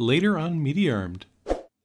Later 0.00 0.38
on 0.38 0.62
Media 0.62 0.94
Armed. 0.94 1.26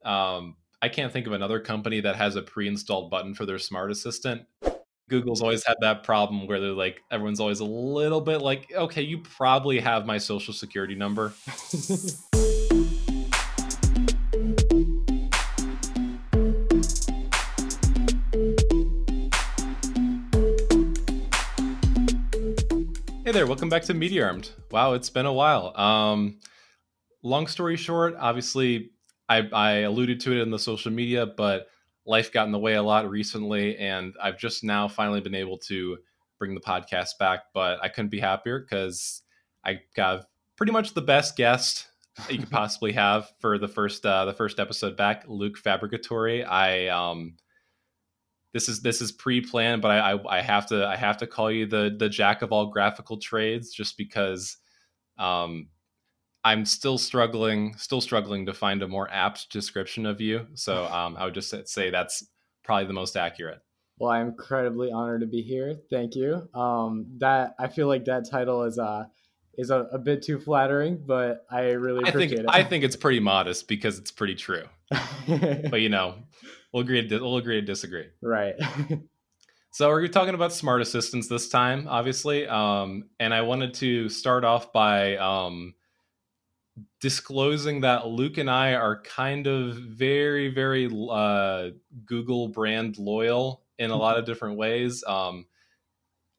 Um, 0.02 0.56
I 0.80 0.88
can't 0.88 1.12
think 1.12 1.26
of 1.26 1.34
another 1.34 1.60
company 1.60 2.00
that 2.00 2.16
has 2.16 2.34
a 2.34 2.40
pre-installed 2.40 3.10
button 3.10 3.34
for 3.34 3.44
their 3.44 3.58
smart 3.58 3.90
assistant. 3.90 4.46
Google's 5.10 5.42
always 5.42 5.62
had 5.66 5.76
that 5.82 6.02
problem 6.02 6.46
where 6.46 6.58
they're 6.58 6.70
like, 6.70 7.02
everyone's 7.10 7.40
always 7.40 7.60
a 7.60 7.66
little 7.66 8.22
bit 8.22 8.40
like, 8.40 8.72
okay, 8.74 9.02
you 9.02 9.18
probably 9.18 9.78
have 9.80 10.06
my 10.06 10.16
social 10.16 10.54
security 10.54 10.94
number. 10.94 11.34
Hey 23.26 23.32
there, 23.32 23.46
welcome 23.46 23.68
back 23.68 23.82
to 23.82 23.92
Media 23.92 24.24
Armed. 24.24 24.50
Wow, 24.70 24.92
it's 24.92 25.10
been 25.10 25.26
a 25.26 25.32
while. 25.32 25.76
Um, 25.76 26.38
long 27.26 27.46
story 27.46 27.76
short, 27.76 28.14
obviously, 28.18 28.90
I, 29.28 29.48
I 29.52 29.72
alluded 29.78 30.20
to 30.20 30.32
it 30.32 30.40
in 30.40 30.50
the 30.50 30.58
social 30.58 30.92
media, 30.92 31.26
but 31.26 31.66
life 32.04 32.32
got 32.32 32.46
in 32.46 32.52
the 32.52 32.58
way 32.58 32.74
a 32.74 32.82
lot 32.82 33.10
recently, 33.10 33.76
and 33.78 34.14
I've 34.22 34.38
just 34.38 34.62
now 34.62 34.86
finally 34.86 35.20
been 35.20 35.34
able 35.34 35.58
to 35.58 35.98
bring 36.38 36.54
the 36.54 36.60
podcast 36.60 37.18
back. 37.18 37.40
But 37.52 37.82
I 37.82 37.88
couldn't 37.88 38.10
be 38.10 38.20
happier 38.20 38.60
because 38.60 39.22
I 39.64 39.80
got 39.94 40.26
pretty 40.54 40.72
much 40.72 40.94
the 40.94 41.02
best 41.02 41.36
guest 41.36 41.88
you 42.30 42.38
could 42.38 42.50
possibly 42.62 42.92
have 42.92 43.32
for 43.40 43.58
the 43.58 43.68
first 43.68 44.06
uh, 44.06 44.24
the 44.24 44.32
first 44.32 44.60
episode 44.60 44.96
back, 44.96 45.24
Luke 45.26 45.58
Fabricatore. 45.58 46.46
I 46.48 46.86
um, 46.88 47.34
this 48.52 48.68
is 48.68 48.82
this 48.82 49.00
is 49.00 49.10
pre-planned, 49.10 49.82
but 49.82 49.90
I, 49.90 50.12
I, 50.12 50.38
I 50.38 50.40
have 50.42 50.66
to 50.68 50.86
I 50.86 50.94
have 50.94 51.16
to 51.18 51.26
call 51.26 51.50
you 51.50 51.66
the 51.66 51.94
the 51.98 52.08
jack 52.08 52.42
of 52.42 52.52
all 52.52 52.66
graphical 52.66 53.16
trades 53.16 53.72
just 53.72 53.96
because 53.98 54.58
um, 55.18 55.68
I'm 56.46 56.64
still 56.64 56.96
struggling 56.96 57.76
still 57.76 58.00
struggling 58.00 58.46
to 58.46 58.54
find 58.54 58.80
a 58.82 58.88
more 58.88 59.08
apt 59.10 59.50
description 59.50 60.06
of 60.06 60.20
you. 60.20 60.46
So 60.54 60.84
um, 60.92 61.16
I 61.18 61.24
would 61.24 61.34
just 61.34 61.68
say 61.68 61.90
that's 61.90 62.24
probably 62.62 62.86
the 62.86 62.92
most 62.92 63.16
accurate. 63.16 63.60
Well, 63.98 64.12
I'm 64.12 64.28
incredibly 64.28 64.92
honored 64.92 65.22
to 65.22 65.26
be 65.26 65.42
here. 65.42 65.74
Thank 65.90 66.14
you. 66.14 66.48
Um, 66.54 67.06
that 67.18 67.56
I 67.58 67.66
feel 67.66 67.88
like 67.88 68.04
that 68.04 68.30
title 68.30 68.62
is 68.62 68.78
uh 68.78 69.06
is 69.58 69.70
a, 69.70 69.88
a 69.90 69.98
bit 69.98 70.22
too 70.22 70.38
flattering, 70.38 71.02
but 71.04 71.46
I 71.50 71.70
really 71.70 72.04
I 72.04 72.10
appreciate 72.10 72.36
think 72.36 72.40
it. 72.40 72.46
I 72.48 72.62
think 72.62 72.84
it's 72.84 72.96
pretty 72.96 73.20
modest 73.20 73.66
because 73.66 73.98
it's 73.98 74.12
pretty 74.12 74.36
true. 74.36 74.64
but 75.26 75.80
you 75.80 75.88
know, 75.88 76.14
we'll 76.72 76.84
agree 76.84 77.08
to 77.08 77.18
we'll 77.18 77.38
agree 77.38 77.60
to 77.60 77.66
disagree. 77.66 78.06
right. 78.22 78.54
So 79.76 79.90
we're 79.90 80.08
talking 80.08 80.34
about 80.34 80.54
smart 80.54 80.80
assistants 80.80 81.28
this 81.28 81.50
time, 81.50 81.86
obviously, 81.86 82.48
um, 82.48 83.10
and 83.20 83.34
I 83.34 83.42
wanted 83.42 83.74
to 83.74 84.08
start 84.08 84.42
off 84.42 84.72
by 84.72 85.18
um, 85.18 85.74
disclosing 87.00 87.80
that 87.82 88.06
Luke 88.06 88.38
and 88.38 88.50
I 88.50 88.74
are 88.74 89.02
kind 89.02 89.46
of 89.46 89.76
very, 89.76 90.48
very 90.48 90.86
uh, 91.10 91.70
Google 92.04 92.48
brand 92.48 92.98
loyal 92.98 93.62
in 93.78 93.90
a 93.90 93.96
lot 93.96 94.18
of 94.18 94.24
different 94.24 94.56
ways. 94.56 95.04
Um, 95.06 95.46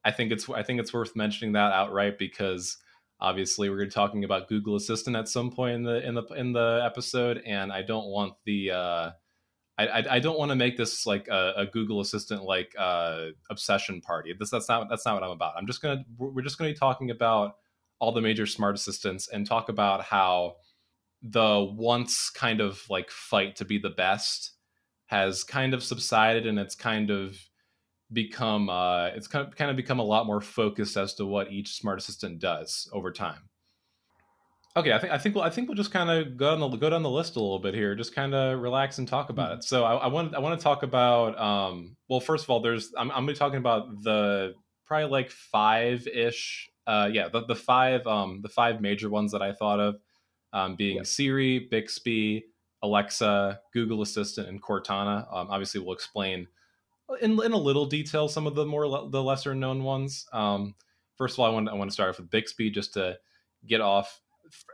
I 0.04 0.10
think 0.10 0.32
it's 0.32 0.48
I 0.48 0.62
think 0.62 0.80
it's 0.80 0.92
worth 0.92 1.16
mentioning 1.16 1.52
that 1.52 1.72
outright 1.72 2.18
because 2.18 2.78
obviously 3.20 3.68
we're 3.68 3.76
going 3.76 3.90
to 3.90 3.94
be 3.94 4.00
talking 4.00 4.24
about 4.24 4.48
Google 4.48 4.76
Assistant 4.76 5.16
at 5.16 5.28
some 5.28 5.50
point 5.50 5.74
in 5.74 5.82
the 5.82 6.06
in 6.06 6.14
the 6.14 6.22
in 6.36 6.52
the 6.52 6.82
episode, 6.84 7.42
and 7.44 7.72
I 7.72 7.82
don't 7.82 8.06
want 8.06 8.34
the 8.44 8.70
uh, 8.70 9.10
I, 9.76 9.86
I, 9.86 10.04
I 10.16 10.18
don't 10.18 10.38
want 10.38 10.50
to 10.50 10.56
make 10.56 10.76
this 10.76 11.06
like 11.06 11.28
a, 11.28 11.52
a 11.56 11.66
Google 11.66 12.00
Assistant 12.00 12.42
like 12.44 12.74
uh, 12.78 13.26
obsession 13.50 14.00
party. 14.00 14.34
This 14.38 14.50
that's 14.50 14.68
not 14.68 14.88
that's 14.88 15.04
not 15.04 15.14
what 15.14 15.22
I'm 15.22 15.30
about. 15.30 15.54
I'm 15.56 15.66
just 15.66 15.82
gonna 15.82 16.04
we're 16.16 16.42
just 16.42 16.58
gonna 16.58 16.70
be 16.70 16.78
talking 16.78 17.10
about 17.10 17.56
all 18.00 18.12
the 18.12 18.20
major 18.20 18.46
smart 18.46 18.74
assistants 18.74 19.28
and 19.28 19.46
talk 19.46 19.68
about 19.68 20.02
how 20.02 20.56
the 21.22 21.72
once 21.76 22.30
kind 22.30 22.60
of 22.60 22.82
like 22.88 23.10
fight 23.10 23.56
to 23.56 23.64
be 23.64 23.78
the 23.78 23.90
best 23.90 24.52
has 25.06 25.42
kind 25.42 25.74
of 25.74 25.82
subsided 25.82 26.46
and 26.46 26.58
it's 26.58 26.74
kind 26.74 27.10
of 27.10 27.36
become 28.12 28.70
uh 28.70 29.06
it's 29.08 29.26
kind 29.26 29.46
of 29.46 29.54
kind 29.56 29.70
of 29.70 29.76
become 29.76 29.98
a 29.98 30.04
lot 30.04 30.26
more 30.26 30.40
focused 30.40 30.96
as 30.96 31.14
to 31.14 31.26
what 31.26 31.52
each 31.52 31.74
smart 31.74 31.98
assistant 31.98 32.38
does 32.38 32.88
over 32.92 33.12
time. 33.12 33.48
Okay, 34.76 34.92
I 34.92 34.98
think 34.98 35.12
I 35.12 35.18
think 35.18 35.34
we'll 35.34 35.44
I 35.44 35.50
think 35.50 35.68
we'll 35.68 35.76
just 35.76 35.90
kind 35.90 36.08
of 36.08 36.36
go 36.36 36.52
on 36.52 36.70
the 36.70 36.76
go 36.76 36.88
down 36.88 37.02
the 37.02 37.10
list 37.10 37.36
a 37.36 37.40
little 37.40 37.58
bit 37.58 37.74
here, 37.74 37.94
just 37.94 38.14
kind 38.14 38.34
of 38.34 38.60
relax 38.60 38.98
and 38.98 39.08
talk 39.08 39.28
about 39.28 39.52
it. 39.52 39.64
So 39.64 39.84
I, 39.84 39.94
I 39.94 40.06
want 40.06 40.34
I 40.34 40.38
want 40.38 40.58
to 40.58 40.62
talk 40.62 40.82
about 40.82 41.38
um 41.38 41.96
well 42.08 42.20
first 42.20 42.44
of 42.44 42.50
all 42.50 42.60
there's 42.60 42.92
I'm 42.96 43.10
I'm 43.10 43.16
gonna 43.16 43.32
be 43.32 43.34
talking 43.34 43.58
about 43.58 44.02
the 44.02 44.54
probably 44.88 45.10
like 45.10 45.30
five 45.30 46.06
ish 46.08 46.70
uh 46.86 47.08
yeah 47.12 47.28
the, 47.28 47.44
the 47.44 47.54
five 47.54 48.06
um 48.06 48.40
the 48.42 48.48
five 48.48 48.80
major 48.80 49.10
ones 49.10 49.30
that 49.32 49.42
I 49.42 49.52
thought 49.52 49.78
of 49.78 50.00
um 50.52 50.74
being 50.74 50.96
Yep. 50.96 51.06
Siri, 51.06 51.58
Bixby, 51.70 52.46
Alexa, 52.82 53.60
Google 53.72 54.02
Assistant, 54.02 54.48
and 54.48 54.62
Cortana. 54.62 55.26
Um, 55.32 55.48
obviously 55.50 55.80
we'll 55.80 55.94
explain 55.94 56.48
in 57.20 57.42
in 57.42 57.52
a 57.52 57.56
little 57.58 57.86
detail 57.86 58.28
some 58.28 58.46
of 58.46 58.54
the 58.54 58.66
more 58.66 58.86
le- 58.86 59.10
the 59.10 59.22
lesser 59.22 59.54
known 59.54 59.82
ones. 59.82 60.26
Um, 60.32 60.74
first 61.16 61.34
of 61.34 61.40
all, 61.40 61.46
I 61.46 61.50
want 61.50 61.68
I 61.68 61.74
want 61.74 61.90
to 61.90 61.94
start 61.94 62.10
off 62.10 62.18
with 62.18 62.30
Bixby 62.30 62.70
just 62.70 62.94
to 62.94 63.18
get 63.66 63.80
off. 63.80 64.20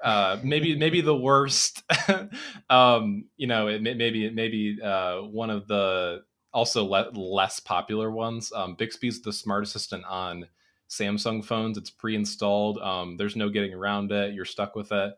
Uh, 0.02 0.38
maybe 0.44 0.76
maybe 0.76 1.00
the 1.00 1.16
worst. 1.16 1.82
um, 2.70 3.26
you 3.36 3.46
know, 3.46 3.68
it 3.68 3.82
may, 3.82 3.94
maybe 3.94 4.30
maybe 4.30 4.78
uh, 4.82 5.22
one 5.22 5.50
of 5.50 5.66
the 5.66 6.22
also 6.54 6.84
le- 6.84 7.10
less 7.12 7.60
popular 7.60 8.10
ones. 8.10 8.52
Um, 8.54 8.76
Bixby's 8.76 9.22
the 9.22 9.32
smart 9.32 9.64
assistant 9.64 10.04
on 10.06 10.48
Samsung 10.88 11.44
phones. 11.44 11.76
It's 11.76 11.90
pre-installed. 11.90 12.78
Um, 12.78 13.16
there's 13.18 13.36
no 13.36 13.50
getting 13.50 13.74
around 13.74 14.12
it. 14.12 14.34
You're 14.34 14.44
stuck 14.46 14.74
with 14.76 14.92
it. 14.92 15.14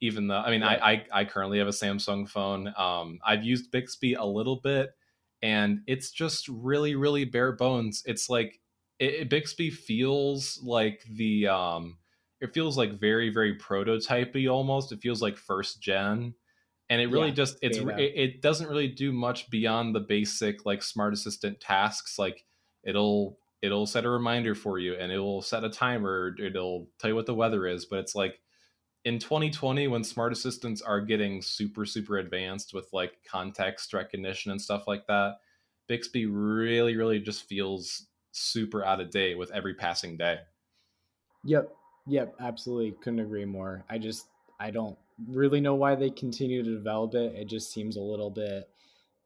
Even 0.00 0.28
though, 0.28 0.38
I 0.38 0.50
mean, 0.50 0.62
I, 0.62 0.76
I 0.92 1.06
I 1.12 1.24
currently 1.24 1.58
have 1.58 1.66
a 1.66 1.72
Samsung 1.72 2.28
phone. 2.28 2.72
Um, 2.76 3.18
I've 3.24 3.42
used 3.44 3.72
Bixby 3.72 4.14
a 4.14 4.24
little 4.24 4.56
bit 4.60 4.90
and 5.42 5.80
it's 5.86 6.10
just 6.10 6.48
really 6.48 6.94
really 6.96 7.24
bare 7.24 7.52
bones 7.52 8.02
it's 8.06 8.28
like 8.28 8.60
it, 8.98 9.14
it- 9.14 9.30
bixby 9.30 9.70
feels 9.70 10.60
like 10.62 11.04
the 11.12 11.46
um 11.46 11.98
it 12.40 12.52
feels 12.52 12.76
like 12.76 12.98
very 12.98 13.30
very 13.30 13.56
prototypey 13.56 14.50
almost 14.52 14.90
it 14.92 15.00
feels 15.00 15.22
like 15.22 15.36
first 15.36 15.80
gen 15.80 16.34
and 16.90 17.00
it 17.00 17.06
really 17.08 17.28
Yeah, 17.28 17.34
just 17.34 17.58
it's 17.62 17.78
it, 17.78 18.12
it 18.16 18.42
doesn't 18.42 18.68
really 18.68 18.88
do 18.88 19.12
much 19.12 19.50
beyond 19.50 19.94
the 19.94 20.00
basic 20.00 20.64
like 20.64 20.82
smart 20.82 21.12
assistant 21.12 21.60
tasks 21.60 22.18
like 22.18 22.44
it'll 22.84 23.38
it'll 23.62 23.86
set 23.86 24.04
a 24.04 24.10
reminder 24.10 24.54
for 24.54 24.78
you 24.78 24.94
and 24.94 25.12
it'll 25.12 25.42
set 25.42 25.64
a 25.64 25.70
timer 25.70 26.34
it'll 26.38 26.88
tell 26.98 27.10
you 27.10 27.16
what 27.16 27.26
the 27.26 27.34
weather 27.34 27.66
is 27.66 27.84
but 27.84 27.98
it's 27.98 28.14
like 28.14 28.40
in 29.04 29.18
2020 29.18 29.88
when 29.88 30.04
smart 30.04 30.32
assistants 30.32 30.82
are 30.82 31.00
getting 31.00 31.42
super 31.42 31.84
super 31.84 32.18
advanced 32.18 32.74
with 32.74 32.88
like 32.92 33.12
context 33.26 33.92
recognition 33.92 34.50
and 34.50 34.60
stuff 34.60 34.86
like 34.86 35.06
that 35.06 35.36
bixby 35.88 36.26
really 36.26 36.96
really 36.96 37.20
just 37.20 37.48
feels 37.48 38.06
super 38.32 38.84
out 38.84 39.00
of 39.00 39.10
date 39.10 39.36
with 39.36 39.50
every 39.50 39.74
passing 39.74 40.16
day 40.16 40.38
Yep. 41.44 41.74
Yep. 42.06 42.34
Absolutely. 42.40 42.92
Couldn't 43.02 43.20
agree 43.20 43.44
more. 43.44 43.84
I 43.88 43.98
just 43.98 44.26
I 44.60 44.70
don't 44.70 44.98
really 45.26 45.60
know 45.60 45.74
why 45.74 45.94
they 45.94 46.10
continue 46.10 46.62
to 46.62 46.74
develop 46.74 47.14
it. 47.14 47.34
It 47.34 47.48
just 47.48 47.72
seems 47.72 47.96
a 47.96 48.00
little 48.00 48.30
bit 48.30 48.68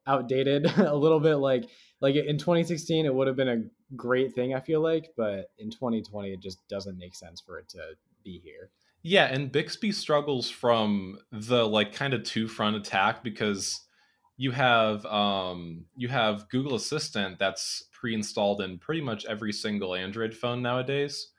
outdated, 0.06 0.66
a 0.78 0.94
little 0.94 1.20
bit 1.20 1.37
like 1.37 1.65
like 2.00 2.16
in 2.16 2.38
2016 2.38 3.06
it 3.06 3.15
would 3.15 3.26
have 3.26 3.37
been 3.37 3.48
a 3.48 3.62
great 3.97 4.34
thing 4.34 4.54
I 4.54 4.60
feel 4.60 4.81
like, 4.81 5.10
but 5.16 5.50
in 5.59 5.70
2020 5.70 6.32
it 6.32 6.41
just 6.41 6.59
doesn't 6.69 6.98
make 6.98 7.15
sense 7.15 7.41
for 7.41 7.59
it 7.59 7.69
to 7.70 7.78
be 8.25 8.41
here. 8.43 8.70
yeah 9.03 9.25
and 9.25 9.50
bixby 9.50 9.91
struggles 9.91 10.48
from 10.48 11.19
the 11.32 11.66
like 11.66 11.93
kind 11.93 12.14
of 12.14 12.22
two 12.22 12.47
front 12.47 12.76
attack 12.76 13.22
because 13.22 13.81
you 14.37 14.53
have 14.53 15.04
um 15.06 15.84
you 15.97 16.09
have 16.09 16.49
google 16.49 16.75
assistant 16.76 17.38
that's 17.38 17.84
pre-installed 17.93 18.60
in 18.60 18.78
pretty 18.78 19.00
much 19.00 19.25
every 19.26 19.53
single 19.53 19.94
android 19.94 20.34
phone 20.34 20.62
nowadays 20.62 21.31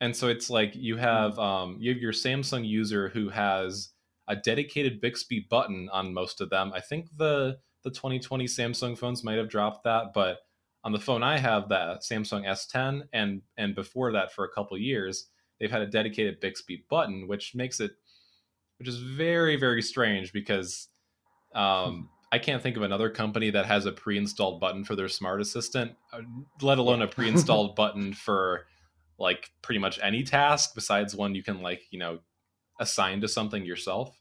and 0.00 0.14
so 0.14 0.28
it's 0.28 0.48
like 0.50 0.74
you 0.74 0.96
have 0.96 1.38
um 1.38 1.76
you 1.80 1.92
have 1.92 2.00
your 2.00 2.12
samsung 2.12 2.66
user 2.66 3.08
who 3.08 3.28
has 3.28 3.90
a 4.28 4.36
dedicated 4.36 5.00
bixby 5.00 5.46
button 5.48 5.88
on 5.90 6.12
most 6.12 6.40
of 6.40 6.50
them. 6.50 6.70
I 6.74 6.80
think 6.80 7.08
the 7.16 7.58
the 7.84 7.90
2020 7.90 8.44
samsung 8.44 8.98
phones 8.98 9.24
might 9.24 9.38
have 9.38 9.48
dropped 9.48 9.84
that 9.84 10.12
but 10.12 10.38
on 10.84 10.92
the 10.92 10.98
phone 10.98 11.22
i 11.22 11.38
have 11.38 11.68
that 11.68 12.02
samsung 12.02 12.44
s10 12.44 13.02
and 13.12 13.40
and 13.56 13.74
before 13.74 14.12
that 14.12 14.32
for 14.32 14.44
a 14.44 14.50
couple 14.50 14.76
years 14.76 15.28
they've 15.58 15.70
had 15.70 15.80
a 15.80 15.86
dedicated 15.86 16.40
bixby 16.40 16.84
button 16.90 17.28
which 17.28 17.54
makes 17.54 17.78
it 17.80 17.92
which 18.78 18.88
is 18.88 18.98
very 18.98 19.56
very 19.56 19.80
strange 19.80 20.32
because 20.32 20.88
um 21.54 22.08
I 22.30 22.38
can't 22.38 22.62
think 22.62 22.76
of 22.76 22.82
another 22.82 23.08
company 23.08 23.48
that 23.52 23.64
has 23.64 23.86
a 23.86 23.92
pre-installed 23.92 24.60
button 24.60 24.84
for 24.84 24.94
their 24.94 25.08
smart 25.08 25.40
assistant, 25.40 25.92
uh, 26.12 26.20
let 26.60 26.76
alone 26.76 27.00
a 27.00 27.06
pre-installed 27.08 27.74
button 27.74 28.12
for 28.12 28.66
like 29.18 29.50
pretty 29.62 29.78
much 29.78 29.98
any 30.02 30.22
task 30.22 30.74
besides 30.74 31.14
one 31.14 31.34
you 31.34 31.42
can 31.42 31.60
like, 31.60 31.82
you 31.90 31.98
know, 31.98 32.20
assign 32.80 33.20
to 33.20 33.28
something 33.28 33.64
yourself. 33.64 34.16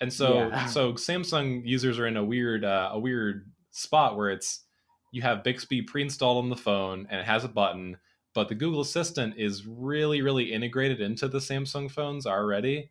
And 0.00 0.12
so 0.12 0.34
Yeah. 0.34 0.66
so 0.66 0.92
Samsung 0.94 1.62
users 1.64 1.98
are 1.98 2.06
in 2.06 2.16
a 2.16 2.24
weird 2.24 2.64
uh, 2.64 2.90
a 2.92 2.98
weird 2.98 3.50
spot 3.70 4.16
where 4.16 4.30
it's 4.30 4.64
you 5.12 5.22
have 5.22 5.44
Bixby 5.44 5.82
pre-installed 5.82 6.44
on 6.44 6.50
the 6.50 6.56
phone 6.56 7.06
and 7.10 7.20
it 7.20 7.26
has 7.26 7.44
a 7.44 7.48
button, 7.48 7.96
but 8.34 8.48
the 8.48 8.54
Google 8.54 8.80
Assistant 8.80 9.34
is 9.38 9.66
really 9.66 10.20
really 10.20 10.52
integrated 10.52 11.00
into 11.00 11.28
the 11.28 11.38
Samsung 11.38 11.90
phones 11.90 12.26
already 12.26 12.90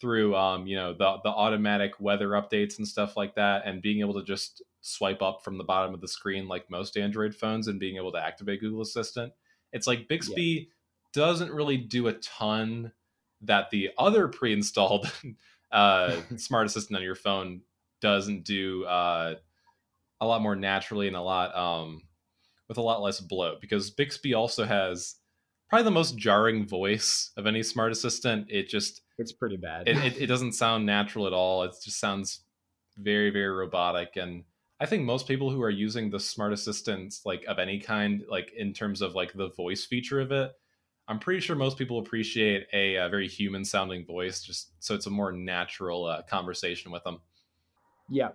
through 0.00 0.36
um, 0.36 0.66
you 0.66 0.76
know 0.76 0.92
the 0.92 1.18
the 1.24 1.28
automatic 1.28 2.00
weather 2.00 2.28
updates 2.30 2.78
and 2.78 2.86
stuff 2.86 3.16
like 3.16 3.34
that, 3.34 3.62
and 3.66 3.82
being 3.82 4.00
able 4.00 4.14
to 4.14 4.24
just 4.24 4.62
swipe 4.80 5.20
up 5.20 5.42
from 5.42 5.58
the 5.58 5.64
bottom 5.64 5.92
of 5.92 6.00
the 6.00 6.08
screen 6.08 6.48
like 6.48 6.70
most 6.70 6.96
Android 6.96 7.34
phones, 7.34 7.66
and 7.66 7.80
being 7.80 7.96
able 7.96 8.12
to 8.12 8.24
activate 8.24 8.60
Google 8.60 8.80
Assistant. 8.80 9.32
It's 9.72 9.86
like 9.86 10.08
Bixby 10.08 10.42
yeah. 10.42 10.64
doesn't 11.12 11.52
really 11.52 11.76
do 11.76 12.08
a 12.08 12.14
ton 12.14 12.92
that 13.42 13.70
the 13.70 13.90
other 13.98 14.28
pre-installed 14.28 15.10
uh, 15.72 16.16
smart 16.36 16.66
assistant 16.66 16.96
on 16.96 17.02
your 17.02 17.14
phone 17.14 17.62
doesn't 18.00 18.44
do 18.44 18.84
uh, 18.84 19.34
a 20.20 20.26
lot 20.26 20.42
more 20.42 20.56
naturally 20.56 21.06
and 21.06 21.16
a 21.16 21.20
lot 21.20 21.54
um, 21.56 22.02
with 22.68 22.78
a 22.78 22.82
lot 22.82 23.02
less 23.02 23.20
bloat 23.20 23.60
because 23.60 23.90
Bixby 23.90 24.34
also 24.34 24.64
has 24.64 25.16
probably 25.68 25.84
the 25.84 25.90
most 25.90 26.16
jarring 26.16 26.66
voice 26.66 27.30
of 27.36 27.46
any 27.46 27.62
smart 27.62 27.92
assistant. 27.92 28.46
It 28.48 28.68
just 28.68 29.02
it's 29.18 29.32
pretty 29.32 29.56
bad. 29.56 29.88
it, 29.88 29.96
it, 29.98 30.22
it 30.22 30.26
doesn't 30.26 30.52
sound 30.52 30.86
natural 30.86 31.26
at 31.26 31.32
all. 31.32 31.62
It 31.64 31.74
just 31.82 32.00
sounds 32.00 32.40
very 32.96 33.30
very 33.30 33.48
robotic 33.48 34.16
and 34.16 34.44
I 34.80 34.86
think 34.86 35.04
most 35.04 35.26
people 35.26 35.50
who 35.50 35.62
are 35.62 35.70
using 35.70 36.10
the 36.10 36.20
smart 36.20 36.52
assistants 36.52 37.22
like 37.24 37.44
of 37.46 37.58
any 37.58 37.80
kind 37.80 38.22
like 38.28 38.52
in 38.56 38.72
terms 38.72 39.02
of 39.02 39.14
like 39.14 39.32
the 39.32 39.50
voice 39.50 39.84
feature 39.84 40.20
of 40.20 40.32
it 40.32 40.52
I'm 41.08 41.18
pretty 41.18 41.40
sure 41.40 41.56
most 41.56 41.78
people 41.78 41.98
appreciate 41.98 42.66
a, 42.72 42.96
a 42.96 43.08
very 43.08 43.26
human 43.28 43.64
sounding 43.64 44.04
voice 44.04 44.42
just 44.42 44.72
so 44.78 44.94
it's 44.94 45.06
a 45.06 45.10
more 45.10 45.32
natural 45.32 46.04
uh, 46.04 46.22
conversation 46.22 46.92
with 46.92 47.02
them. 47.02 47.20
Yeah. 48.10 48.30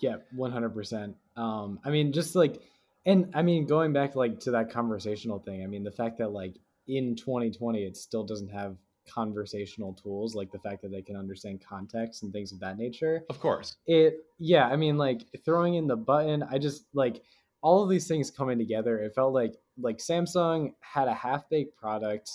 Yeah, 0.00 0.16
100%. 0.36 1.14
Um 1.36 1.80
I 1.84 1.90
mean 1.90 2.12
just 2.12 2.36
like 2.36 2.60
and 3.06 3.30
I 3.34 3.42
mean 3.42 3.66
going 3.66 3.92
back 3.92 4.14
like 4.14 4.40
to 4.40 4.52
that 4.52 4.70
conversational 4.70 5.38
thing. 5.38 5.64
I 5.64 5.66
mean 5.66 5.84
the 5.84 5.90
fact 5.90 6.18
that 6.18 6.32
like 6.32 6.54
in 6.86 7.16
2020 7.16 7.82
it 7.84 7.96
still 7.96 8.24
doesn't 8.24 8.50
have 8.50 8.76
conversational 9.12 9.92
tools 9.94 10.34
like 10.34 10.50
the 10.52 10.58
fact 10.58 10.82
that 10.82 10.90
they 10.90 11.02
can 11.02 11.16
understand 11.16 11.62
context 11.66 12.22
and 12.22 12.32
things 12.32 12.52
of 12.52 12.60
that 12.60 12.78
nature. 12.78 13.22
Of 13.28 13.40
course. 13.40 13.76
It 13.86 14.24
yeah 14.38 14.66
i 14.68 14.76
mean 14.76 14.96
like 14.96 15.22
throwing 15.44 15.74
in 15.74 15.86
the 15.86 15.96
button 15.96 16.44
i 16.44 16.58
just 16.58 16.84
like 16.94 17.22
all 17.60 17.82
of 17.82 17.90
these 17.90 18.06
things 18.06 18.30
coming 18.30 18.56
together 18.56 18.98
it 18.98 19.14
felt 19.14 19.34
like 19.34 19.54
like 19.76 19.98
samsung 19.98 20.72
had 20.80 21.08
a 21.08 21.14
half-baked 21.14 21.76
product 21.76 22.30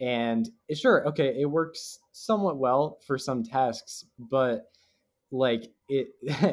and 0.00 0.50
it, 0.68 0.76
sure 0.76 1.08
okay 1.08 1.40
it 1.40 1.46
works 1.46 1.98
somewhat 2.12 2.58
well 2.58 2.98
for 3.06 3.16
some 3.16 3.42
tasks 3.42 4.04
but 4.18 4.70
like 5.30 5.72
it 5.88 6.08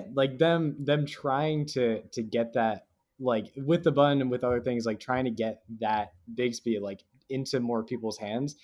like 0.14 0.38
them 0.38 0.76
them 0.80 1.06
trying 1.06 1.66
to 1.66 2.02
to 2.14 2.24
get 2.24 2.54
that 2.54 2.86
like 3.20 3.52
with 3.58 3.84
the 3.84 3.92
button 3.92 4.22
and 4.22 4.32
with 4.32 4.44
other 4.44 4.62
things 4.62 4.86
like 4.86 5.00
trying 5.00 5.26
to 5.26 5.32
get 5.32 5.62
that 5.80 6.14
bixby 6.36 6.80
like 6.80 7.02
into 7.30 7.60
more 7.60 7.84
people's 7.84 8.18
hands, 8.18 8.56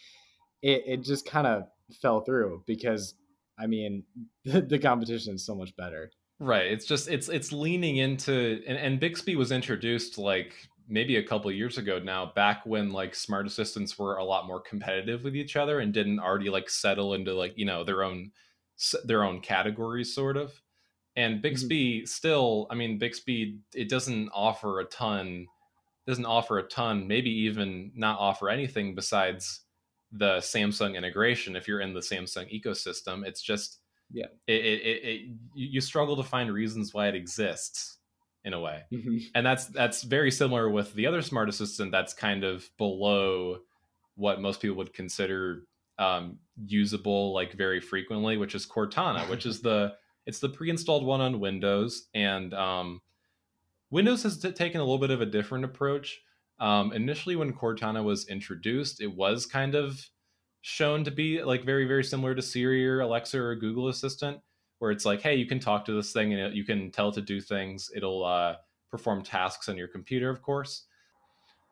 it, 0.61 0.83
it 0.85 1.03
just 1.03 1.25
kind 1.25 1.47
of 1.47 1.63
fell 2.01 2.21
through 2.21 2.63
because 2.65 3.15
I 3.59 3.67
mean 3.67 4.03
the, 4.45 4.61
the 4.61 4.79
competition 4.79 5.35
is 5.35 5.45
so 5.45 5.55
much 5.55 5.75
better. 5.75 6.11
Right. 6.39 6.71
It's 6.71 6.85
just 6.85 7.07
it's 7.07 7.29
it's 7.29 7.51
leaning 7.51 7.97
into 7.97 8.61
and, 8.65 8.77
and 8.77 8.99
Bixby 8.99 9.35
was 9.35 9.51
introduced 9.51 10.17
like 10.17 10.53
maybe 10.91 11.15
a 11.15 11.23
couple 11.23 11.51
years 11.51 11.77
ago 11.77 11.99
now, 11.99 12.31
back 12.35 12.65
when 12.65 12.91
like 12.91 13.15
smart 13.15 13.47
assistants 13.47 13.97
were 13.97 14.17
a 14.17 14.23
lot 14.23 14.45
more 14.45 14.59
competitive 14.59 15.23
with 15.23 15.35
each 15.35 15.55
other 15.55 15.79
and 15.79 15.93
didn't 15.93 16.19
already 16.19 16.49
like 16.49 16.69
settle 16.69 17.13
into 17.13 17.33
like 17.33 17.53
you 17.55 17.65
know 17.65 17.83
their 17.83 18.03
own 18.03 18.31
their 19.05 19.23
own 19.23 19.39
categories 19.39 20.13
sort 20.13 20.37
of. 20.37 20.61
And 21.15 21.35
mm-hmm. 21.35 21.41
Bixby 21.41 21.97
mm-hmm. 21.99 22.05
still, 22.05 22.67
I 22.69 22.75
mean, 22.75 22.97
Bixby 22.97 23.59
it 23.73 23.89
doesn't 23.89 24.29
offer 24.33 24.79
a 24.79 24.85
ton 24.85 25.47
doesn't 26.07 26.25
offer 26.25 26.57
a 26.57 26.63
ton, 26.63 27.07
maybe 27.07 27.29
even 27.29 27.91
not 27.95 28.19
offer 28.19 28.49
anything 28.49 28.95
besides 28.95 29.61
the 30.11 30.37
Samsung 30.37 30.95
integration. 30.95 31.55
If 31.55 31.67
you're 31.67 31.81
in 31.81 31.93
the 31.93 31.99
Samsung 31.99 32.51
ecosystem, 32.51 33.25
it's 33.25 33.41
just 33.41 33.79
yeah, 34.11 34.27
it, 34.47 34.53
it, 34.53 34.81
it, 34.81 35.03
it 35.03 35.37
you 35.53 35.81
struggle 35.81 36.17
to 36.17 36.23
find 36.23 36.51
reasons 36.51 36.93
why 36.93 37.07
it 37.07 37.15
exists 37.15 37.97
in 38.43 38.53
a 38.53 38.59
way, 38.59 38.83
mm-hmm. 38.91 39.17
and 39.35 39.45
that's 39.45 39.65
that's 39.67 40.03
very 40.03 40.31
similar 40.31 40.69
with 40.69 40.93
the 40.93 41.07
other 41.07 41.21
smart 41.21 41.49
assistant 41.49 41.91
that's 41.91 42.13
kind 42.13 42.43
of 42.43 42.69
below 42.77 43.59
what 44.15 44.41
most 44.41 44.61
people 44.61 44.77
would 44.77 44.93
consider 44.93 45.63
um, 45.97 46.37
usable 46.65 47.33
like 47.33 47.53
very 47.53 47.79
frequently, 47.79 48.37
which 48.37 48.55
is 48.55 48.65
Cortana, 48.65 49.29
which 49.29 49.45
is 49.45 49.61
the 49.61 49.93
it's 50.25 50.39
the 50.39 50.49
pre-installed 50.49 51.05
one 51.05 51.21
on 51.21 51.39
Windows 51.39 52.07
and 52.13 52.53
um, 52.53 53.01
Windows 53.91 54.23
has 54.23 54.39
t- 54.39 54.51
taken 54.51 54.79
a 54.79 54.83
little 54.83 54.97
bit 54.97 55.11
of 55.11 55.21
a 55.21 55.25
different 55.25 55.65
approach. 55.65 56.21
Um, 56.61 56.93
initially, 56.93 57.35
when 57.35 57.51
Cortana 57.53 58.03
was 58.03 58.27
introduced, 58.27 59.01
it 59.01 59.13
was 59.13 59.45
kind 59.47 59.73
of 59.75 59.99
shown 60.61 61.03
to 61.03 61.11
be 61.11 61.43
like 61.43 61.65
very, 61.65 61.85
very 61.85 62.03
similar 62.03 62.35
to 62.35 62.41
Siri 62.41 62.87
or 62.87 63.01
Alexa 63.01 63.39
or 63.41 63.55
Google 63.55 63.87
Assistant, 63.87 64.39
where 64.77 64.91
it's 64.91 65.03
like, 65.03 65.21
hey, 65.21 65.35
you 65.35 65.47
can 65.47 65.59
talk 65.59 65.85
to 65.85 65.93
this 65.93 66.13
thing 66.13 66.33
and 66.33 66.41
it, 66.41 66.53
you 66.53 66.63
can 66.63 66.91
tell 66.91 67.09
it 67.09 67.15
to 67.15 67.21
do 67.21 67.41
things. 67.41 67.89
It'll 67.95 68.23
uh, 68.23 68.57
perform 68.91 69.23
tasks 69.23 69.69
on 69.69 69.75
your 69.75 69.87
computer, 69.87 70.29
of 70.29 70.43
course. 70.43 70.85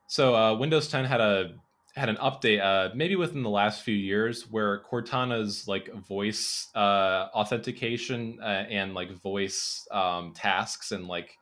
So 0.08 0.36
uh, 0.36 0.58
Windows 0.58 0.88
10 0.88 1.06
had 1.06 1.22
a 1.22 1.54
had 1.96 2.10
an 2.10 2.18
update, 2.18 2.62
uh, 2.62 2.94
maybe 2.96 3.16
within 3.16 3.44
the 3.44 3.50
last 3.50 3.84
few 3.84 3.96
years, 3.96 4.50
where 4.50 4.82
Cortana's 4.90 5.68
like 5.68 5.94
voice 5.94 6.68
uh, 6.74 7.28
authentication 7.34 8.40
uh, 8.42 8.66
and 8.70 8.94
like 8.94 9.12
voice 9.22 9.86
um, 9.92 10.34
tasks 10.34 10.92
and 10.92 11.08
like 11.08 11.38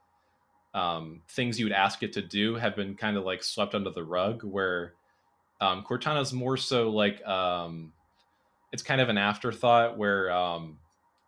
um, 0.77 1.21
things 1.29 1.59
you 1.59 1.65
would 1.65 1.73
ask 1.73 2.03
it 2.03 2.13
to 2.13 2.21
do 2.21 2.53
have 2.53 2.75
been 2.75 2.93
kind 2.93 3.17
of 3.17 3.23
like 3.23 3.43
swept 3.43 3.73
under 3.73 3.89
the 3.89 4.03
rug 4.03 4.43
where 4.43 4.93
um, 5.59 5.83
Cortana 5.83 6.21
is 6.21 6.31
more 6.31 6.55
so 6.55 6.91
like 6.91 7.25
um, 7.25 7.91
it's 8.71 8.83
kind 8.83 9.01
of 9.01 9.09
an 9.09 9.17
afterthought 9.17 9.97
where 9.97 10.31
um, 10.31 10.77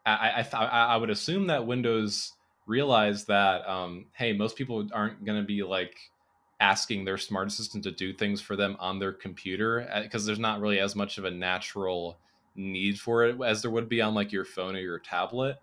I, 0.06 0.46
I, 0.54 0.66
I, 0.66 0.98
would 0.98 1.10
assume 1.10 1.48
that 1.48 1.66
Windows 1.66 2.34
realized 2.68 3.28
that 3.28 3.68
um, 3.68 4.06
hey 4.14 4.34
most 4.34 4.56
people 4.56 4.88
aren't 4.94 5.26
going 5.26 5.42
to 5.42 5.48
be 5.48 5.64
like 5.64 5.98
asking 6.60 7.04
their 7.06 7.18
smart 7.18 7.48
assistant 7.48 7.84
to 7.86 7.92
do 7.92 8.14
things 8.14 8.40
for 8.40 8.56
them 8.56 8.78
on 8.80 9.00
their 9.00 9.14
computer 9.14 9.90
because 10.04 10.26
uh, 10.26 10.28
there's 10.28 10.38
not 10.38 10.62
really 10.62 10.80
as 10.80 10.96
much 10.96 11.18
of 11.18 11.26
a 11.26 11.32
natural 11.32 12.20
need 12.56 13.00
for 13.00 13.26
it 13.26 13.36
as 13.44 13.64
there 13.64 13.72
would 13.72 13.90
be 13.90 14.00
on 14.00 14.14
like 14.14 14.32
your 14.32 14.46
phone 14.46 14.76
or 14.76 14.80
your 14.80 15.00
tablet 15.00 15.58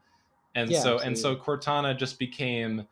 and 0.57 0.71
yeah, 0.71 0.81
so 0.81 0.95
absolutely. 0.95 1.07
and 1.07 1.19
so 1.19 1.37
Cortana 1.37 1.97
just 1.97 2.19
became 2.19 2.85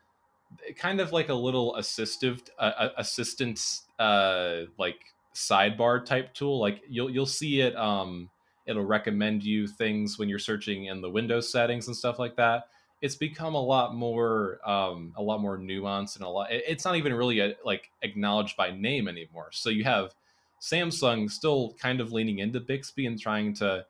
kind 0.77 1.01
of 1.01 1.13
like 1.13 1.29
a 1.29 1.35
little 1.35 1.75
assistive 1.79 2.41
uh, 2.59 2.89
assistant 2.97 3.83
uh, 3.99 4.63
like 4.79 5.15
sidebar 5.35 6.05
type 6.05 6.33
tool. 6.33 6.61
Like 6.61 6.83
you'll 6.89 7.11
you'll 7.11 7.27
see 7.27 7.61
it 7.61 7.77
um 7.77 8.31
it'll 8.67 8.85
recommend 8.85 9.45
you 9.45 9.67
things 9.67 10.19
when 10.19 10.29
you're 10.29 10.39
searching 10.39 10.87
in 10.87 11.01
the 11.03 11.11
windows 11.11 11.51
settings 11.51 11.89
and 11.89 11.97
stuff 11.97 12.19
like 12.19 12.37
that. 12.37 12.69
It's 13.03 13.17
become 13.17 13.55
a 13.55 13.63
lot 13.63 13.95
more 13.95 14.61
um 14.69 15.13
a 15.17 15.23
lot 15.23 15.41
more 15.41 15.59
nuanced 15.59 16.17
and 16.17 16.25
a 16.25 16.29
lot 16.29 16.49
it's 16.51 16.85
not 16.85 16.97
even 16.97 17.13
really 17.13 17.41
a, 17.41 17.55
like 17.65 17.91
acknowledged 18.03 18.57
by 18.57 18.71
name 18.71 19.09
anymore. 19.09 19.49
So 19.51 19.71
you 19.71 19.85
have 19.85 20.15
samsung 20.61 21.31
still 21.31 21.75
kind 21.79 22.01
of 22.01 22.13
leaning 22.13 22.39
into 22.39 22.61
bixby 22.61 23.07
and 23.07 23.21
trying 23.21 23.53
to 23.55 23.85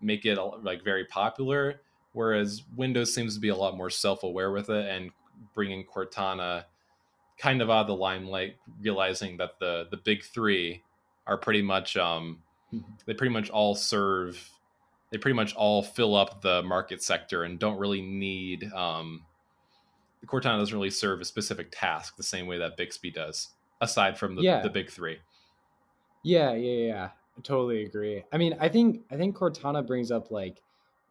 make 0.00 0.24
it 0.24 0.38
like 0.62 0.82
very 0.82 1.04
popular 1.04 1.80
whereas 2.12 2.62
windows 2.76 3.12
seems 3.12 3.34
to 3.34 3.40
be 3.40 3.48
a 3.48 3.56
lot 3.56 3.76
more 3.76 3.90
self-aware 3.90 4.50
with 4.50 4.70
it 4.70 4.86
and 4.86 5.10
bringing 5.54 5.84
Cortana 5.84 6.64
kind 7.38 7.62
of 7.62 7.70
out 7.70 7.82
of 7.82 7.86
the 7.88 7.96
limelight, 7.96 8.56
realizing 8.80 9.36
that 9.38 9.58
the 9.58 9.86
the 9.90 9.96
big 9.96 10.22
three 10.22 10.82
are 11.26 11.36
pretty 11.36 11.62
much 11.62 11.96
um, 11.96 12.42
mm-hmm. 12.72 12.92
they 13.06 13.14
pretty 13.14 13.32
much 13.32 13.50
all 13.50 13.74
serve 13.74 14.50
they 15.10 15.18
pretty 15.18 15.36
much 15.36 15.54
all 15.54 15.82
fill 15.82 16.14
up 16.14 16.42
the 16.42 16.62
market 16.62 17.02
sector 17.02 17.44
and 17.44 17.58
don't 17.58 17.78
really 17.78 18.02
need 18.02 18.72
um, 18.72 19.24
Cortana 20.26 20.58
doesn't 20.58 20.74
really 20.74 20.90
serve 20.90 21.20
a 21.20 21.24
specific 21.24 21.68
task 21.70 22.16
the 22.16 22.22
same 22.22 22.46
way 22.46 22.58
that 22.58 22.76
Bixby 22.76 23.10
does, 23.10 23.50
aside 23.80 24.18
from 24.18 24.34
the, 24.34 24.42
yeah. 24.42 24.62
the 24.62 24.70
big 24.70 24.90
three. 24.90 25.18
Yeah, 26.22 26.54
yeah, 26.54 26.86
yeah. 26.86 27.08
I 27.36 27.40
totally 27.42 27.84
agree. 27.84 28.24
I 28.32 28.38
mean, 28.38 28.56
I 28.60 28.68
think 28.68 29.02
I 29.10 29.16
think 29.16 29.36
Cortana 29.36 29.86
brings 29.86 30.10
up 30.10 30.30
like 30.30 30.62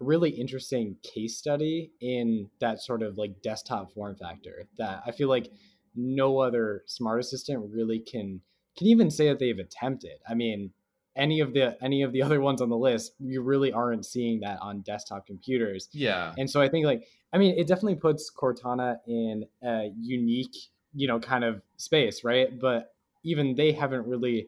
really 0.04 0.30
interesting 0.30 0.98
case 1.02 1.38
study 1.38 1.92
in 2.02 2.50
that 2.60 2.82
sort 2.82 3.02
of 3.02 3.18
like 3.18 3.42
desktop 3.42 3.92
form 3.94 4.16
factor 4.16 4.64
that 4.78 5.04
I 5.06 5.12
feel 5.12 5.30
like 5.30 5.52
no 5.96 6.40
other 6.40 6.84
smart 6.86 7.20
assistant 7.20 7.72
really 7.72 8.00
can 8.00 8.42
can 8.78 8.88
even 8.88 9.12
say 9.12 9.28
that 9.28 9.40
they've 9.40 9.60
attempted. 9.60 10.18
I 10.28 10.34
mean, 10.34 10.72
any 11.16 11.40
of 11.40 11.54
the 11.54 11.78
any 11.82 12.02
of 12.02 12.12
the 12.12 12.24
other 12.24 12.42
ones 12.42 12.62
on 12.62 12.70
the 12.70 12.78
list, 12.78 13.14
you 13.20 13.42
really 13.42 13.72
aren't 13.72 14.06
seeing 14.06 14.40
that 14.42 14.60
on 14.62 14.82
desktop 14.82 15.28
computers. 15.28 15.90
Yeah. 15.92 16.34
And 16.38 16.50
so 16.50 16.62
I 16.62 16.70
think 16.70 16.86
like 16.86 17.08
I 17.32 17.38
mean, 17.38 17.58
it 17.58 17.68
definitely 17.68 17.96
puts 17.96 18.32
Cortana 18.32 18.98
in 19.08 19.46
a 19.64 19.92
unique, 20.00 20.56
you 20.94 21.08
know, 21.08 21.20
kind 21.20 21.44
of 21.44 21.62
space, 21.78 22.24
right? 22.24 22.60
But 22.60 22.94
even 23.24 23.56
they 23.56 23.72
haven't 23.72 24.08
really 24.08 24.48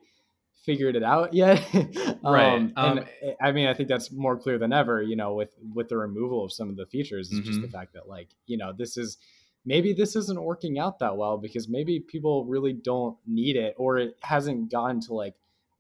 figured 0.66 0.96
it 0.96 1.04
out 1.04 1.34
yet. 1.34 1.64
right. 2.24 2.56
Um, 2.56 2.74
and 2.76 3.00
um, 3.00 3.06
I 3.42 3.52
mean, 3.52 3.68
I 3.68 3.74
think 3.74 3.90
that's 3.90 4.12
more 4.12 4.38
clear 4.38 4.58
than 4.58 4.74
ever, 4.74 5.02
you 5.02 5.16
know, 5.16 5.34
with, 5.34 5.54
with 5.74 5.90
the 5.90 5.98
removal 5.98 6.44
of 6.44 6.52
some 6.52 6.70
of 6.70 6.76
the 6.76 6.86
features, 6.86 7.28
it's 7.28 7.40
mm-hmm. 7.40 7.48
just 7.48 7.62
the 7.62 7.68
mm-hmm. 7.68 7.78
fact 7.78 7.94
that 7.94 8.08
like, 8.08 8.30
you 8.48 8.58
know, 8.58 8.74
this 8.74 8.98
is, 8.98 9.18
maybe 9.66 9.94
this 9.94 10.16
isn't 10.16 10.42
working 10.42 10.80
out 10.80 11.00
that 11.00 11.18
well 11.18 11.38
because 11.38 11.68
maybe 11.68 12.00
people 12.00 12.46
really 12.46 12.74
don't 12.74 13.18
need 13.26 13.56
it 13.56 13.74
or 13.78 13.98
it 13.98 14.18
hasn't 14.22 14.72
gotten 14.72 15.02
to 15.02 15.14
like 15.14 15.36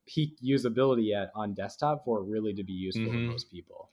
peak 0.08 0.38
usability 0.44 1.08
yet 1.08 1.32
on 1.36 1.54
desktop 1.54 2.04
for 2.06 2.20
it 2.20 2.26
really 2.26 2.54
to 2.54 2.64
be 2.64 2.74
useful 2.74 3.04
mm-hmm. 3.04 3.28
to 3.28 3.32
most 3.32 3.52
people. 3.52 3.90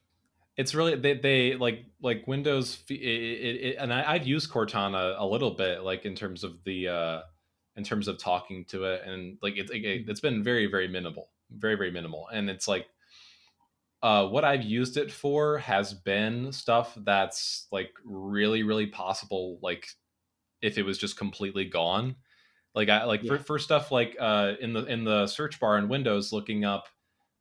it's 0.57 0.75
really 0.75 0.95
they, 0.95 1.15
they 1.15 1.55
like 1.55 1.85
like 2.03 2.27
windows 2.27 2.83
it, 2.89 2.95
it, 2.95 3.57
it, 3.65 3.77
and 3.79 3.93
I, 3.93 4.13
i've 4.13 4.27
used 4.27 4.51
cortana 4.51 5.15
a 5.19 5.25
little 5.25 5.53
bit 5.53 5.83
like 5.83 6.05
in 6.05 6.15
terms 6.15 6.45
of 6.45 6.63
the 6.65 6.89
uh 6.89 7.21
in 7.77 7.85
terms 7.85 8.09
of 8.09 8.19
talking 8.19 8.65
to 8.67 8.85
it 8.85 9.03
and 9.07 9.39
like 9.43 9.57
it, 9.57 9.71
it, 9.71 10.09
it's 10.09 10.21
been 10.21 10.43
very 10.43 10.67
very 10.67 10.89
minimal 10.89 11.31
very 11.51 11.75
very 11.75 11.91
minimal 11.91 12.29
and 12.33 12.51
it's 12.51 12.69
like 12.69 12.87
uh 14.03 14.27
what 14.27 14.45
i've 14.45 14.63
used 14.63 14.97
it 14.97 15.11
for 15.11 15.59
has 15.59 15.95
been 15.95 16.53
stuff 16.53 16.97
that's 17.05 17.67
like 17.73 17.91
really 18.05 18.63
really 18.63 18.87
possible 18.87 19.59
like 19.63 19.87
if 20.61 20.79
it 20.79 20.83
was 20.83 20.99
just 20.99 21.17
completely 21.17 21.65
gone 21.65 22.15
like 22.75 22.89
i 22.89 23.05
like 23.05 23.23
yeah. 23.23 23.37
for, 23.37 23.43
for 23.43 23.59
stuff 23.59 23.91
like 23.91 24.17
uh 24.21 24.53
in 24.61 24.73
the 24.73 24.85
in 24.87 25.05
the 25.05 25.27
search 25.27 25.59
bar 25.61 25.79
in 25.79 25.89
windows 25.89 26.33
looking 26.33 26.65
up 26.65 26.89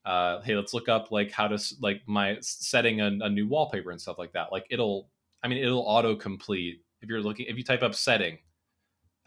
uh, 0.05 0.41
hey, 0.41 0.55
let's 0.55 0.73
look 0.73 0.89
up 0.89 1.11
like 1.11 1.31
how 1.31 1.47
to 1.47 1.59
like 1.79 2.01
my 2.07 2.37
setting 2.41 3.01
a, 3.01 3.07
a, 3.21 3.29
new 3.29 3.47
wallpaper 3.47 3.91
and 3.91 4.01
stuff 4.01 4.17
like 4.17 4.33
that. 4.33 4.51
Like 4.51 4.65
it'll, 4.71 5.09
I 5.43 5.47
mean, 5.47 5.63
it'll 5.63 5.81
auto 5.81 6.15
complete 6.15 6.81
if 7.01 7.09
you're 7.09 7.21
looking 7.21 7.45
if 7.47 7.57
you 7.57 7.63
type 7.63 7.83
up 7.83 7.95
setting, 7.95 8.39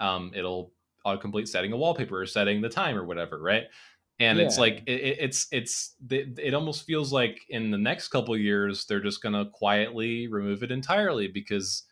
um, 0.01 0.33
it'll 0.35 0.73
auto 1.05 1.21
complete 1.21 1.49
setting 1.49 1.73
a 1.73 1.77
wallpaper 1.77 2.21
or 2.21 2.27
setting 2.27 2.61
the 2.61 2.69
time 2.69 2.97
or 2.97 3.05
whatever, 3.05 3.39
right? 3.39 3.65
And 4.21 4.39
yeah. 4.39 4.45
it's 4.45 4.59
like 4.59 4.83
it, 4.87 5.19
it's 5.21 5.49
it's 5.51 5.95
it 6.11 6.55
almost 6.55 6.87
feels 6.87 7.13
like 7.13 7.41
in 7.49 7.71
the 7.71 7.79
next 7.79 8.09
couple 8.09 8.37
years 8.37 8.87
they're 8.87 9.03
just 9.03 9.23
gonna 9.23 9.47
quietly 9.53 10.29
remove 10.29 10.63
it 10.63 10.71
entirely 10.71 11.29
because, 11.29 11.83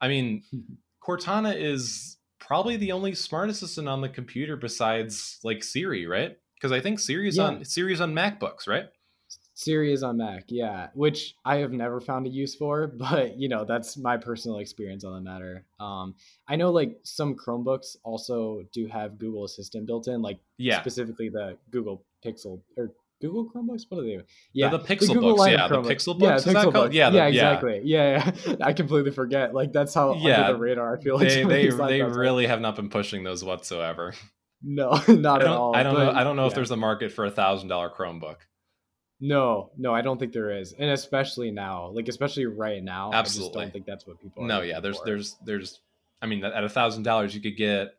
I 0.00 0.08
mean, 0.08 0.42
Cortana 1.06 1.54
is 1.60 2.18
probably 2.38 2.76
the 2.76 2.92
only 2.92 3.14
smart 3.14 3.50
assistant 3.50 3.88
on 3.88 4.00
the 4.00 4.08
computer 4.08 4.56
besides 4.56 5.38
like 5.42 5.64
Siri, 5.64 6.06
right? 6.06 6.36
because 6.64 6.72
I 6.72 6.80
think 6.80 6.98
Siri's 6.98 7.36
yeah. 7.36 7.44
on 7.44 7.64
Siri's 7.64 8.00
on 8.00 8.14
MacBooks, 8.14 8.66
right? 8.66 8.86
Siri 9.54 9.92
is 9.92 10.02
on 10.02 10.16
Mac, 10.16 10.44
yeah, 10.48 10.88
which 10.94 11.36
I 11.44 11.56
have 11.56 11.72
never 11.72 12.00
found 12.00 12.26
a 12.26 12.30
use 12.30 12.54
for, 12.54 12.86
but 12.98 13.38
you 13.38 13.48
know 13.48 13.64
that's 13.64 13.96
my 13.96 14.16
personal 14.16 14.58
experience 14.58 15.04
on 15.04 15.14
the 15.14 15.20
matter. 15.20 15.64
Um, 15.80 16.14
I 16.48 16.56
know 16.56 16.70
like 16.70 16.98
some 17.02 17.34
Chromebooks 17.34 17.96
also 18.02 18.64
do 18.72 18.86
have 18.88 19.18
Google 19.18 19.44
Assistant 19.44 19.86
built 19.86 20.08
in, 20.08 20.22
like 20.22 20.38
yeah. 20.58 20.80
specifically 20.80 21.28
the 21.28 21.56
Google 21.70 22.04
Pixel 22.24 22.60
or 22.76 22.90
Google 23.20 23.48
Chromebooks. 23.48 23.84
What 23.88 24.00
are 24.00 24.02
they? 24.02 24.20
Yeah, 24.52 24.70
the, 24.70 24.78
the 24.78 24.84
Pixel 24.84 25.14
the 25.14 25.20
books. 25.20 25.48
Yeah, 25.48 25.68
the 25.68 25.82
Pixel 25.82 26.18
books. 26.18 26.46
Yeah, 26.46 26.52
Pixel 26.52 26.72
books. 26.72 26.94
Yeah, 26.94 27.10
the, 27.10 27.16
yeah, 27.18 27.26
exactly. 27.26 27.80
Yeah. 27.84 28.32
yeah, 28.46 28.56
I 28.60 28.72
completely 28.72 29.12
forget. 29.12 29.54
Like 29.54 29.72
that's 29.72 29.94
how 29.94 30.14
yeah, 30.14 30.40
under 30.40 30.52
the 30.54 30.58
radar 30.58 30.96
I 30.96 31.00
feel 31.00 31.16
like 31.16 31.28
they 31.28 31.44
they, 31.44 31.68
they 31.70 32.02
really 32.02 32.46
have 32.46 32.60
not 32.60 32.76
been 32.76 32.90
pushing 32.90 33.22
those 33.22 33.44
whatsoever. 33.44 34.14
No, 34.62 35.00
not 35.08 35.42
at 35.42 35.48
all. 35.48 35.76
I 35.76 35.82
don't 35.82 35.94
but, 35.94 36.12
know. 36.12 36.18
I 36.18 36.24
don't 36.24 36.36
know 36.36 36.46
if 36.46 36.54
there's 36.54 36.70
a 36.70 36.76
market 36.76 37.12
for 37.12 37.24
a 37.24 37.30
thousand 37.30 37.68
dollar 37.68 37.90
Chromebook. 37.90 38.36
No, 39.20 39.70
no, 39.76 39.94
I 39.94 40.02
don't 40.02 40.18
think 40.18 40.32
there 40.32 40.50
is, 40.58 40.74
and 40.78 40.90
especially 40.90 41.50
now, 41.50 41.88
like 41.88 42.08
especially 42.08 42.46
right 42.46 42.82
now, 42.82 43.10
absolutely, 43.12 43.46
I 43.46 43.50
just 43.50 43.54
don't 43.54 43.72
think 43.72 43.86
that's 43.86 44.06
what 44.06 44.20
people. 44.20 44.44
no, 44.44 44.60
yeah, 44.62 44.80
there's, 44.80 44.98
for. 44.98 45.04
there's, 45.06 45.36
there's. 45.44 45.80
I 46.20 46.26
mean, 46.26 46.44
at 46.44 46.64
a 46.64 46.68
thousand 46.68 47.04
dollars, 47.04 47.34
you 47.34 47.40
could 47.40 47.56
get 47.56 47.94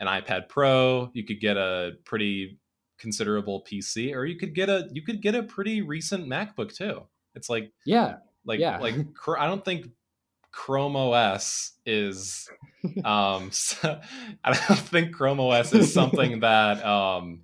an 0.00 0.06
iPad 0.06 0.48
Pro, 0.48 1.10
you 1.14 1.24
could 1.24 1.40
get 1.40 1.56
a 1.56 1.92
pretty 2.04 2.58
considerable 2.98 3.64
PC, 3.64 4.14
or 4.14 4.24
you 4.24 4.36
could 4.36 4.54
get 4.54 4.68
a, 4.68 4.88
you 4.92 5.02
could 5.02 5.22
get 5.22 5.34
a 5.34 5.42
pretty 5.42 5.80
recent 5.80 6.28
MacBook 6.28 6.74
too. 6.74 7.02
It's 7.34 7.48
like, 7.48 7.72
yeah, 7.84 8.16
like, 8.44 8.60
yeah. 8.60 8.78
like 8.78 8.94
I 9.38 9.46
don't 9.46 9.64
think 9.64 9.86
Chrome 10.50 10.96
OS 10.96 11.72
is 11.86 12.48
um 13.04 13.50
I 13.82 14.52
don't 14.52 14.78
think 14.78 15.14
Chrome 15.14 15.40
OS 15.40 15.72
is 15.72 15.92
something 15.92 16.40
that 16.40 16.84
um 16.84 17.42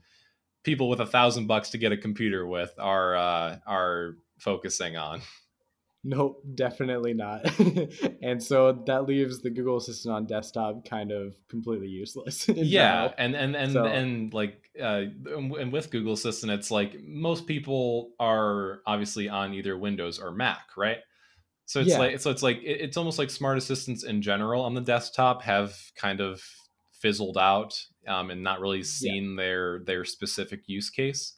people 0.64 0.88
with 0.88 1.00
a 1.00 1.06
thousand 1.06 1.46
bucks 1.46 1.70
to 1.70 1.78
get 1.78 1.92
a 1.92 1.96
computer 1.96 2.46
with 2.46 2.72
are 2.78 3.14
uh 3.14 3.56
are 3.66 4.16
focusing 4.38 4.96
on. 4.96 5.20
Nope, 6.06 6.42
definitely 6.54 7.14
not. 7.14 7.58
and 8.22 8.42
so 8.42 8.84
that 8.86 9.06
leaves 9.06 9.40
the 9.40 9.48
Google 9.48 9.78
Assistant 9.78 10.14
on 10.14 10.26
desktop 10.26 10.86
kind 10.86 11.10
of 11.10 11.34
completely 11.48 11.88
useless. 11.88 12.46
yeah, 12.54 13.10
and 13.16 13.34
and 13.34 13.56
and 13.56 13.72
so. 13.72 13.84
and 13.86 14.34
like 14.34 14.70
uh, 14.80 15.04
and 15.34 15.72
with 15.72 15.90
Google 15.90 16.12
Assistant, 16.12 16.52
it's 16.52 16.70
like 16.70 17.02
most 17.02 17.46
people 17.46 18.10
are 18.20 18.80
obviously 18.86 19.30
on 19.30 19.54
either 19.54 19.78
Windows 19.78 20.18
or 20.18 20.30
Mac, 20.30 20.76
right? 20.76 20.98
So 21.64 21.80
it's 21.80 21.90
yeah. 21.90 21.98
like 21.98 22.20
so 22.20 22.30
it's 22.30 22.42
like 22.42 22.60
it's 22.62 22.98
almost 22.98 23.18
like 23.18 23.30
smart 23.30 23.56
assistants 23.56 24.04
in 24.04 24.20
general 24.20 24.62
on 24.62 24.74
the 24.74 24.82
desktop 24.82 25.42
have 25.42 25.74
kind 25.96 26.20
of 26.20 26.42
fizzled 26.92 27.38
out 27.38 27.74
um, 28.08 28.30
and 28.30 28.42
not 28.42 28.60
really 28.60 28.82
seen 28.82 29.30
yeah. 29.30 29.42
their 29.42 29.78
their 29.84 30.04
specific 30.04 30.62
use 30.66 30.90
case. 30.90 31.34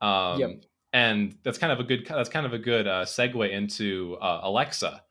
Um, 0.00 0.40
yep. 0.40 0.50
And 0.92 1.36
that's 1.42 1.58
kind 1.58 1.72
of 1.72 1.80
a 1.80 1.84
good 1.84 2.06
that's 2.06 2.28
kind 2.28 2.46
of 2.46 2.52
a 2.52 2.58
good 2.58 2.86
uh, 2.86 3.04
segue 3.04 3.50
into 3.50 4.16
uh, 4.20 4.40
Alexa 4.44 5.02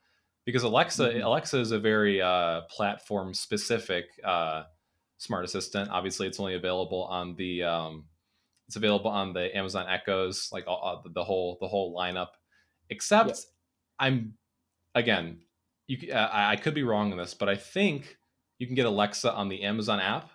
because 0.45 0.63
Alexa 0.63 1.09
mm-hmm. 1.09 1.21
Alexa 1.21 1.59
is 1.59 1.71
a 1.71 1.79
very 1.79 2.21
uh, 2.21 2.61
platform 2.69 3.33
specific 3.33 4.05
uh, 4.23 4.63
smart 5.17 5.45
assistant. 5.45 5.89
Obviously, 5.89 6.27
it's 6.27 6.39
only 6.39 6.55
available 6.55 7.03
on 7.05 7.35
the 7.35 7.63
um, 7.63 8.05
it's 8.67 8.75
available 8.75 9.11
on 9.11 9.33
the 9.33 9.55
Amazon 9.55 9.85
Echoes, 9.89 10.49
like 10.51 10.65
all, 10.67 11.03
the 11.13 11.23
whole 11.23 11.57
the 11.61 11.67
whole 11.67 11.95
lineup. 11.95 12.29
Except, 12.89 13.29
yep. 13.29 13.37
I'm 13.99 14.33
again, 14.93 15.39
you 15.87 16.11
uh, 16.11 16.29
I 16.31 16.55
could 16.55 16.73
be 16.73 16.83
wrong 16.83 17.11
on 17.11 17.17
this, 17.17 17.33
but 17.33 17.49
I 17.49 17.55
think 17.55 18.17
you 18.59 18.67
can 18.67 18.75
get 18.75 18.85
Alexa 18.85 19.31
on 19.33 19.49
the 19.49 19.63
Amazon 19.63 19.99
app, 19.99 20.29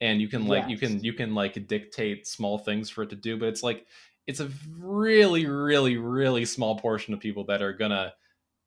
and 0.00 0.20
you 0.20 0.28
can 0.28 0.46
like 0.46 0.64
yes. 0.68 0.70
you 0.70 0.78
can 0.78 1.04
you 1.04 1.12
can 1.12 1.34
like 1.34 1.66
dictate 1.66 2.26
small 2.26 2.58
things 2.58 2.90
for 2.90 3.02
it 3.02 3.10
to 3.10 3.16
do. 3.16 3.36
But 3.36 3.48
it's 3.48 3.62
like 3.62 3.86
it's 4.26 4.40
a 4.40 4.50
really 4.78 5.46
really 5.46 5.96
really 5.96 6.44
small 6.44 6.78
portion 6.78 7.14
of 7.14 7.20
people 7.20 7.44
that 7.44 7.62
are 7.62 7.72
gonna 7.72 8.12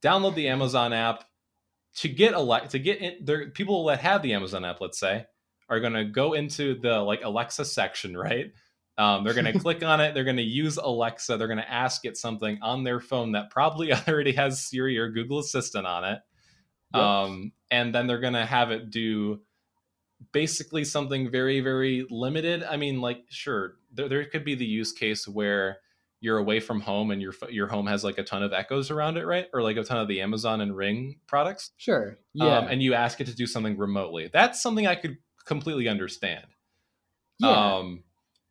download 0.03 0.35
the 0.35 0.49
Amazon 0.49 0.93
app 0.93 1.23
to 1.97 2.09
get 2.09 2.33
Alexa 2.33 2.69
to 2.69 2.79
get 2.79 2.99
in. 2.99 3.25
There 3.25 3.49
people 3.49 3.85
that 3.85 3.99
have 3.99 4.21
the 4.21 4.33
Amazon 4.33 4.65
app, 4.65 4.81
let's 4.81 4.99
say, 4.99 5.25
are 5.69 5.79
gonna 5.79 6.05
go 6.05 6.33
into 6.33 6.79
the 6.79 6.99
like 6.99 7.23
Alexa 7.23 7.65
section, 7.65 8.17
right? 8.17 8.51
Um, 8.97 9.23
they're 9.23 9.33
to 9.51 9.57
click 9.57 9.83
on 9.83 9.99
it. 9.99 10.13
They're 10.13 10.25
to 10.35 10.43
use 10.43 10.77
Alexa. 10.77 11.37
They're 11.37 11.47
to 11.57 11.71
ask 11.71 12.05
it 12.05 12.17
something 12.17 12.59
on 12.61 12.83
their 12.83 12.99
phone 12.99 13.31
that 13.31 13.49
probably 13.49 13.93
already 14.07 14.33
has 14.33 14.63
Siri 14.63 14.97
or 14.97 15.09
Google 15.09 15.39
Assistant 15.39 15.87
on 15.87 16.03
it. 16.03 16.19
Yep. 16.93 17.03
Um, 17.03 17.51
and 17.71 17.95
then 17.95 18.05
they're 18.05 18.19
to 18.33 18.45
have 18.45 18.71
it 18.71 18.91
do 18.91 19.39
basically 20.31 20.83
something 20.83 21.29
very, 21.29 21.61
very 21.61 22.05
limited. 22.09 22.63
I 22.63 22.77
mean, 22.77 23.01
like, 23.01 23.23
sure, 23.29 23.75
there, 23.93 24.09
there 24.09 24.25
could 24.25 24.45
be 24.45 24.55
the 24.55 24.65
use 24.65 24.91
case 24.91 25.27
where 25.27 25.79
you're 26.19 26.37
away 26.37 26.59
from 26.59 26.79
home 26.81 27.09
and 27.09 27.21
your 27.21 27.33
your 27.49 27.67
home 27.67 27.87
has 27.87 28.03
like 28.03 28.19
a 28.19 28.23
ton 28.23 28.43
of 28.43 28.53
echoes 28.53 28.91
around 28.91 29.17
it, 29.17 29.25
right? 29.25 29.47
Or 29.53 29.61
like 29.63 29.77
a 29.77 29.83
ton 29.83 29.97
of 29.97 30.07
the 30.07 30.21
Amazon 30.21 30.61
and 30.61 30.75
Ring 30.75 31.19
products. 31.27 31.71
Sure. 31.77 32.17
Yeah. 32.33 32.59
Um, 32.59 32.67
and 32.67 32.81
you 32.83 32.93
ask 32.93 33.19
it 33.19 33.25
to 33.25 33.35
do 33.35 33.47
something 33.47 33.77
remotely. 33.77 34.29
That's 34.31 34.61
something 34.61 34.85
I 34.85 34.95
could 34.95 35.17
completely 35.45 35.87
understand. 35.87 36.45
Yeah. 37.39 37.49
Um, 37.49 38.03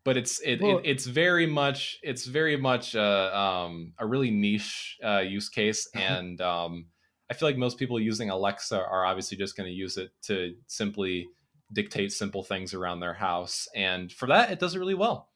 but 0.05 0.17
it's 0.17 0.41
it, 0.41 0.61
well, 0.61 0.79
it, 0.79 0.87
it's 0.87 1.07
very 1.07 1.47
much 1.47 1.99
it's 2.03 2.27
very 2.27 2.57
much 2.57 2.95
a, 2.95 3.39
um, 3.39 3.93
a 3.99 4.07
really 4.07 4.31
niche 4.31 4.99
uh, 5.05 5.21
use 5.21 5.49
case 5.49 5.89
and 5.95 6.41
um, 6.41 6.87
i 7.31 7.35
feel 7.35 7.49
like 7.49 7.57
most 7.57 7.79
people 7.79 8.01
using 8.01 8.31
alexa 8.31 8.77
are 8.77 9.05
obviously 9.05 9.37
just 9.37 9.57
going 9.57 9.69
to 9.69 9.73
use 9.73 9.97
it 9.97 10.11
to 10.23 10.55
simply 10.67 11.29
dictate 11.73 12.13
simple 12.13 12.43
things 12.43 12.75
around 12.75 13.01
their 13.01 13.15
house 13.15 13.69
and 13.75 14.13
for 14.13 14.27
that 14.27 14.51
it 14.51 14.59
does 14.59 14.75
it 14.75 14.79
really 14.79 14.95
well. 14.95 15.29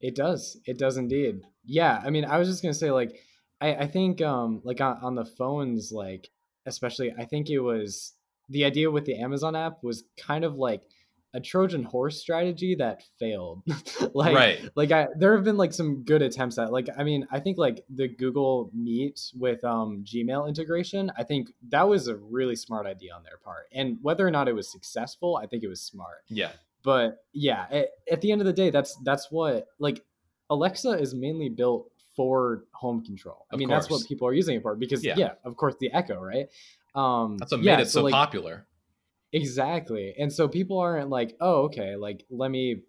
It 0.00 0.16
does. 0.16 0.58
It 0.66 0.78
does 0.78 0.96
indeed. 0.96 1.42
Yeah 1.64 2.02
i 2.04 2.10
mean 2.10 2.24
i 2.24 2.38
was 2.38 2.48
just 2.48 2.62
going 2.62 2.72
to 2.72 2.78
say 2.78 2.90
like 2.90 3.16
i, 3.60 3.74
I 3.74 3.86
think 3.86 4.20
um, 4.20 4.60
like 4.64 4.80
on, 4.80 4.98
on 5.02 5.14
the 5.14 5.24
phones 5.24 5.92
like 5.92 6.28
especially 6.66 7.12
i 7.18 7.24
think 7.24 7.48
it 7.48 7.60
was 7.60 8.12
the 8.48 8.64
idea 8.64 8.90
with 8.90 9.06
the 9.06 9.18
amazon 9.18 9.56
app 9.56 9.82
was 9.82 10.04
kind 10.18 10.44
of 10.44 10.56
like 10.56 10.82
a 11.34 11.40
Trojan 11.40 11.82
horse 11.82 12.20
strategy 12.20 12.76
that 12.76 13.02
failed. 13.18 13.64
like, 14.14 14.34
right. 14.34 14.70
like 14.76 14.92
I, 14.92 15.08
there 15.18 15.34
have 15.34 15.44
been 15.44 15.56
like 15.56 15.72
some 15.72 16.04
good 16.04 16.22
attempts 16.22 16.56
at 16.58 16.72
like, 16.72 16.88
I 16.96 17.02
mean, 17.02 17.26
I 17.30 17.40
think 17.40 17.58
like 17.58 17.84
the 17.90 18.08
Google 18.08 18.70
Meet 18.72 19.20
with 19.36 19.62
um, 19.64 20.04
Gmail 20.04 20.48
integration, 20.48 21.10
I 21.18 21.24
think 21.24 21.50
that 21.68 21.88
was 21.88 22.06
a 22.06 22.16
really 22.16 22.54
smart 22.54 22.86
idea 22.86 23.12
on 23.14 23.24
their 23.24 23.38
part. 23.38 23.66
And 23.72 23.98
whether 24.00 24.26
or 24.26 24.30
not 24.30 24.48
it 24.48 24.54
was 24.54 24.70
successful, 24.70 25.36
I 25.36 25.46
think 25.46 25.64
it 25.64 25.68
was 25.68 25.82
smart. 25.82 26.22
Yeah. 26.28 26.52
But 26.84 27.24
yeah, 27.32 27.66
at, 27.70 27.88
at 28.10 28.20
the 28.20 28.30
end 28.30 28.40
of 28.40 28.46
the 28.46 28.52
day, 28.52 28.70
that's 28.70 28.94
that's 29.02 29.30
what 29.30 29.66
like 29.78 30.04
Alexa 30.50 30.90
is 30.90 31.14
mainly 31.14 31.48
built 31.48 31.90
for 32.14 32.64
home 32.72 33.02
control. 33.02 33.46
I 33.50 33.54
of 33.54 33.58
mean, 33.58 33.68
course. 33.68 33.84
that's 33.84 33.90
what 33.90 34.06
people 34.06 34.28
are 34.28 34.34
using 34.34 34.56
it 34.56 34.62
for 34.62 34.76
because 34.76 35.02
yeah. 35.02 35.14
yeah, 35.16 35.32
of 35.44 35.56
course 35.56 35.74
the 35.80 35.92
Echo, 35.92 36.20
right? 36.20 36.46
Um, 36.94 37.38
that's 37.38 37.50
what 37.50 37.62
yeah, 37.62 37.76
made 37.76 37.82
it 37.82 37.86
so, 37.86 38.00
so 38.00 38.04
like, 38.04 38.12
popular 38.12 38.66
Exactly. 39.34 40.14
And 40.18 40.32
so 40.32 40.48
people 40.48 40.78
aren't 40.78 41.10
like, 41.10 41.36
oh, 41.40 41.62
okay, 41.64 41.96
like 41.96 42.24
let 42.30 42.50
me 42.50 42.82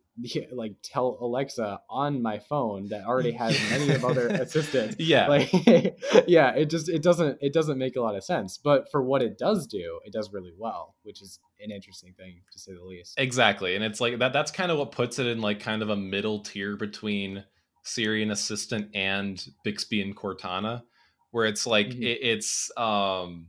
like 0.54 0.72
tell 0.82 1.18
Alexa 1.20 1.82
on 1.90 2.22
my 2.22 2.40
phone 2.40 2.88
that 2.88 3.06
already 3.06 3.34
has 3.34 3.60
many 3.70 3.90
of 3.90 4.06
other 4.06 4.28
assistants. 4.44 4.96
Yeah. 4.98 5.28
Like 5.28 5.50
yeah, 6.28 6.52
it 6.56 6.70
just 6.70 6.88
it 6.88 7.04
doesn't 7.04 7.38
it 7.42 7.52
doesn't 7.52 7.78
make 7.78 7.98
a 7.98 8.02
lot 8.02 8.16
of 8.16 8.24
sense. 8.24 8.58
But 8.58 8.90
for 8.92 9.04
what 9.04 9.22
it 9.22 9.38
does 9.38 9.68
do, 9.68 10.00
it 10.06 10.14
does 10.14 10.32
really 10.32 10.54
well, 10.58 10.96
which 11.04 11.22
is 11.22 11.40
an 11.60 11.72
interesting 11.72 12.14
thing 12.14 12.42
to 12.54 12.60
say 12.60 12.74
the 12.74 12.82
least. 12.84 13.16
Exactly. 13.18 13.76
And 13.76 13.84
it's 13.84 14.00
like 14.00 14.20
that 14.20 14.32
that's 14.32 14.52
kind 14.52 14.72
of 14.72 14.78
what 14.78 14.92
puts 14.94 15.20
it 15.20 15.26
in 15.28 15.42
like 15.42 15.60
kind 15.60 15.82
of 15.82 15.90
a 15.90 15.96
middle 15.98 16.40
tier 16.40 16.78
between 16.78 17.44
Siri 17.84 18.24
and 18.24 18.32
Assistant 18.32 18.90
and 18.96 19.46
Bixby 19.64 20.02
and 20.02 20.16
Cortana 20.16 20.84
where 21.32 21.46
it's 21.46 21.68
like 21.68 21.88
Mhm. 21.88 22.02
it, 22.04 22.20
it's 22.22 22.72
um 22.78 23.48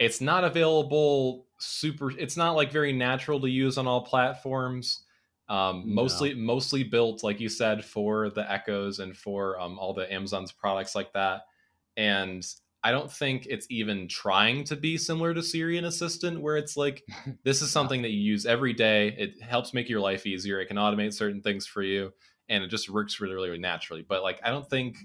it's 0.00 0.20
not 0.20 0.42
available 0.42 1.46
super 1.62 2.10
it's 2.18 2.36
not 2.36 2.56
like 2.56 2.72
very 2.72 2.92
natural 2.92 3.40
to 3.40 3.48
use 3.48 3.78
on 3.78 3.86
all 3.86 4.02
platforms 4.04 5.04
um 5.48 5.82
No. 5.86 6.02
mostly 6.02 6.34
mostly 6.34 6.82
built 6.84 7.22
like 7.22 7.40
you 7.40 7.48
said 7.48 7.84
for 7.84 8.30
the 8.30 8.50
echoes 8.50 8.98
and 8.98 9.16
for 9.16 9.58
um 9.60 9.78
all 9.78 9.92
the 9.92 10.10
amazon's 10.12 10.52
products 10.52 10.94
like 10.94 11.12
that. 11.12 11.42
And 11.96 12.46
i 12.82 12.90
don't 12.92 13.12
think 13.12 13.46
it's 13.46 13.66
even 13.68 14.08
trying 14.08 14.64
to 14.64 14.76
be 14.76 14.96
similar 14.96 15.34
to 15.34 15.42
siri 15.42 15.76
and 15.76 15.86
assistant 15.86 16.40
where 16.40 16.56
it's 16.56 16.76
like 16.76 17.02
this 17.44 17.60
is 17.62 17.70
something 17.70 18.02
that 18.02 18.10
you 18.10 18.20
use 18.20 18.46
every 18.46 18.72
day. 18.72 19.08
It 19.18 19.42
helps 19.42 19.74
make 19.74 19.88
your 19.88 20.00
life 20.00 20.26
easier. 20.26 20.60
It 20.60 20.66
can 20.66 20.78
automate 20.78 21.12
certain 21.12 21.42
things 21.42 21.66
for 21.66 21.82
you 21.82 22.12
and 22.48 22.64
it 22.64 22.68
just 22.68 22.88
works 22.88 23.20
really 23.20 23.34
really 23.34 23.58
naturally. 23.58 24.02
But 24.08 24.22
like 24.22 24.40
i 24.44 24.50
don't 24.50 24.68
think 24.68 24.96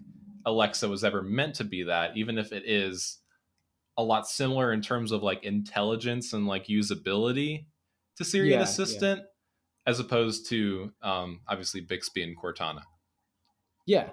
alexa 0.45 0.87
was 0.87 1.03
ever 1.03 1.23
meant 1.23 1.55
to 1.55 1.63
be 1.63 1.83
that 1.83 2.15
even 2.15 2.37
if 2.37 2.51
it 2.53 2.63
is 2.67 3.17
a 3.97 4.03
lot 4.03 4.27
similar 4.27 4.73
in 4.73 4.81
terms 4.81 5.11
of 5.11 5.23
like 5.23 5.43
intelligence 5.43 6.33
and 6.33 6.47
like 6.47 6.67
usability 6.67 7.65
to 8.17 8.23
siri 8.25 8.49
Yeah, 8.49 8.55
and 8.55 8.59
yeah. 8.61 8.69
assistant 8.69 9.21
as 9.87 9.99
opposed 9.99 10.47
to 10.49 10.91
um 11.01 11.41
obviously 11.47 11.81
bixby 11.81 12.23
and 12.23 12.37
cortana 12.37 12.81
Yeah. 13.85 14.09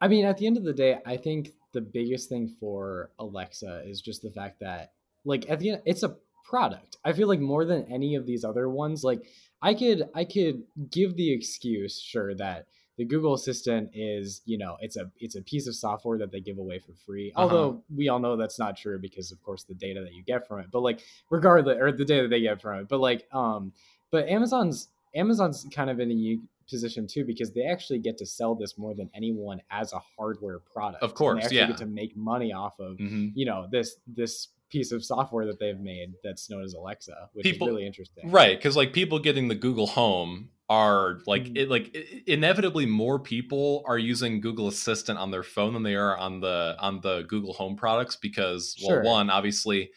I 0.00 0.08
mean, 0.08 0.26
at 0.26 0.36
the 0.36 0.46
end 0.46 0.56
of 0.58 0.64
the 0.64 0.74
day, 0.74 0.98
I 1.06 1.16
think 1.16 1.52
the 1.72 1.80
biggest 1.80 2.28
thing 2.28 2.54
for 2.60 3.10
Alexa 3.18 3.82
is 3.86 4.02
just 4.02 4.20
the 4.22 4.30
fact 4.30 4.60
that, 4.60 4.92
like, 5.24 5.48
at 5.48 5.58
the 5.58 5.70
end, 5.70 5.82
it's 5.86 6.02
a 6.02 6.16
product. 6.44 6.98
I 7.02 7.14
feel 7.14 7.26
like 7.28 7.40
more 7.40 7.64
than 7.64 7.90
any 7.90 8.14
of 8.14 8.26
these 8.26 8.44
other 8.44 8.68
ones, 8.68 9.02
like, 9.02 9.22
I 9.62 9.72
could 9.72 10.08
I 10.14 10.24
could 10.24 10.64
give 10.90 11.16
the 11.16 11.32
excuse, 11.32 11.98
sure, 11.98 12.34
that 12.34 12.66
the 12.98 13.04
Google 13.04 13.34
Assistant 13.34 13.90
is, 13.92 14.40
you 14.46 14.56
know, 14.58 14.76
it's 14.80 14.96
a 14.96 15.10
it's 15.18 15.36
a 15.36 15.42
piece 15.42 15.66
of 15.66 15.74
software 15.74 16.16
that 16.18 16.30
they 16.32 16.40
give 16.40 16.58
away 16.58 16.78
for 16.78 16.92
free. 16.94 17.32
Uh-huh. 17.36 17.42
Although 17.42 17.82
we 17.94 18.08
all 18.08 18.18
know 18.18 18.36
that's 18.36 18.58
not 18.58 18.76
true 18.76 18.98
because, 18.98 19.32
of 19.32 19.42
course, 19.42 19.64
the 19.64 19.74
data 19.74 20.00
that 20.02 20.14
you 20.14 20.22
get 20.22 20.46
from 20.48 20.60
it. 20.60 20.66
But 20.70 20.80
like, 20.80 21.00
regardless, 21.30 21.76
or 21.78 21.92
the 21.92 22.04
data 22.04 22.22
that 22.22 22.28
they 22.28 22.40
get 22.40 22.60
from 22.60 22.80
it. 22.80 22.88
But 22.88 23.00
like, 23.00 23.26
um, 23.32 23.72
but 24.10 24.28
Amazon's 24.28 24.88
Amazon's 25.14 25.66
kind 25.70 25.90
of 25.90 26.00
in 26.00 26.10
a 26.10 26.14
unique 26.14 26.40
position 26.68 27.06
too 27.06 27.24
because 27.24 27.52
they 27.52 27.62
actually 27.62 27.98
get 28.00 28.18
to 28.18 28.26
sell 28.26 28.54
this 28.54 28.76
more 28.76 28.92
than 28.92 29.08
anyone 29.14 29.60
as 29.70 29.92
a 29.92 30.00
hardware 30.16 30.58
product. 30.58 31.00
Of 31.02 31.10
And 31.10 31.16
course, 31.16 31.36
they 31.38 31.44
actually 31.44 31.56
yeah. 31.58 31.66
get 31.68 31.76
to 31.78 31.86
make 31.86 32.16
money 32.16 32.52
off 32.52 32.78
of 32.80 32.96
Mhm. 32.96 33.32
you 33.36 33.46
know 33.46 33.68
this 33.70 33.98
this 34.06 34.48
piece 34.70 34.90
of 34.92 35.04
software 35.04 35.46
that 35.46 35.58
they've 35.60 35.78
made 35.80 36.12
that's 36.24 36.50
known 36.50 36.62
as 36.64 36.74
Alexa, 36.74 37.30
which 37.32 37.44
People- 37.44 37.68
is 37.68 37.70
really 37.72 37.86
interesting. 37.86 38.30
right 38.30 38.58
because 38.58 38.76
like 38.76 38.92
people 38.92 39.18
getting 39.18 39.48
the 39.48 39.54
google 39.54 39.86
home 39.86 40.50
are 40.68 41.20
like 41.26 41.44
Mhm. 41.44 41.56
it 41.58 41.68
like 41.70 41.94
inevitably 42.26 42.86
more 42.86 43.20
people 43.20 43.84
are 43.86 43.98
using 43.98 44.40
google 44.40 44.66
assistant 44.66 45.18
on 45.18 45.30
their 45.30 45.44
phone 45.44 45.74
than 45.74 45.84
they 45.84 45.94
are 45.94 46.16
on 46.16 46.40
the 46.40 46.76
on 46.80 47.00
the 47.02 47.22
google 47.28 47.52
home 47.52 47.76
products 47.76 48.16
because 48.16 48.74
well 48.82 48.96
Sure. 48.96 49.02
one 49.04 49.30
obviously 49.30 49.90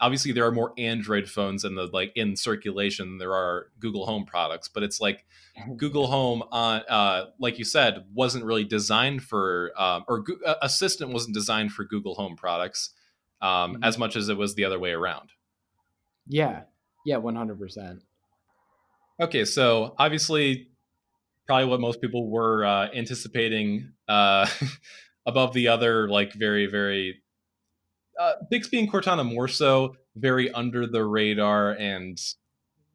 obviously 0.00 0.32
there 0.32 0.44
are 0.44 0.50
more 0.52 0.72
android 0.76 1.28
phones 1.28 1.64
in 1.64 1.76
the 1.76 1.84
like 1.92 2.10
in 2.16 2.34
circulation 2.34 3.08
than 3.10 3.18
there 3.18 3.32
are 3.34 3.68
google 3.78 4.04
home 4.06 4.24
products 4.26 4.68
but 4.68 4.82
it's 4.82 5.00
like 5.00 5.24
google 5.76 6.08
home 6.08 6.42
on 6.50 6.82
uh 6.88 7.26
like 7.38 7.58
you 7.60 7.64
said 7.64 8.04
wasn't 8.12 8.44
really 8.44 8.64
designed 8.64 9.22
for 9.22 9.72
um 9.80 10.04
or 10.08 10.20
Goo- 10.22 10.40
uh, 10.44 10.56
assistant 10.62 11.12
wasn't 11.12 11.34
designed 11.34 11.70
for 11.72 11.84
google 11.84 12.14
home 12.16 12.34
products 12.34 12.90
um 13.42 13.76
Mhm. 13.76 13.78
as 13.84 13.98
much 13.98 14.16
as 14.16 14.28
it 14.28 14.36
was 14.36 14.54
the 14.54 14.64
other 14.64 14.78
way 14.78 14.92
around 14.92 15.30
Yeah, 16.28 16.64
yeah, 17.04 17.18
one 17.18 17.36
hundred 17.36 17.58
percent. 17.58 18.02
Okay, 19.20 19.44
so 19.44 19.94
obviously, 19.98 20.68
probably 21.46 21.66
what 21.66 21.80
most 21.80 22.00
people 22.00 22.28
were 22.28 22.64
uh, 22.66 22.88
anticipating 22.92 23.92
uh, 24.08 24.46
above 25.26 25.54
the 25.54 25.68
other, 25.68 26.08
like 26.08 26.32
very, 26.34 26.66
very 26.66 27.22
uh, 28.20 28.32
Bixby 28.50 28.78
and 28.80 28.90
Cortana 28.92 29.24
more 29.24 29.48
so, 29.48 29.94
very 30.16 30.50
under 30.52 30.86
the 30.86 31.04
radar 31.04 31.72
and 31.72 32.18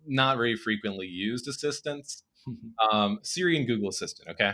not 0.06 0.38
very 0.38 0.56
frequently 0.56 1.08
used 1.08 1.48
assistants. 1.48 2.24
Um, 2.92 3.20
Siri 3.22 3.56
and 3.56 3.68
Google 3.68 3.90
Assistant, 3.90 4.30
okay, 4.30 4.54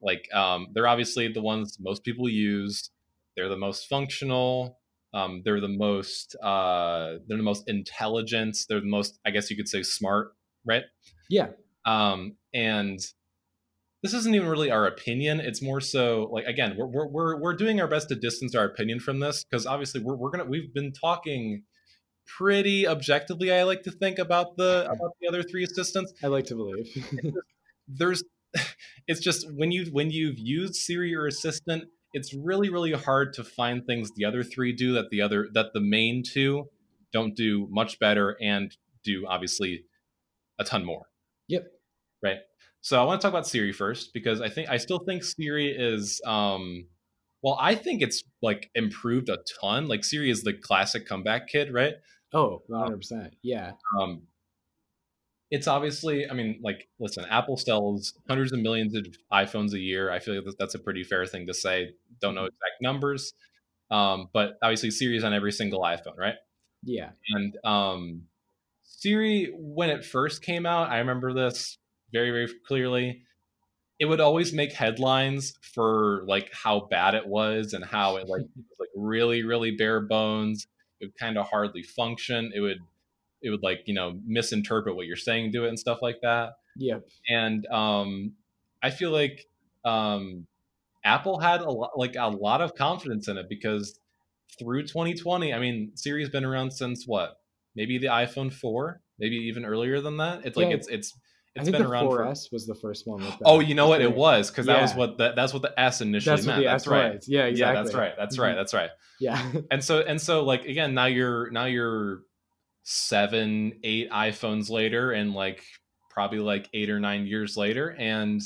like 0.00 0.32
um, 0.32 0.68
they're 0.72 0.86
obviously 0.86 1.26
the 1.26 1.42
ones 1.42 1.78
most 1.80 2.04
people 2.04 2.28
use. 2.28 2.90
They're 3.36 3.48
the 3.48 3.56
most 3.56 3.88
functional. 3.88 4.78
Um, 5.14 5.42
they're 5.44 5.60
the 5.60 5.68
most 5.68 6.36
uh, 6.42 7.14
they're 7.26 7.36
the 7.36 7.42
most 7.42 7.68
intelligent. 7.68 8.56
They're 8.68 8.80
the 8.80 8.86
most, 8.86 9.18
I 9.26 9.30
guess 9.30 9.50
you 9.50 9.56
could 9.56 9.68
say, 9.68 9.82
smart, 9.82 10.32
right? 10.64 10.84
Yeah, 11.28 11.48
um, 11.84 12.36
and 12.54 12.98
this 14.02 14.14
isn't 14.14 14.34
even 14.34 14.48
really 14.48 14.68
our 14.68 14.84
opinion 14.84 15.38
it's 15.38 15.62
more 15.62 15.80
so 15.80 16.28
like 16.32 16.44
again 16.44 16.74
we're, 16.76 16.86
we're, 16.86 17.06
we're, 17.06 17.40
we're 17.40 17.54
doing 17.54 17.80
our 17.80 17.86
best 17.86 18.08
to 18.08 18.16
distance 18.16 18.52
our 18.52 18.64
opinion 18.64 18.98
from 18.98 19.20
this 19.20 19.44
because 19.44 19.64
obviously 19.64 20.00
we're, 20.00 20.16
we're 20.16 20.30
gonna 20.30 20.44
we've 20.44 20.74
been 20.74 20.92
talking 20.92 21.62
pretty 22.26 22.84
objectively 22.84 23.52
i 23.52 23.62
like 23.62 23.84
to 23.84 23.92
think 23.92 24.18
about 24.18 24.56
the 24.56 24.84
about 24.90 25.12
the 25.20 25.28
other 25.28 25.42
three 25.44 25.62
assistants 25.62 26.12
I 26.22 26.28
like 26.28 26.46
to 26.46 26.54
believe. 26.54 26.86
there's 27.88 28.24
it's 29.06 29.20
just 29.20 29.50
when 29.52 29.72
you 29.72 29.86
when 29.86 30.10
you've 30.10 30.38
used 30.38 30.74
siri 30.74 31.14
or 31.14 31.26
assistant 31.26 31.84
it's 32.12 32.34
really 32.34 32.68
really 32.70 32.92
hard 32.92 33.32
to 33.34 33.44
find 33.44 33.84
things 33.86 34.10
the 34.16 34.24
other 34.24 34.42
three 34.42 34.72
do 34.72 34.92
that 34.94 35.10
the 35.10 35.20
other 35.20 35.48
that 35.54 35.66
the 35.74 35.80
main 35.80 36.22
two 36.22 36.68
don't 37.12 37.34
do 37.36 37.66
much 37.70 37.98
better 37.98 38.36
and 38.40 38.76
do 39.04 39.26
obviously 39.28 39.84
a 40.58 40.64
ton 40.64 40.84
more 40.84 41.06
yep. 41.48 41.64
right 42.22 42.38
so 42.80 43.00
i 43.00 43.04
want 43.04 43.20
to 43.20 43.24
talk 43.26 43.32
about 43.32 43.46
siri 43.46 43.72
first 43.72 44.12
because 44.14 44.40
i 44.40 44.48
think 44.48 44.68
i 44.68 44.76
still 44.76 44.98
think 45.00 45.22
siri 45.24 45.68
is 45.68 46.20
um 46.26 46.86
well 47.42 47.56
i 47.60 47.74
think 47.74 48.02
it's 48.02 48.22
like 48.42 48.70
improved 48.74 49.28
a 49.28 49.38
ton 49.60 49.88
like 49.88 50.04
siri 50.04 50.30
is 50.30 50.42
the 50.42 50.52
classic 50.52 51.06
comeback 51.06 51.48
kid 51.48 51.72
right 51.72 51.94
Oh, 52.34 52.40
Oh, 52.40 52.62
one 52.66 52.80
hundred 52.80 52.96
percent. 52.98 53.34
Yeah. 53.42 53.72
um 54.00 54.22
it's 55.54 55.68
obviously 55.68 56.28
i 56.28 56.34
mean 56.34 56.58
like 56.62 56.88
listen 56.98 57.24
apple 57.30 57.56
sells 57.56 58.14
hundreds 58.28 58.52
of 58.52 58.58
millions 58.58 58.94
of 58.96 59.06
iphones 59.32 59.72
a 59.74 59.78
year 59.78 60.10
i 60.10 60.18
feel 60.18 60.34
like 60.34 60.44
that- 60.44 60.58
that's 60.58 60.74
a 60.74 60.78
pretty 60.80 61.04
fair 61.04 61.24
thing 61.26 61.46
to 61.46 61.54
say 61.54 61.90
don't 62.20 62.34
know 62.34 62.44
exact 62.46 62.78
numbers 62.80 63.34
um 63.90 64.28
but 64.32 64.54
obviously 64.62 64.90
siri 64.90 65.16
is 65.16 65.24
on 65.24 65.32
every 65.34 65.52
single 65.52 65.82
iphone 65.82 66.16
right 66.18 66.36
Yeah. 66.82 67.10
and 67.36 67.56
um 67.64 68.22
Siri, 68.84 69.52
when 69.58 69.90
it 69.90 70.04
first 70.04 70.42
came 70.42 70.64
out, 70.64 70.90
I 70.90 70.98
remember 70.98 71.32
this 71.32 71.76
very, 72.12 72.30
very 72.30 72.48
clearly. 72.68 73.22
It 73.98 74.04
would 74.04 74.20
always 74.20 74.52
make 74.52 74.72
headlines 74.72 75.54
for 75.74 76.22
like 76.26 76.50
how 76.52 76.86
bad 76.90 77.14
it 77.14 77.26
was 77.26 77.72
and 77.72 77.84
how 77.84 78.16
it 78.16 78.28
like 78.28 78.42
was 78.56 78.76
like 78.78 78.90
really, 78.94 79.42
really 79.42 79.72
bare 79.76 80.00
bones. 80.00 80.66
It 81.00 81.06
would 81.06 81.18
kind 81.18 81.36
of 81.36 81.48
hardly 81.48 81.82
function. 81.82 82.52
It 82.54 82.60
would 82.60 82.78
it 83.42 83.50
would 83.50 83.62
like, 83.62 83.80
you 83.86 83.94
know, 83.94 84.18
misinterpret 84.26 84.94
what 84.96 85.06
you're 85.06 85.16
saying 85.16 85.52
to 85.52 85.64
it 85.64 85.68
and 85.68 85.78
stuff 85.78 85.98
like 86.02 86.16
that. 86.22 86.52
Yep. 86.76 87.04
And 87.28 87.66
um 87.66 88.32
I 88.82 88.90
feel 88.90 89.10
like 89.10 89.46
um 89.84 90.46
Apple 91.04 91.38
had 91.40 91.60
a 91.60 91.70
lot 91.70 91.90
like 91.96 92.16
a 92.16 92.28
lot 92.28 92.60
of 92.60 92.74
confidence 92.74 93.28
in 93.28 93.36
it 93.36 93.46
because 93.48 93.98
through 94.58 94.82
2020, 94.82 95.52
I 95.52 95.58
mean, 95.58 95.92
Siri's 95.94 96.28
been 96.28 96.44
around 96.44 96.72
since 96.72 97.04
what? 97.06 97.36
Maybe 97.74 97.98
the 97.98 98.08
iPhone 98.08 98.52
4, 98.52 99.00
maybe 99.18 99.36
even 99.36 99.64
earlier 99.64 100.00
than 100.00 100.18
that. 100.18 100.44
It's 100.44 100.56
like 100.56 100.68
Yeah, 100.68 100.74
it's 100.76 100.88
it's 100.88 101.14
it's 101.54 101.64
think 101.64 101.76
been 101.76 101.82
the 101.82 101.88
around 101.88 102.06
for 102.08 102.24
4S 102.24 102.50
was 102.52 102.66
the 102.66 102.74
first 102.74 103.06
one 103.06 103.20
with 103.20 103.30
that. 103.30 103.42
Oh, 103.44 103.60
you 103.60 103.74
know 103.74 103.86
what? 103.88 104.00
It 104.00 104.14
was 104.14 104.50
because 104.50 104.66
that 104.66 104.80
was 104.80 104.94
what 104.94 105.18
the, 105.18 105.32
that's 105.34 105.52
what 105.52 105.60
the 105.62 105.78
S 105.78 106.00
initially 106.00 106.36
That's 106.36 106.46
meant. 106.46 106.64
that's 106.64 106.86
right. 106.86 107.14
was. 107.14 107.28
Yeah, 107.28 107.44
exactly. 107.44 107.76
Yeah, 107.76 107.82
that's 107.82 107.94
right. 107.94 108.12
That's 108.16 108.38
right. 108.38 108.54
Mhm. 108.54 108.58
That's 108.58 108.74
right. 108.74 108.90
Yeah. 109.20 109.52
And 109.70 109.84
so 109.84 110.00
and 110.00 110.20
so 110.20 110.44
like 110.44 110.64
again, 110.64 110.94
now 110.94 111.06
you're 111.06 111.50
now 111.50 111.66
you're 111.66 112.20
seven, 112.82 113.72
eight 113.84 114.10
iPhones 114.10 114.70
later, 114.70 115.12
and 115.12 115.34
like 115.34 115.64
probably 116.10 116.40
like 116.40 116.68
eight 116.74 116.90
or 116.90 117.00
nine 117.00 117.26
years 117.26 117.56
later, 117.56 117.94
and 117.98 118.40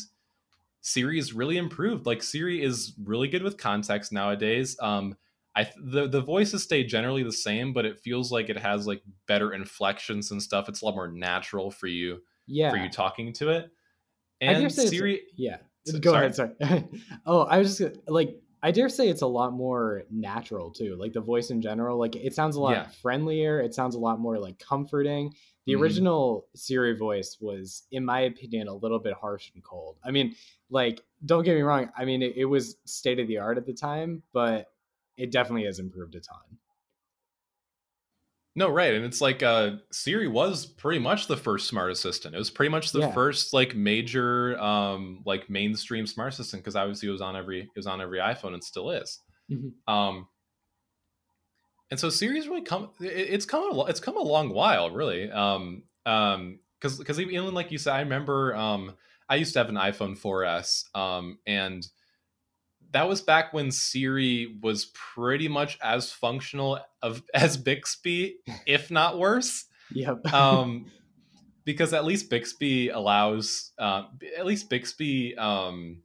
Siri 0.81 1.18
is 1.18 1.33
really 1.33 1.57
improved. 1.57 2.07
Like 2.07 2.22
Siri 2.22 2.62
is 2.62 2.94
really 3.03 3.29
good 3.29 3.42
with 3.42 3.57
context 3.57 4.12
nowadays. 4.12 4.77
Um, 4.81 5.16
I 5.55 5.64
th- 5.64 5.77
the 5.83 6.07
the 6.07 6.20
voices 6.20 6.62
stay 6.62 6.85
generally 6.85 7.22
the 7.22 7.33
same, 7.33 7.72
but 7.72 7.85
it 7.85 7.99
feels 7.99 8.31
like 8.31 8.49
it 8.51 8.59
has 8.59 8.87
like 8.87 9.03
better 9.27 9.53
inflections 9.55 10.31
and 10.31 10.42
stuff. 10.42 10.68
It's 10.68 10.83
a 10.83 10.85
lot 10.85 10.94
more 10.94 11.09
natural 11.09 11.70
for 11.70 11.87
you 11.87 12.22
yeah. 12.46 12.70
for 12.70 12.77
you 12.77 12.88
talking 12.90 13.33
to 13.35 13.51
it. 13.51 13.70
And 14.40 14.70
Siri, 14.70 15.22
Yeah. 15.35 15.59
So- 15.87 15.99
Go 15.99 16.12
sorry. 16.12 16.27
ahead. 16.27 16.35
Sorry. 16.37 16.85
oh, 17.27 17.42
I 17.42 17.59
was 17.59 17.79
just 17.79 17.81
gonna- 17.81 18.03
like, 18.07 18.38
I 18.66 18.72
dare 18.72 18.88
say 18.88 19.09
it's 19.09 19.22
a 19.22 19.26
lot 19.29 19.52
more 19.52 20.02
natural 20.11 20.72
too. 20.72 20.96
Like 20.96 21.12
the 21.12 21.20
voice 21.20 21.50
in 21.50 21.62
general, 21.62 21.96
like 21.98 22.16
it 22.16 22.35
sounds 22.35 22.57
a 22.57 22.61
lot 22.61 22.72
Yeah. 22.72 22.87
friendlier. 22.88 23.61
It 23.61 23.74
sounds 23.74 23.94
a 23.94 23.98
lot 24.00 24.18
more 24.18 24.40
like 24.40 24.59
comforting. 24.59 25.33
The 25.66 25.74
Mhm. 25.74 25.81
original 25.81 26.48
Siri 26.57 26.96
voice 26.96 27.38
was, 27.40 27.85
in 27.92 28.05
my 28.05 28.22
opinion, 28.22 28.66
a 28.66 28.74
little 28.74 28.98
bit 28.98 29.14
harsh 29.14 29.52
and 29.55 29.62
cold. 29.62 29.98
I 30.05 30.11
mean, 30.11 30.35
like, 30.68 31.05
don't 31.24 31.44
get 31.44 31.55
me 31.55 31.62
wrong. 31.62 31.90
I 31.96 32.05
mean, 32.05 32.22
it, 32.22 32.37
it 32.37 32.44
was 32.46 32.76
state 32.87 33.20
of 33.20 33.29
the 33.29 33.38
art 33.38 33.57
at 33.57 33.66
the 33.66 33.72
time, 33.72 34.24
but 34.33 34.66
it 35.16 35.31
definitely 35.31 35.66
has 35.66 35.79
improved 35.79 36.16
a 36.16 36.20
ton. 36.20 36.59
No, 38.59 38.71
right. 38.71 38.95
And 38.95 39.05
it's 39.05 39.21
like 39.21 39.42
uh 39.42 39.77
Siri 39.92 40.29
was 40.29 40.66
pretty 40.66 40.99
much 40.99 41.27
the 41.29 41.37
first 41.37 41.69
smart 41.69 41.90
assistant. 41.92 42.35
It 42.35 42.38
was 42.38 42.51
pretty 42.51 42.71
much 42.71 42.90
the 42.90 43.01
Yeah. 43.01 43.12
first 43.12 43.53
like 43.53 43.75
major 43.77 44.59
um 44.59 45.23
like 45.27 45.51
mainstream 45.51 46.07
smart 46.07 46.33
assistant 46.33 46.62
because 46.64 46.75
obviously 46.75 47.09
it 47.09 47.12
was 47.12 47.21
on 47.21 47.37
every 47.37 47.61
it 47.62 47.71
was 47.77 47.87
on 47.87 48.01
every 48.01 48.19
iPhone 48.19 48.55
and 48.55 48.64
still 48.64 48.90
is. 48.90 49.21
Mhm. 49.51 49.75
Um 49.87 50.29
and 51.90 52.01
so 52.01 52.11
Siri's 52.11 52.49
really 52.49 52.62
come. 52.62 52.90
It's 53.01 53.47
come. 53.47 53.79
A, 53.79 53.85
it's 53.85 54.01
come 54.01 54.16
a 54.16 54.23
long 54.23 54.49
while, 54.51 54.90
really. 54.90 55.31
Um, 55.31 55.85
um, 56.05 56.59
because 56.81 56.99
because 56.99 57.21
even 57.21 57.55
like 57.55 57.71
you 57.71 57.79
said, 57.79 57.95
I 57.95 58.01
remember. 58.01 58.55
Um, 58.55 58.97
I 59.29 59.37
used 59.37 59.53
to 59.55 59.59
have 59.61 59.69
an 59.69 59.77
iPhone 59.77 60.16
4S. 60.16 60.85
Um, 60.95 61.38
and 61.47 61.87
that 62.92 63.09
was 63.09 63.20
back 63.20 63.53
when 63.53 63.70
Siri 63.70 64.57
was 64.62 64.87
pretty 64.94 65.49
much 65.49 65.79
as 65.83 66.12
functional 66.12 66.79
of 67.03 67.22
as 67.35 67.57
Bixby, 67.57 68.37
if 68.66 68.90
not 68.90 69.18
worse. 69.18 69.64
Yep. 69.92 70.33
um, 70.33 70.87
because 71.64 71.92
at 71.92 72.05
least 72.05 72.31
Bixby 72.31 72.90
allows, 72.90 73.72
uh, 73.79 74.05
at 74.38 74.46
least 74.46 74.70
Bixby 74.70 75.37
um, 75.37 75.99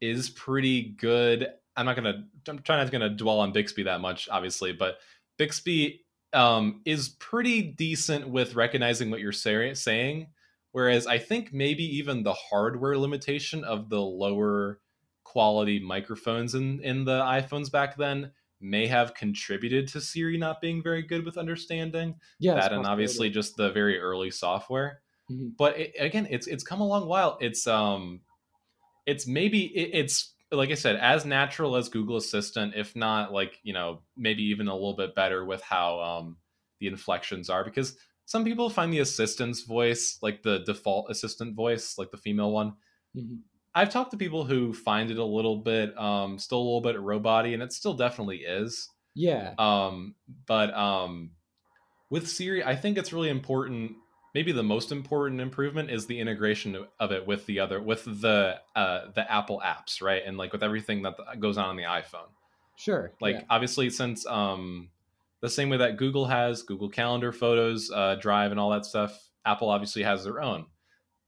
is 0.00 0.30
pretty 0.30 0.82
good. 0.82 1.48
I'm 1.76 1.86
not 1.86 1.96
gonna, 1.96 2.24
I'm 2.48 2.58
trying 2.60 2.84
not 2.84 2.92
gonna 2.92 3.10
dwell 3.10 3.40
on 3.40 3.52
Bixby 3.52 3.84
that 3.84 4.00
much, 4.00 4.28
obviously, 4.30 4.72
but 4.72 4.98
Bixby 5.38 6.04
um, 6.32 6.82
is 6.84 7.08
pretty 7.08 7.62
decent 7.62 8.28
with 8.28 8.54
recognizing 8.54 9.10
what 9.10 9.20
you're 9.20 9.32
say- 9.32 9.74
saying. 9.74 10.28
Whereas 10.72 11.06
I 11.06 11.18
think 11.18 11.52
maybe 11.52 11.84
even 11.96 12.22
the 12.22 12.34
hardware 12.34 12.98
limitation 12.98 13.64
of 13.64 13.88
the 13.88 14.00
lower 14.00 14.80
quality 15.28 15.78
microphones 15.78 16.54
in 16.54 16.80
in 16.82 17.04
the 17.04 17.20
iPhones 17.20 17.70
back 17.70 17.96
then 17.96 18.32
may 18.60 18.86
have 18.86 19.14
contributed 19.14 19.86
to 19.88 20.00
Siri 20.00 20.38
not 20.38 20.60
being 20.60 20.82
very 20.82 21.02
good 21.02 21.24
with 21.24 21.36
understanding 21.36 22.16
Yeah. 22.40 22.54
that, 22.54 22.72
and 22.72 22.86
obviously 22.86 23.28
just 23.30 23.56
the 23.56 23.70
very 23.70 23.98
early 24.00 24.30
software. 24.30 25.02
Mhm. 25.30 25.54
But 25.58 25.78
it, 25.78 25.92
again, 25.98 26.26
it's 26.30 26.46
it's 26.46 26.64
come 26.64 26.80
a 26.80 26.86
long 26.86 27.06
while. 27.08 27.36
It's 27.40 27.66
um, 27.66 28.22
it's 29.06 29.26
maybe 29.26 29.66
it, 29.76 29.90
it's 29.94 30.34
like 30.50 30.70
I 30.70 30.74
said, 30.74 30.96
as 30.96 31.26
natural 31.26 31.76
as 31.76 31.88
Google 31.90 32.16
Assistant, 32.16 32.74
if 32.74 32.96
not 32.96 33.32
like 33.32 33.60
you 33.62 33.72
know 33.74 34.02
maybe 34.16 34.42
even 34.44 34.68
a 34.68 34.74
little 34.74 34.96
bit 34.96 35.14
better 35.14 35.44
with 35.44 35.62
how 35.62 36.00
um 36.00 36.38
the 36.80 36.86
inflections 36.86 37.50
are 37.50 37.64
because 37.64 37.98
some 38.24 38.44
people 38.44 38.70
find 38.70 38.92
the 38.92 39.00
assistant's 39.00 39.62
voice 39.62 40.18
like 40.22 40.42
the 40.42 40.60
default 40.60 41.10
assistant 41.10 41.56
voice 41.56 41.98
like 41.98 42.10
the 42.12 42.16
female 42.16 42.52
one 42.52 42.74
Mhm. 43.14 43.42
I've 43.78 43.90
talked 43.90 44.10
to 44.10 44.16
people 44.16 44.44
who 44.44 44.72
find 44.72 45.08
it 45.08 45.18
a 45.18 45.24
little 45.24 45.56
bit, 45.56 45.96
um, 45.96 46.36
still 46.36 46.58
a 46.58 46.66
little 46.66 46.80
bit 46.80 46.96
roboty, 46.96 47.54
and 47.54 47.62
it 47.62 47.72
still 47.72 47.94
definitely 47.94 48.38
is. 48.38 48.90
Yeah. 49.14 49.54
Um, 49.56 50.16
but 50.46 50.74
um, 50.74 51.30
with 52.10 52.28
Siri, 52.28 52.64
I 52.64 52.74
think 52.74 52.98
it's 52.98 53.12
really 53.12 53.28
important. 53.28 53.92
Maybe 54.34 54.50
the 54.50 54.64
most 54.64 54.90
important 54.90 55.40
improvement 55.40 55.92
is 55.92 56.06
the 56.06 56.18
integration 56.18 56.86
of 56.98 57.12
it 57.12 57.24
with 57.24 57.46
the 57.46 57.60
other, 57.60 57.80
with 57.80 58.04
the 58.04 58.56
uh, 58.74 59.12
the 59.14 59.30
Apple 59.30 59.62
apps, 59.64 60.02
right? 60.02 60.22
And 60.26 60.36
like 60.36 60.52
with 60.52 60.64
everything 60.64 61.02
that 61.02 61.14
goes 61.38 61.56
on 61.56 61.66
on 61.66 61.76
the 61.76 61.84
iPhone. 61.84 62.30
Sure. 62.74 63.12
Like 63.20 63.36
yeah. 63.36 63.42
obviously, 63.48 63.90
since 63.90 64.26
um, 64.26 64.90
the 65.40 65.48
same 65.48 65.70
way 65.70 65.76
that 65.76 65.98
Google 65.98 66.26
has 66.26 66.62
Google 66.64 66.88
Calendar, 66.88 67.30
Photos, 67.30 67.92
uh, 67.92 68.16
Drive, 68.16 68.50
and 68.50 68.58
all 68.58 68.70
that 68.70 68.86
stuff, 68.86 69.16
Apple 69.46 69.68
obviously 69.68 70.02
has 70.02 70.24
their 70.24 70.42
own. 70.42 70.66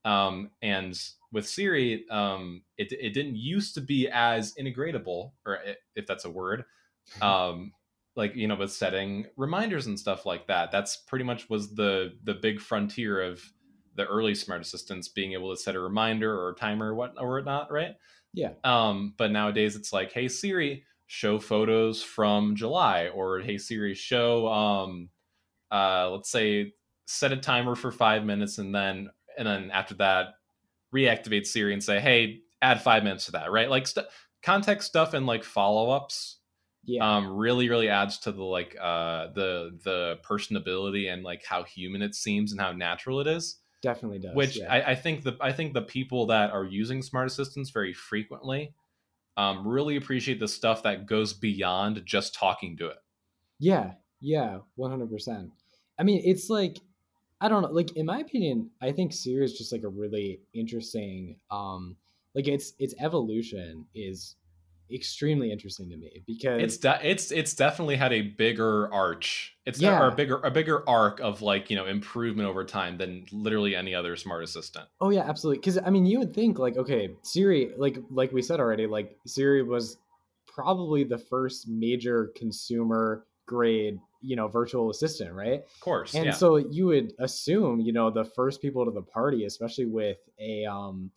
Um, 0.03 0.51
and 0.61 0.99
with 1.31 1.47
Siri, 1.47 2.05
um, 2.09 2.63
it, 2.77 2.91
it 2.91 3.13
didn't 3.13 3.35
used 3.35 3.75
to 3.75 3.81
be 3.81 4.09
as 4.09 4.53
integratable, 4.55 5.31
or 5.45 5.59
if 5.95 6.07
that's 6.07 6.25
a 6.25 6.29
word, 6.29 6.65
um, 7.21 7.71
like 8.15 8.35
you 8.35 8.47
know, 8.47 8.55
with 8.55 8.71
setting 8.71 9.25
reminders 9.37 9.87
and 9.87 9.99
stuff 9.99 10.25
like 10.25 10.47
that. 10.47 10.71
That's 10.71 10.97
pretty 10.97 11.25
much 11.25 11.49
was 11.49 11.73
the 11.73 12.13
the 12.23 12.33
big 12.33 12.59
frontier 12.59 13.21
of 13.21 13.41
the 13.95 14.05
early 14.05 14.35
smart 14.35 14.61
assistants 14.61 15.07
being 15.09 15.33
able 15.33 15.53
to 15.53 15.61
set 15.61 15.75
a 15.75 15.79
reminder 15.79 16.33
or 16.33 16.49
a 16.49 16.55
timer 16.55 16.91
or 16.91 16.95
what 16.95 17.13
or 17.17 17.35
whatnot, 17.35 17.71
right? 17.71 17.95
Yeah. 18.33 18.51
Um, 18.63 19.13
but 19.17 19.31
nowadays 19.31 19.75
it's 19.75 19.91
like, 19.93 20.11
hey 20.11 20.27
Siri, 20.27 20.83
show 21.07 21.39
photos 21.39 22.01
from 22.01 22.55
July, 22.55 23.09
or 23.09 23.39
hey 23.39 23.57
Siri, 23.57 23.93
show 23.93 24.47
um, 24.47 25.09
uh, 25.71 26.09
let's 26.09 26.31
say 26.31 26.73
set 27.05 27.33
a 27.33 27.37
timer 27.37 27.75
for 27.75 27.91
five 27.91 28.23
minutes 28.23 28.57
and 28.57 28.73
then 28.73 29.09
and 29.37 29.47
then 29.47 29.71
after 29.71 29.95
that 29.95 30.35
reactivate 30.93 31.45
Siri 31.45 31.73
and 31.73 31.83
say, 31.83 31.99
"Hey, 31.99 32.41
add 32.61 32.81
five 32.81 33.03
minutes 33.03 33.25
to 33.25 33.33
that." 33.33 33.51
Right, 33.51 33.69
like 33.69 33.87
st- 33.87 34.07
context 34.43 34.87
stuff 34.87 35.13
and 35.13 35.25
like 35.25 35.43
follow 35.43 35.91
ups. 35.91 36.37
Yeah. 36.83 37.17
Um, 37.17 37.37
really, 37.37 37.69
really 37.69 37.89
adds 37.89 38.17
to 38.19 38.31
the 38.31 38.43
like 38.43 38.75
uh 38.79 39.27
the 39.35 39.77
the 39.83 40.19
personability 40.27 41.13
and 41.13 41.23
like 41.23 41.43
how 41.45 41.63
human 41.63 42.01
it 42.01 42.15
seems 42.15 42.51
and 42.51 42.59
how 42.59 42.71
natural 42.71 43.19
it 43.19 43.27
is. 43.27 43.59
Definitely 43.81 44.19
does. 44.19 44.35
Which 44.35 44.57
yeah. 44.57 44.71
I, 44.71 44.91
I 44.91 44.95
think 44.95 45.23
the 45.23 45.37
I 45.41 45.51
think 45.51 45.73
the 45.73 45.81
people 45.81 46.27
that 46.27 46.51
are 46.51 46.65
using 46.65 47.01
smart 47.01 47.27
assistants 47.27 47.69
very 47.69 47.93
frequently 47.93 48.73
um, 49.37 49.67
really 49.67 49.95
appreciate 49.95 50.39
the 50.39 50.47
stuff 50.47 50.83
that 50.83 51.05
goes 51.05 51.33
beyond 51.33 52.03
just 52.05 52.33
talking 52.35 52.77
to 52.77 52.87
it. 52.87 52.97
Yeah, 53.59 53.93
yeah, 54.19 54.59
one 54.75 54.91
hundred 54.91 55.09
percent. 55.09 55.51
I 55.99 56.03
mean, 56.03 56.21
it's 56.25 56.49
like 56.49 56.79
I 57.41 57.49
don't 57.49 57.63
know. 57.63 57.69
Like 57.69 57.95
in 57.97 58.05
my 58.05 58.19
opinion, 58.19 58.69
I 58.81 58.91
think 58.91 59.11
Siri 59.11 59.43
is 59.43 59.57
just 59.57 59.71
like 59.71 59.83
a 59.83 59.89
really 59.89 60.39
interesting. 60.53 61.37
um 61.49 61.97
Like 62.35 62.47
its 62.47 62.73
its 62.79 62.93
evolution 62.99 63.85
is 63.93 64.35
extremely 64.93 65.51
interesting 65.53 65.89
to 65.89 65.95
me 65.95 66.21
because 66.27 66.61
It's 66.61 66.77
de- 66.77 66.99
it's 67.01 67.31
it's 67.31 67.53
definitely 67.55 67.95
had 67.95 68.11
a 68.13 68.21
bigger 68.23 68.93
arch. 68.93 69.55
It's 69.65 69.79
Yeah. 69.81 70.07
a 70.11 70.15
bigger 70.15 70.37
a 70.43 70.51
bigger 70.51 70.87
arc 70.87 71.19
of 71.21 71.41
like 71.41 71.69
you 71.69 71.75
know 71.77 71.85
improvement 71.85 72.47
over 72.49 72.63
time 72.65 72.97
than 72.97 73.25
literally 73.31 73.75
any 73.75 73.95
other 73.95 74.15
smart 74.17 74.43
assistant. 74.43 74.87
Oh 74.99 75.09
yeah, 75.09 75.21
absolutely. 75.21 75.59
Because 75.59 75.77
I 75.77 75.89
mean, 75.89 76.05
you 76.05 76.19
would 76.19 76.33
think 76.33 76.59
like, 76.59 76.77
okay, 76.77 77.15
Siri, 77.23 77.71
like 77.77 77.97
like 78.09 78.31
we 78.33 78.41
said 78.41 78.59
already, 78.59 78.85
like 78.85 79.17
Siri 79.25 79.63
was 79.63 79.97
probably 80.45 81.05
the 81.05 81.17
first 81.17 81.67
major 81.69 82.31
consumer 82.35 83.25
grade, 83.45 83.97
you 84.21 84.35
know, 84.35 84.47
virtual 84.47 84.89
assistant, 84.89 85.33
right? 85.33 85.63
Of 85.75 85.79
course, 85.81 86.13
And 86.13 86.23
yeah. 86.23 86.35
so 86.35 86.57
you 86.57 86.87
would 86.87 87.13
assume, 87.19 87.79
you 87.81 87.93
know, 87.93 88.09
the 88.11 88.25
first 88.25 88.61
people 88.61 88.85
to 88.85 88.91
the 88.91 89.01
party, 89.01 89.45
especially 89.45 89.85
with 89.85 90.17
a 90.39 90.65
um 90.65 91.11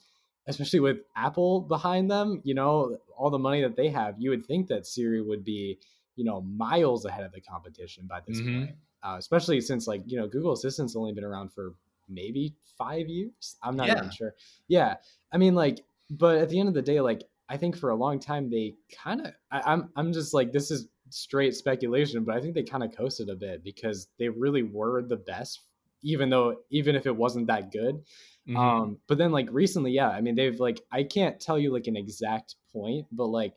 especially 0.47 0.81
with 0.81 0.99
Apple 1.17 1.62
behind 1.62 2.11
them, 2.11 2.40
you 2.45 2.55
know, 2.55 2.99
all 3.17 3.31
the 3.31 3.38
money 3.38 3.62
that 3.62 3.77
they 3.77 3.88
have, 3.88 4.14
you 4.19 4.31
would 4.31 4.45
think 4.45 4.69
that 4.69 4.87
Siri 4.87 5.23
would 5.23 5.43
be, 5.43 5.79
you 6.17 6.25
know, 6.25 6.43
miles 6.43 7.05
ahead 7.07 7.25
of 7.25 7.33
the 7.33 7.40
competition 7.40 8.07
by 8.07 8.21
this 8.27 8.40
Mhm. 8.40 8.43
point. 8.43 8.77
Uh, 9.03 9.17
especially 9.19 9.61
since 9.61 9.87
like, 9.87 10.03
you 10.07 10.19
know, 10.19 10.29
Google 10.29 10.53
Assistant's 10.53 10.97
only 10.97 11.12
been 11.12 11.25
around 11.25 11.53
for 11.53 11.75
maybe 12.09 12.55
5 12.79 13.09
years. 13.09 13.57
I'm 13.62 13.77
not 13.77 13.90
Yeah. 13.90 13.95
even 13.95 14.11
sure. 14.11 14.35
Yeah. 14.69 14.97
I 15.33 15.38
mean 15.38 15.55
like 15.55 15.85
but 16.11 16.37
at 16.38 16.51
the 16.51 16.59
end 16.61 16.69
of 16.69 16.75
the 16.75 16.83
day 16.83 17.01
like 17.01 17.23
I 17.49 17.57
think 17.57 17.77
for 17.77 17.90
a 17.90 17.95
long 17.97 18.21
time 18.21 18.51
they 18.51 18.77
kind 18.93 19.21
of 19.27 19.35
I'm 19.51 19.90
I'm 19.97 20.12
just 20.12 20.35
like 20.35 20.53
this 20.53 20.71
is 20.71 20.88
straight 21.14 21.55
speculation, 21.55 22.24
but 22.24 22.35
I 22.35 22.40
think 22.40 22.55
they 22.55 22.64
kind 22.64 22.83
of 22.83 22.94
coasted 22.96 23.29
a 23.29 23.37
bit 23.37 23.62
because 23.62 24.09
they 24.18 24.29
really 24.29 24.64
were 24.64 25.03
the 25.03 25.16
best, 25.16 25.61
even 26.03 26.29
though 26.29 26.57
even 26.70 26.96
if 26.96 27.07
it 27.07 27.14
wasn't 27.14 27.46
that 27.46 27.70
good. 27.70 28.03
Mhm. 28.48 28.57
Um, 28.59 28.98
but 29.07 29.16
then 29.16 29.31
like 29.31 29.48
recently, 29.53 29.92
yeah, 29.92 30.09
I 30.09 30.20
mean 30.20 30.35
they've 30.35 30.59
like 30.59 30.81
I 30.90 31.05
can't 31.05 31.40
tell 31.40 31.59
you 31.59 31.72
like 31.72 31.87
an 31.87 31.96
exact 31.96 32.57
point, 32.72 33.07
but 33.12 33.27
like 33.27 33.55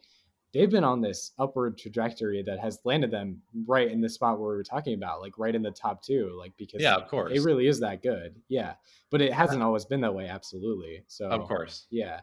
they've 0.54 0.70
been 0.70 0.84
on 0.84 1.02
this 1.02 1.32
upward 1.40 1.78
trajectory 1.80 2.44
that 2.44 2.60
has 2.60 2.80
landed 2.86 3.10
them 3.10 3.42
right 3.66 3.92
in 3.92 4.02
the 4.02 4.10
spot 4.10 4.40
where 4.40 4.52
we 4.52 4.56
were 4.56 4.64
talking 4.64 4.94
about, 4.94 5.20
like 5.20 5.38
right 5.40 5.56
in 5.56 5.64
the 5.64 5.72
top 5.72 6.04
two, 6.04 6.36
like 6.38 6.54
because 6.58 6.82
yeah, 6.82 6.96
of 6.96 7.08
course, 7.08 7.32
it 7.34 7.44
really 7.44 7.68
is 7.68 7.80
that 7.80 8.04
good. 8.04 8.36
Yeah. 8.50 8.76
But 9.10 9.22
it 9.22 9.34
hasn't 9.34 9.64
always 9.64 9.86
been 9.86 10.02
that 10.02 10.14
way, 10.14 10.28
absolutely. 10.28 11.04
So 11.08 11.28
of 11.28 11.48
course. 11.48 11.88
Yeah. 11.90 12.22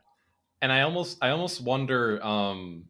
And 0.62 0.70
I 0.70 0.82
almost 0.82 1.18
I 1.20 1.30
almost 1.30 1.60
wonder 1.60 2.24
um 2.24 2.84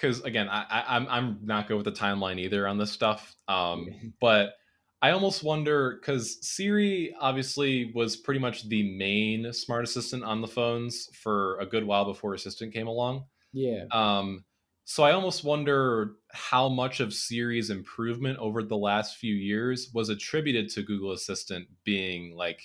because 0.00 0.22
again 0.22 0.48
I, 0.48 0.64
I 0.70 0.96
I'm 0.96 1.06
I'm 1.08 1.38
not 1.42 1.68
good 1.68 1.76
with 1.76 1.84
the 1.84 1.92
timeline 1.92 2.38
either 2.38 2.66
on 2.66 2.78
this 2.78 2.90
stuff. 2.90 3.34
Um, 3.48 3.88
but 4.20 4.54
I 5.02 5.12
almost 5.12 5.42
wonder 5.42 5.98
because 5.98 6.38
Siri 6.46 7.14
obviously 7.18 7.90
was 7.94 8.16
pretty 8.16 8.40
much 8.40 8.68
the 8.68 8.96
main 8.96 9.52
smart 9.52 9.84
assistant 9.84 10.24
on 10.24 10.40
the 10.40 10.48
phones 10.48 11.08
for 11.22 11.58
a 11.58 11.66
good 11.66 11.84
while 11.84 12.04
before 12.04 12.34
Assistant 12.34 12.74
came 12.74 12.86
along. 12.86 13.24
Yeah. 13.52 13.84
Um, 13.92 14.44
so 14.84 15.02
I 15.04 15.12
almost 15.12 15.42
wonder 15.42 16.16
how 16.32 16.68
much 16.68 17.00
of 17.00 17.14
Siri's 17.14 17.70
improvement 17.70 18.38
over 18.38 18.62
the 18.62 18.76
last 18.76 19.16
few 19.16 19.34
years 19.34 19.90
was 19.94 20.08
attributed 20.08 20.68
to 20.70 20.82
Google 20.82 21.12
Assistant 21.12 21.68
being 21.84 22.34
like 22.36 22.60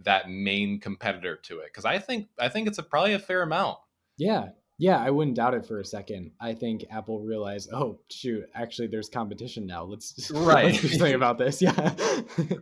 that 0.00 0.28
main 0.28 0.80
competitor 0.80 1.36
to 1.44 1.60
it. 1.60 1.66
Because 1.72 1.84
I 1.86 2.00
think 2.00 2.28
I 2.38 2.48
think 2.50 2.68
it's 2.68 2.78
a, 2.78 2.82
probably 2.82 3.14
a 3.14 3.18
fair 3.18 3.42
amount. 3.42 3.78
Yeah. 4.18 4.48
Yeah, 4.80 4.98
I 4.98 5.10
wouldn't 5.10 5.36
doubt 5.36 5.54
it 5.54 5.66
for 5.66 5.80
a 5.80 5.84
second. 5.84 6.30
I 6.40 6.54
think 6.54 6.84
Apple 6.90 7.20
realized, 7.20 7.70
oh 7.72 7.98
shoot, 8.10 8.44
actually 8.54 8.86
there's 8.88 9.08
competition 9.08 9.66
now. 9.66 9.82
Let's 9.84 10.30
Right. 10.34 10.66
let's 10.66 10.80
do 10.82 10.88
something 10.88 11.14
about 11.14 11.36
this. 11.38 11.60
Yeah. 11.62 11.94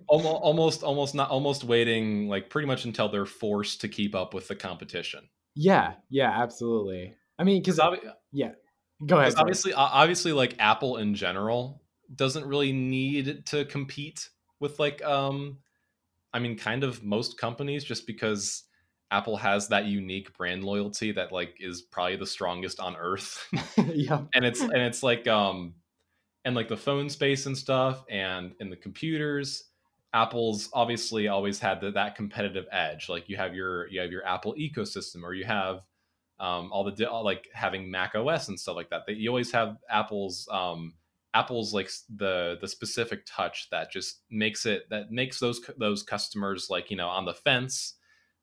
Almost, 0.09 0.43
almost, 0.43 0.83
almost 0.83 1.15
not 1.15 1.29
almost 1.31 1.65
waiting 1.65 2.29
like 2.29 2.49
pretty 2.49 2.67
much 2.67 2.85
until 2.87 3.09
they're 3.11 3.27
forced 3.27 3.83
to 3.83 3.89
keep 3.89 4.15
up 4.15 4.33
with 4.35 4.49
the 4.49 4.57
competition. 4.57 5.29
yeah, 5.55 5.95
yeah, 6.09 6.31
absolutely. 6.43 7.15
I 7.39 7.45
mean, 7.45 7.61
because 7.61 7.79
obvi- 7.79 8.11
yeah, 8.33 8.53
go 9.05 9.19
ahead. 9.21 9.35
obviously, 9.37 9.75
obviously, 9.75 10.33
like 10.33 10.55
Apple 10.59 10.97
in 10.97 11.15
general 11.15 11.83
doesn't 12.15 12.47
really 12.47 12.73
need 12.73 13.45
to 13.47 13.65
compete 13.67 14.31
with 14.59 14.79
like 14.79 15.05
um, 15.05 15.59
I 16.33 16.39
mean, 16.39 16.57
kind 16.57 16.83
of 16.83 17.03
most 17.05 17.37
companies 17.39 17.85
just 17.85 18.07
because 18.07 18.63
Apple 19.11 19.37
has 19.37 19.69
that 19.69 19.87
unique 19.87 20.37
brand 20.37 20.65
loyalty 20.65 21.13
that 21.13 21.33
like 21.33 21.57
is 21.61 21.83
probably 21.83 22.17
the 22.17 22.27
strongest 22.27 22.81
on 22.81 22.97
earth. 22.97 23.47
yeah, 23.77 24.23
and 24.35 24.45
it's 24.45 24.61
and 24.61 24.79
it's 24.79 25.03
like 25.03 25.29
um 25.29 25.75
and 26.45 26.55
like 26.55 26.69
the 26.69 26.77
phone 26.77 27.09
space 27.09 27.47
and 27.47 27.57
stuff 27.57 28.05
and 28.09 28.53
in 28.61 28.71
the 28.71 28.77
computers 28.77 29.65
apple's 30.17 30.71
obviously 30.73 31.29
always 31.29 31.59
had 31.59 31.81
the, 31.81 31.91
that 31.91 32.15
competitive 32.15 32.65
edge. 32.73 33.09
Like 33.09 33.29
you 33.29 33.37
have 33.37 33.55
your 33.55 33.87
you 33.89 34.01
have 34.01 34.11
your 34.11 34.27
apple 34.27 34.55
ecosystem 34.55 35.23
or 35.23 35.35
you 35.35 35.45
have 35.45 35.81
um, 36.41 36.71
all 36.73 36.85
the 36.85 37.07
like 37.07 37.49
having 37.53 37.91
mac 37.91 38.15
os 38.15 38.49
and 38.49 38.59
stuff 38.59 38.77
like 38.77 38.91
that. 38.91 39.03
That 39.07 39.17
you 39.17 39.29
always 39.29 39.53
have 39.53 39.77
apple's 39.91 40.49
um, 40.51 40.95
apple's 41.35 41.75
like 41.75 41.91
the 42.17 42.57
the 42.61 42.69
specific 42.69 43.27
touch 43.27 43.69
that 43.71 43.91
just 43.91 44.23
makes 44.31 44.65
it 44.65 44.89
that 44.89 45.11
makes 45.11 45.39
those 45.39 45.61
those 45.79 46.03
customers 46.03 46.69
like 46.71 46.91
you 46.91 46.97
know 46.97 47.09
on 47.09 47.27
the 47.27 47.35
fence 47.35 47.96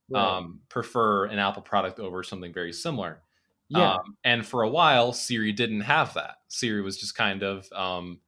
right. 0.10 0.38
um, 0.38 0.60
prefer 0.70 1.26
an 1.26 1.40
apple 1.40 1.62
product 1.62 2.00
over 2.00 2.24
something 2.24 2.54
very 2.54 2.74
similar 2.74 3.22
yeah. 3.70 3.96
Um, 3.96 4.18
and 4.24 4.46
for 4.46 4.64
a 4.64 4.70
while, 4.70 5.14
Siri 5.14 5.52
didn't 5.52 5.82
have 5.82 6.14
that. 6.14 6.38
Siri 6.48 6.82
was 6.82 6.98
just 6.98 7.16
kind 7.16 7.44
of, 7.44 7.72
um, 7.74 8.20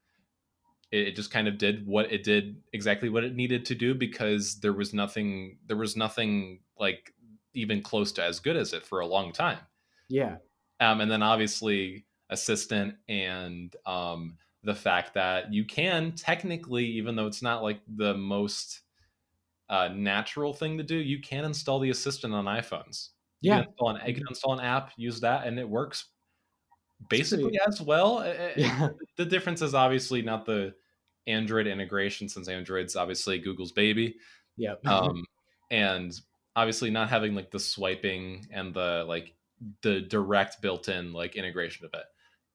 it, 0.92 1.10
it, 1.10 1.16
just 1.16 1.32
kind 1.32 1.48
of 1.48 1.58
did 1.58 1.86
what 1.86 2.12
it 2.12 2.24
did 2.24 2.58
exactly 2.74 3.10
what 3.10 3.24
it 3.24 3.36
needed 3.36 3.66
to 3.66 3.76
do 3.76 3.94
because 3.94 4.60
there 4.60 4.74
was 4.74 4.94
nothing, 4.94 5.58
there 5.68 5.78
was 5.78 5.96
nothing 5.96 6.60
like 6.80 7.14
even 7.54 7.82
close 7.82 8.12
to 8.14 8.24
as 8.24 8.40
good 8.40 8.56
as 8.56 8.74
it 8.74 8.86
for 8.86 9.02
a 9.02 9.08
long 9.08 9.32
time. 9.32 9.60
Yeah. 10.10 10.38
Um, 10.80 11.02
and 11.02 11.12
then 11.12 11.22
obviously 11.22 12.06
assistant 12.30 12.96
and 13.08 13.76
um, 13.86 14.38
the 14.64 14.76
fact 14.76 15.14
that 15.14 15.54
you 15.54 15.64
can 15.64 16.12
technically, 16.14 16.86
even 16.86 17.16
though 17.16 17.28
it's 17.28 17.42
not 17.42 17.62
like 17.62 17.82
the 17.98 18.16
most 18.16 18.82
uh, 19.70 19.90
natural 19.94 20.54
thing 20.54 20.78
to 20.78 20.84
do, 20.84 20.96
you 20.96 21.20
can 21.22 21.46
install 21.46 21.80
the 21.80 21.90
assistant 21.90 22.34
on 22.34 22.46
iPhones. 22.46 23.10
You 23.42 23.52
yeah. 23.52 23.60
Can 23.62 23.70
install 23.70 23.90
an, 23.90 24.02
you 24.08 24.14
can 24.14 24.24
install 24.30 24.54
an 24.54 24.66
app, 24.66 24.92
use 24.98 25.20
that, 25.22 25.48
and 25.48 25.60
it 25.60 25.68
works 25.68 26.06
basically 27.10 27.60
as 27.68 27.82
well. 27.82 28.24
Yeah. 28.56 28.90
The 29.18 29.26
difference 29.26 29.62
is 29.62 29.74
obviously 29.74 30.22
not 30.22 30.46
the 30.46 30.74
Android 31.28 31.68
integration, 31.68 32.30
since 32.30 32.48
Android's 32.48 32.96
obviously 32.96 33.40
Google's 33.40 33.72
baby. 33.72 34.16
Yeah. 34.58 34.76
um, 34.86 35.24
and 35.72 36.20
obviously 36.56 36.90
not 36.90 37.10
having 37.10 37.36
like 37.36 37.52
the 37.52 37.60
swiping 37.60 38.48
and 38.52 38.74
the 38.74 39.04
like 39.08 39.34
the 39.82 40.02
direct 40.02 40.62
built-in 40.62 41.14
like 41.14 41.36
integration 41.36 41.86
of 41.86 41.94
it. 41.94 42.06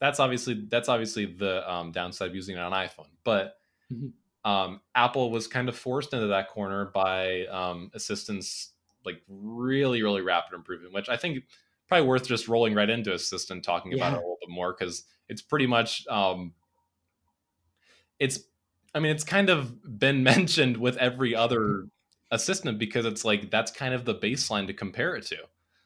That's 0.00 0.20
obviously 0.20 0.66
that's 0.68 0.88
obviously 0.88 1.26
the 1.26 1.70
um, 1.70 1.92
downside 1.92 2.28
of 2.28 2.34
using 2.34 2.56
it 2.56 2.60
on 2.60 2.72
iPhone. 2.72 3.08
But 3.24 3.56
mm-hmm. 3.92 4.08
Um, 4.44 4.80
Apple 4.94 5.30
was 5.30 5.46
kind 5.46 5.68
of 5.68 5.76
forced 5.76 6.14
into 6.14 6.28
that 6.28 6.48
corner 6.48 6.86
by 6.86 7.46
um, 7.46 7.90
assistants 7.94 8.72
like 9.04 9.22
really 9.28 10.02
really 10.02 10.20
rapid 10.20 10.54
improvement 10.54 10.92
which 10.92 11.08
i 11.08 11.16
think 11.16 11.44
probably 11.88 12.06
worth 12.06 12.26
just 12.26 12.48
rolling 12.48 12.74
right 12.74 12.90
into 12.90 13.12
assistant 13.12 13.64
talking 13.64 13.94
about 13.94 14.12
it 14.12 14.16
a 14.16 14.20
little 14.20 14.38
bit 14.40 14.50
more 14.50 14.74
because 14.78 15.04
it's 15.28 15.42
pretty 15.42 15.66
much 15.66 16.06
um 16.08 16.52
it's 18.18 18.40
i 18.94 19.00
mean 19.00 19.10
it's 19.10 19.24
kind 19.24 19.48
of 19.50 19.98
been 19.98 20.22
mentioned 20.22 20.76
with 20.76 20.96
every 20.98 21.34
other 21.34 21.86
assistant 22.30 22.78
because 22.78 23.06
it's 23.06 23.24
like 23.24 23.50
that's 23.50 23.70
kind 23.70 23.94
of 23.94 24.04
the 24.04 24.14
baseline 24.14 24.66
to 24.66 24.74
compare 24.74 25.16
it 25.16 25.26
to 25.26 25.36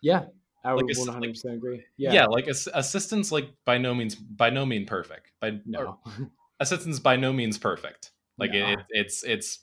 yeah 0.01 0.25
I 0.67 0.73
would 0.73 0.87
like, 0.87 0.97
100 0.97 1.29
percent 1.29 1.55
agree. 1.57 1.85
Yeah, 1.99 2.15
yeah, 2.15 2.25
like 2.25 2.47
assistants, 2.47 3.31
like 3.31 3.51
by 3.67 3.77
no 3.77 3.95
means, 3.95 4.15
by 4.15 4.49
no 4.49 4.65
means 4.65 4.89
perfect. 4.89 5.31
By 5.39 5.59
no, 5.67 5.99
assistants 6.61 6.99
by 7.01 7.17
no 7.17 7.35
means 7.35 7.59
perfect. 7.59 8.13
Like 8.39 8.53
no. 8.53 8.73
it, 8.73 8.79
it's 8.91 9.23
it's 9.25 9.61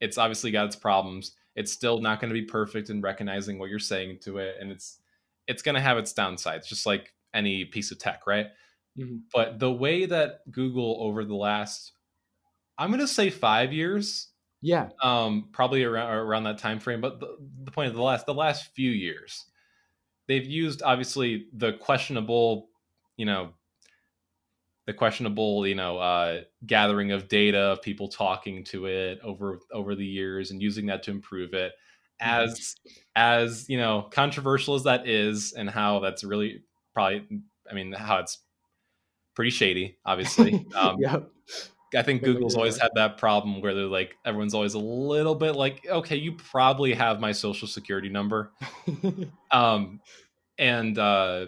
it's 0.00 0.18
obviously 0.18 0.50
got 0.50 0.66
its 0.66 0.76
problems 0.76 1.32
it's 1.58 1.72
still 1.72 2.00
not 2.00 2.20
going 2.20 2.32
to 2.32 2.40
be 2.40 2.46
perfect 2.46 2.88
in 2.88 3.00
recognizing 3.00 3.58
what 3.58 3.68
you're 3.68 3.80
saying 3.80 4.16
to 4.20 4.38
it 4.38 4.56
and 4.60 4.70
it's 4.70 5.00
it's 5.48 5.60
going 5.60 5.74
to 5.74 5.80
have 5.80 5.98
its 5.98 6.12
downsides 6.12 6.68
just 6.68 6.86
like 6.86 7.12
any 7.34 7.64
piece 7.64 7.90
of 7.90 7.98
tech 7.98 8.26
right 8.28 8.46
mm-hmm. 8.96 9.16
but 9.34 9.58
the 9.58 9.70
way 9.70 10.06
that 10.06 10.48
google 10.52 10.98
over 11.00 11.24
the 11.24 11.34
last 11.34 11.92
i'm 12.78 12.90
going 12.90 13.00
to 13.00 13.08
say 13.08 13.28
five 13.28 13.72
years 13.72 14.28
yeah 14.62 14.88
um 15.02 15.48
probably 15.50 15.82
around 15.82 16.12
around 16.12 16.44
that 16.44 16.58
time 16.58 16.78
frame 16.78 17.00
but 17.00 17.18
the, 17.18 17.36
the 17.64 17.72
point 17.72 17.88
of 17.88 17.96
the 17.96 18.02
last 18.02 18.24
the 18.24 18.32
last 18.32 18.72
few 18.74 18.92
years 18.92 19.46
they've 20.28 20.46
used 20.46 20.82
obviously 20.84 21.48
the 21.54 21.72
questionable 21.72 22.68
you 23.16 23.26
know 23.26 23.50
the 24.88 24.94
questionable, 24.94 25.66
you 25.66 25.74
know, 25.74 25.98
uh, 25.98 26.40
gathering 26.66 27.12
of 27.12 27.28
data 27.28 27.58
of 27.58 27.82
people 27.82 28.08
talking 28.08 28.64
to 28.64 28.86
it 28.86 29.18
over 29.22 29.60
over 29.70 29.94
the 29.94 30.04
years 30.04 30.50
and 30.50 30.62
using 30.62 30.86
that 30.86 31.02
to 31.02 31.10
improve 31.10 31.52
it. 31.52 31.72
As 32.20 32.74
as 33.14 33.68
you 33.68 33.76
know, 33.76 34.08
controversial 34.10 34.74
as 34.74 34.84
that 34.84 35.06
is, 35.06 35.52
and 35.52 35.68
how 35.68 36.00
that's 36.00 36.24
really 36.24 36.62
probably, 36.94 37.22
I 37.70 37.74
mean, 37.74 37.92
how 37.92 38.20
it's 38.20 38.38
pretty 39.34 39.50
shady, 39.50 39.98
obviously. 40.06 40.66
Um, 40.74 40.96
yep. 41.00 41.28
I 41.94 42.02
think 42.02 42.22
Google's 42.22 42.56
always 42.56 42.78
had 42.78 42.90
that 42.94 43.18
problem 43.18 43.60
where 43.60 43.74
they're 43.74 43.84
like, 43.84 44.14
everyone's 44.24 44.54
always 44.54 44.72
a 44.74 44.78
little 44.78 45.34
bit 45.34 45.54
like, 45.54 45.86
okay, 45.86 46.16
you 46.16 46.32
probably 46.32 46.94
have 46.94 47.20
my 47.20 47.32
social 47.32 47.68
security 47.68 48.08
number. 48.08 48.52
um, 49.50 50.00
and 50.58 50.98
uh, 50.98 51.46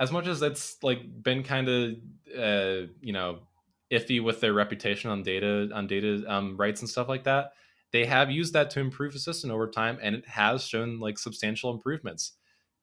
as 0.00 0.10
much 0.10 0.26
as 0.26 0.42
it's 0.42 0.82
like 0.82 1.22
been 1.22 1.44
kind 1.44 1.68
of 1.68 1.90
uh, 2.36 2.86
you 3.00 3.12
know 3.12 3.38
iffy 3.92 4.22
with 4.22 4.40
their 4.40 4.54
reputation 4.54 5.10
on 5.10 5.22
data 5.22 5.68
on 5.74 5.86
data 5.86 6.24
um, 6.26 6.56
rights 6.56 6.80
and 6.80 6.88
stuff 6.88 7.08
like 7.08 7.24
that 7.24 7.52
they 7.92 8.04
have 8.04 8.30
used 8.30 8.52
that 8.54 8.70
to 8.70 8.80
improve 8.80 9.14
assistant 9.14 9.52
over 9.52 9.68
time 9.68 9.98
and 10.02 10.14
it 10.16 10.26
has 10.26 10.64
shown 10.64 10.98
like 10.98 11.18
substantial 11.18 11.70
improvements 11.72 12.32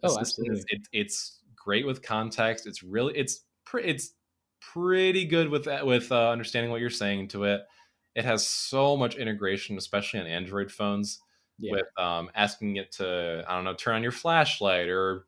oh 0.03 0.17
absolutely. 0.19 0.57
Is, 0.57 0.65
it, 0.69 0.87
it's 0.93 1.39
great 1.55 1.85
with 1.85 2.01
context 2.01 2.67
it's 2.67 2.83
really 2.83 3.17
it's 3.17 3.41
pre- 3.65 3.83
it's 3.83 4.11
pretty 4.59 5.25
good 5.25 5.49
with 5.49 5.67
with 5.83 6.11
uh, 6.11 6.29
understanding 6.29 6.71
what 6.71 6.81
you're 6.81 6.89
saying 6.89 7.29
to 7.29 7.45
it 7.45 7.61
it 8.15 8.25
has 8.25 8.45
so 8.45 8.97
much 8.97 9.15
integration 9.15 9.77
especially 9.77 10.19
on 10.19 10.27
android 10.27 10.71
phones 10.71 11.21
yeah. 11.57 11.71
with 11.71 11.87
um, 11.97 12.29
asking 12.35 12.75
it 12.75 12.91
to 12.91 13.45
i 13.47 13.55
don't 13.55 13.63
know 13.63 13.73
turn 13.73 13.95
on 13.95 14.03
your 14.03 14.11
flashlight 14.11 14.89
or 14.89 15.25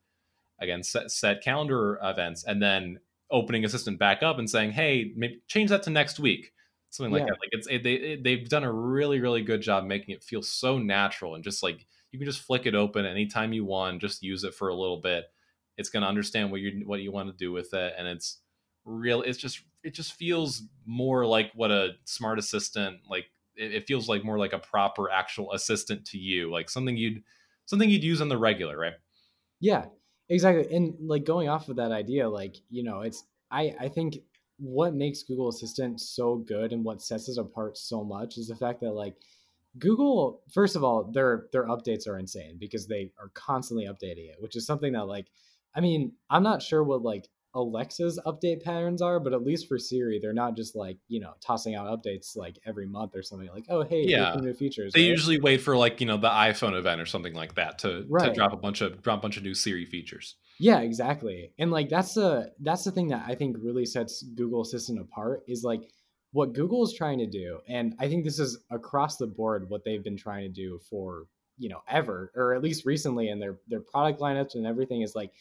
again 0.60 0.82
set, 0.82 1.10
set 1.10 1.42
calendar 1.42 1.98
events 2.02 2.44
and 2.44 2.62
then 2.62 2.98
opening 3.30 3.64
assistant 3.64 3.98
back 3.98 4.22
up 4.22 4.38
and 4.38 4.50
saying 4.50 4.72
hey 4.72 5.12
maybe 5.16 5.40
change 5.46 5.70
that 5.70 5.82
to 5.84 5.90
next 5.90 6.18
week. 6.18 6.52
Something 6.90 7.12
like 7.12 7.20
yeah. 7.20 7.26
that. 7.26 7.40
Like 7.40 7.50
it's 7.52 7.66
it, 7.68 7.84
they 7.84 7.94
it, 7.94 8.24
they've 8.24 8.48
done 8.48 8.64
a 8.64 8.72
really 8.72 9.20
really 9.20 9.42
good 9.42 9.62
job 9.62 9.84
making 9.84 10.14
it 10.14 10.24
feel 10.24 10.42
so 10.42 10.78
natural 10.78 11.34
and 11.34 11.44
just 11.44 11.62
like 11.62 11.86
you 12.12 12.18
can 12.18 12.26
just 12.26 12.42
flick 12.42 12.66
it 12.66 12.74
open 12.74 13.06
anytime 13.06 13.52
you 13.52 13.64
want 13.64 14.00
just 14.00 14.22
use 14.22 14.44
it 14.44 14.54
for 14.54 14.68
a 14.68 14.74
little 14.74 15.00
bit. 15.00 15.26
It's 15.76 15.88
going 15.88 16.02
to 16.02 16.08
understand 16.08 16.50
what 16.50 16.60
you 16.60 16.82
what 16.84 17.00
you 17.00 17.12
want 17.12 17.30
to 17.30 17.36
do 17.36 17.52
with 17.52 17.72
it 17.72 17.94
and 17.96 18.06
it's 18.06 18.38
real 18.84 19.22
it's 19.22 19.38
just 19.38 19.62
it 19.82 19.94
just 19.94 20.14
feels 20.14 20.62
more 20.86 21.24
like 21.26 21.50
what 21.54 21.70
a 21.70 21.90
smart 22.04 22.38
assistant 22.38 22.98
like 23.08 23.26
it, 23.56 23.74
it 23.74 23.86
feels 23.86 24.08
like 24.08 24.24
more 24.24 24.38
like 24.38 24.52
a 24.52 24.58
proper 24.58 25.10
actual 25.10 25.52
assistant 25.52 26.04
to 26.06 26.18
you 26.18 26.50
like 26.50 26.68
something 26.68 26.96
you'd 26.96 27.22
something 27.66 27.88
you'd 27.88 28.02
use 28.04 28.20
on 28.20 28.28
the 28.28 28.38
regular 28.38 28.76
right? 28.76 28.94
Yeah 29.60 29.84
Exactly. 30.30 30.74
And 30.74 30.96
like 31.00 31.24
going 31.24 31.48
off 31.48 31.68
of 31.68 31.76
that 31.76 31.92
idea, 31.92 32.28
like, 32.28 32.56
you 32.70 32.84
know, 32.84 33.02
it's 33.02 33.24
I 33.50 33.74
I 33.80 33.88
think 33.88 34.18
what 34.58 34.94
makes 34.94 35.22
Google 35.24 35.48
Assistant 35.48 36.00
so 36.00 36.36
good 36.36 36.72
and 36.72 36.84
what 36.84 37.02
sets 37.02 37.28
us 37.28 37.38
apart 37.38 37.76
so 37.78 38.04
much 38.04 38.38
is 38.38 38.48
the 38.48 38.56
fact 38.56 38.80
that 38.82 38.92
like 38.92 39.16
Google, 39.78 40.42
first 40.52 40.76
of 40.76 40.84
all, 40.84 41.04
their 41.04 41.48
their 41.52 41.66
updates 41.66 42.08
are 42.08 42.18
insane 42.18 42.58
because 42.58 42.88
they 42.88 43.12
are 43.20 43.30
constantly 43.34 43.86
updating 43.86 44.30
it, 44.30 44.36
which 44.40 44.56
is 44.56 44.66
something 44.66 44.94
that 44.94 45.06
like 45.06 45.28
I 45.74 45.80
mean, 45.80 46.14
I'm 46.30 46.44
not 46.44 46.62
sure 46.62 46.84
what 46.84 47.02
like 47.02 47.28
Alexa's 47.54 48.20
update 48.26 48.62
patterns 48.62 49.02
are, 49.02 49.18
but 49.18 49.32
at 49.32 49.42
least 49.42 49.66
for 49.66 49.78
Siri, 49.78 50.20
they're 50.20 50.32
not 50.32 50.56
just 50.56 50.76
like 50.76 50.98
you 51.08 51.20
know 51.20 51.32
tossing 51.40 51.74
out 51.74 51.86
updates 51.86 52.36
like 52.36 52.58
every 52.64 52.86
month 52.86 53.12
or 53.14 53.22
something. 53.22 53.48
Like, 53.52 53.66
oh 53.68 53.82
hey, 53.82 54.04
yeah, 54.06 54.34
new 54.36 54.54
features. 54.54 54.92
They 54.92 55.02
right? 55.02 55.08
usually 55.08 55.40
wait 55.40 55.60
for 55.60 55.76
like 55.76 56.00
you 56.00 56.06
know 56.06 56.16
the 56.16 56.28
iPhone 56.28 56.78
event 56.78 57.00
or 57.00 57.06
something 57.06 57.34
like 57.34 57.56
that 57.56 57.78
to, 57.80 58.06
right. 58.08 58.28
to 58.28 58.34
drop 58.34 58.52
a 58.52 58.56
bunch 58.56 58.80
of 58.80 59.02
drop 59.02 59.18
a 59.18 59.22
bunch 59.22 59.36
of 59.36 59.42
new 59.42 59.54
Siri 59.54 59.84
features. 59.84 60.36
Yeah, 60.60 60.80
exactly. 60.80 61.52
And 61.58 61.70
like 61.70 61.88
that's 61.88 62.14
the 62.14 62.52
that's 62.60 62.84
the 62.84 62.92
thing 62.92 63.08
that 63.08 63.24
I 63.26 63.34
think 63.34 63.56
really 63.60 63.86
sets 63.86 64.22
Google 64.22 64.62
Assistant 64.62 65.00
apart 65.00 65.42
is 65.48 65.64
like 65.64 65.80
what 66.32 66.52
Google 66.52 66.84
is 66.84 66.94
trying 66.96 67.18
to 67.18 67.26
do, 67.26 67.58
and 67.68 67.94
I 67.98 68.08
think 68.08 68.24
this 68.24 68.38
is 68.38 68.58
across 68.70 69.16
the 69.16 69.26
board 69.26 69.68
what 69.68 69.84
they've 69.84 70.04
been 70.04 70.16
trying 70.16 70.42
to 70.42 70.48
do 70.48 70.78
for 70.88 71.24
you 71.58 71.68
know 71.68 71.80
ever, 71.88 72.30
or 72.36 72.54
at 72.54 72.62
least 72.62 72.86
recently 72.86 73.28
in 73.28 73.40
their 73.40 73.58
their 73.66 73.80
product 73.80 74.20
lineups 74.20 74.54
and 74.54 74.66
everything 74.66 75.02
is 75.02 75.16
like 75.16 75.32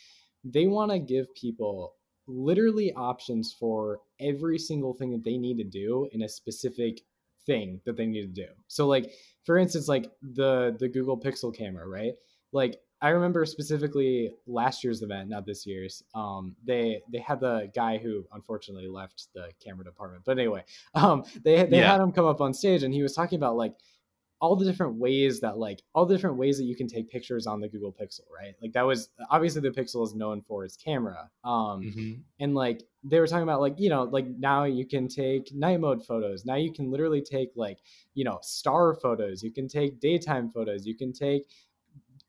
they 0.43 0.67
want 0.67 0.91
to 0.91 0.99
give 0.99 1.33
people 1.35 1.93
literally 2.29 2.93
options 2.93 3.53
for 3.59 3.99
every 4.19 4.57
single 4.57 4.93
thing 4.93 5.11
that 5.11 5.23
they 5.23 5.37
need 5.37 5.57
to 5.57 5.63
do 5.63 6.07
in 6.11 6.21
a 6.21 6.29
specific 6.29 7.01
thing 7.45 7.81
that 7.85 7.97
they 7.97 8.05
need 8.05 8.21
to 8.21 8.45
do. 8.45 8.47
So 8.67 8.87
like 8.87 9.11
for 9.43 9.57
instance 9.57 9.87
like 9.87 10.11
the 10.21 10.75
the 10.79 10.87
Google 10.87 11.19
Pixel 11.19 11.55
camera, 11.55 11.87
right? 11.87 12.13
Like 12.51 12.79
I 13.01 13.09
remember 13.09 13.45
specifically 13.45 14.31
last 14.45 14.83
year's 14.83 15.01
event, 15.01 15.29
not 15.29 15.45
this 15.45 15.65
year's. 15.65 16.03
Um, 16.13 16.55
they 16.65 17.01
they 17.11 17.19
had 17.19 17.39
the 17.39 17.71
guy 17.73 17.97
who 17.97 18.25
unfortunately 18.33 18.89
left 18.89 19.27
the 19.33 19.49
camera 19.63 19.85
department, 19.85 20.23
but 20.25 20.37
anyway, 20.37 20.63
um, 20.95 21.23
they 21.43 21.63
they 21.65 21.79
yeah. 21.79 21.91
had 21.93 22.01
him 22.01 22.11
come 22.11 22.25
up 22.25 22.41
on 22.41 22.53
stage 22.53 22.83
and 22.83 22.93
he 22.93 23.01
was 23.01 23.13
talking 23.13 23.37
about 23.37 23.55
like 23.55 23.73
all 24.41 24.55
the 24.55 24.65
different 24.65 24.95
ways 24.95 25.41
that 25.41 25.57
like 25.57 25.81
all 25.93 26.05
the 26.05 26.15
different 26.15 26.37
ways 26.37 26.57
that 26.57 26.63
you 26.63 26.75
can 26.75 26.87
take 26.87 27.09
pictures 27.09 27.45
on 27.45 27.59
the 27.59 27.67
Google 27.67 27.91
Pixel, 27.91 28.21
right? 28.33 28.55
Like 28.61 28.71
that 28.73 28.85
was 28.85 29.09
obviously 29.29 29.61
the 29.61 29.69
Pixel 29.69 30.03
is 30.03 30.15
known 30.15 30.41
for 30.41 30.63
its 30.63 30.77
camera. 30.77 31.29
Um 31.43 31.81
mm-hmm. 31.83 32.13
and 32.39 32.55
like 32.55 32.83
they 33.03 33.19
were 33.19 33.27
talking 33.27 33.43
about 33.43 33.59
like, 33.61 33.79
you 33.79 33.89
know, 33.89 34.03
like 34.03 34.27
now 34.27 34.63
you 34.63 34.85
can 34.85 35.07
take 35.07 35.53
night 35.53 35.79
mode 35.79 36.05
photos. 36.05 36.45
Now 36.45 36.55
you 36.55 36.71
can 36.71 36.89
literally 36.89 37.21
take 37.21 37.49
like, 37.55 37.79
you 38.13 38.23
know, 38.23 38.39
star 38.41 38.93
photos, 38.93 39.43
you 39.43 39.51
can 39.51 39.67
take 39.67 39.99
daytime 39.99 40.49
photos, 40.49 40.85
you 40.85 40.95
can 40.95 41.11
take 41.11 41.43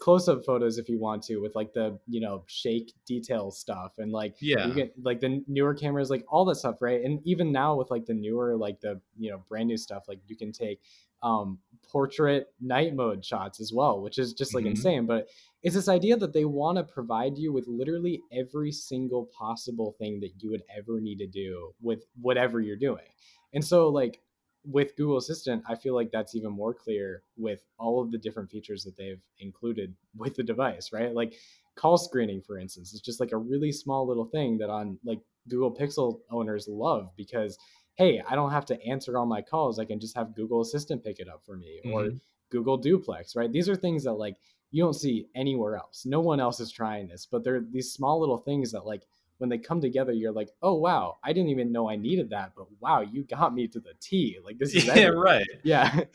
close-up 0.00 0.44
photos 0.44 0.78
if 0.78 0.88
you 0.88 0.98
want 0.98 1.22
to 1.22 1.36
with 1.36 1.54
like 1.54 1.74
the 1.74 1.96
you 2.08 2.20
know 2.20 2.42
shake 2.46 2.92
detail 3.06 3.50
stuff 3.50 3.92
and 3.98 4.10
like 4.10 4.34
yeah 4.40 4.66
you 4.66 4.72
get 4.72 4.94
like 5.02 5.20
the 5.20 5.44
newer 5.46 5.74
cameras 5.74 6.08
like 6.08 6.24
all 6.26 6.44
that 6.46 6.54
stuff 6.54 6.80
right 6.80 7.04
and 7.04 7.20
even 7.24 7.52
now 7.52 7.76
with 7.76 7.90
like 7.90 8.06
the 8.06 8.14
newer 8.14 8.56
like 8.56 8.80
the 8.80 8.98
you 9.18 9.30
know 9.30 9.42
brand 9.46 9.68
new 9.68 9.76
stuff 9.76 10.04
like 10.08 10.18
you 10.26 10.34
can 10.34 10.50
take 10.52 10.80
um 11.22 11.58
portrait 11.90 12.48
night 12.60 12.94
mode 12.94 13.24
shots 13.24 13.60
as 13.60 13.72
well 13.72 14.00
which 14.00 14.18
is 14.18 14.32
just 14.32 14.54
like 14.54 14.64
mm-hmm. 14.64 14.70
insane 14.70 15.06
but 15.06 15.28
it's 15.62 15.74
this 15.74 15.88
idea 15.88 16.16
that 16.16 16.32
they 16.32 16.44
want 16.44 16.78
to 16.78 16.84
provide 16.84 17.36
you 17.36 17.52
with 17.52 17.66
literally 17.66 18.20
every 18.32 18.72
single 18.72 19.28
possible 19.36 19.94
thing 19.98 20.20
that 20.20 20.32
you 20.38 20.50
would 20.50 20.62
ever 20.76 21.00
need 21.00 21.18
to 21.18 21.26
do 21.26 21.72
with 21.80 22.04
whatever 22.20 22.60
you're 22.60 22.76
doing 22.76 23.04
and 23.52 23.64
so 23.64 23.88
like 23.88 24.20
with 24.64 24.96
Google 24.96 25.16
Assistant, 25.16 25.62
I 25.66 25.74
feel 25.74 25.94
like 25.94 26.10
that's 26.10 26.34
even 26.34 26.52
more 26.52 26.74
clear 26.74 27.22
with 27.36 27.64
all 27.78 28.02
of 28.02 28.10
the 28.10 28.18
different 28.18 28.50
features 28.50 28.84
that 28.84 28.96
they've 28.96 29.20
included 29.38 29.94
with 30.16 30.34
the 30.34 30.42
device, 30.42 30.92
right? 30.92 31.14
Like 31.14 31.34
call 31.76 31.96
screening, 31.96 32.42
for 32.42 32.58
instance, 32.58 32.92
is 32.92 33.00
just 33.00 33.20
like 33.20 33.32
a 33.32 33.38
really 33.38 33.72
small 33.72 34.06
little 34.06 34.26
thing 34.26 34.58
that 34.58 34.68
on 34.68 34.98
like 35.04 35.20
Google 35.48 35.74
Pixel 35.74 36.20
owners 36.30 36.68
love 36.68 37.10
because 37.16 37.58
hey, 37.96 38.22
I 38.28 38.34
don't 38.34 38.50
have 38.50 38.66
to 38.66 38.82
answer 38.82 39.18
all 39.18 39.26
my 39.26 39.42
calls. 39.42 39.78
I 39.78 39.84
can 39.84 40.00
just 40.00 40.16
have 40.16 40.34
Google 40.34 40.60
Assistant 40.60 41.04
pick 41.04 41.18
it 41.18 41.28
up 41.28 41.42
for 41.44 41.56
me 41.56 41.80
mm-hmm. 41.84 41.92
or 41.92 42.10
Google 42.50 42.76
Duplex, 42.76 43.36
right? 43.36 43.52
These 43.52 43.68
are 43.68 43.76
things 43.76 44.04
that 44.04 44.14
like 44.14 44.36
you 44.70 44.82
don't 44.82 44.94
see 44.94 45.26
anywhere 45.34 45.76
else. 45.76 46.04
No 46.06 46.20
one 46.20 46.40
else 46.40 46.60
is 46.60 46.70
trying 46.70 47.08
this, 47.08 47.26
but 47.30 47.44
they're 47.44 47.60
these 47.60 47.92
small 47.92 48.20
little 48.20 48.38
things 48.38 48.72
that 48.72 48.86
like 48.86 49.02
when 49.38 49.48
they 49.48 49.58
come 49.58 49.80
together, 49.80 50.12
you're 50.12 50.32
like, 50.32 50.50
oh 50.62 50.74
wow, 50.74 51.16
I 51.24 51.32
didn't 51.32 51.50
even 51.50 51.72
know 51.72 51.88
I 51.88 51.96
needed 51.96 52.30
that, 52.30 52.52
but 52.56 52.66
wow, 52.78 53.00
you 53.00 53.24
got 53.24 53.54
me 53.54 53.66
to 53.68 53.80
the 53.80 53.94
T. 54.00 54.38
Like 54.44 54.58
this 54.58 54.74
is 54.74 54.84
yeah, 54.86 54.92
everything. 54.92 55.18
right, 55.18 55.46
yeah. 55.64 56.00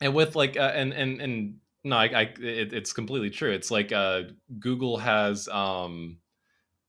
And 0.00 0.14
with 0.14 0.36
like, 0.36 0.56
uh, 0.56 0.72
and 0.76 0.92
and 0.92 1.20
and 1.20 1.56
no, 1.82 1.96
I, 1.96 2.04
I 2.04 2.22
it, 2.38 2.72
it's 2.72 2.92
completely 2.92 3.30
true. 3.30 3.50
It's 3.50 3.68
like 3.68 3.90
uh, 3.90 4.22
Google 4.60 4.98
has, 4.98 5.48
um, 5.48 6.18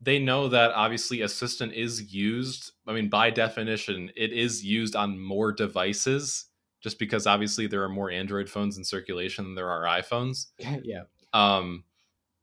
they 0.02 0.20
know 0.20 0.48
that 0.48 0.72
obviously 0.72 1.22
Assistant 1.22 1.74
is 1.74 2.14
used. 2.14 2.72
I 2.88 2.94
mean, 2.94 3.10
by 3.10 3.30
definition, 3.30 4.12
it 4.16 4.32
is 4.32 4.64
used 4.64 4.96
on 4.96 5.20
more 5.20 5.52
devices, 5.52 6.46
just 6.82 7.00
because 7.00 7.28
obviously 7.28 7.68
there 7.68 7.84
are 7.84 7.90
more 7.90 8.10
Android 8.10 8.50
phones 8.50 8.78
in 8.78 8.84
circulation 8.84 9.46
than 9.46 9.56
there 9.56 9.70
are 9.70 9.84
iPhones. 9.84 10.48
yeah. 10.84 11.04
Um, 11.34 11.84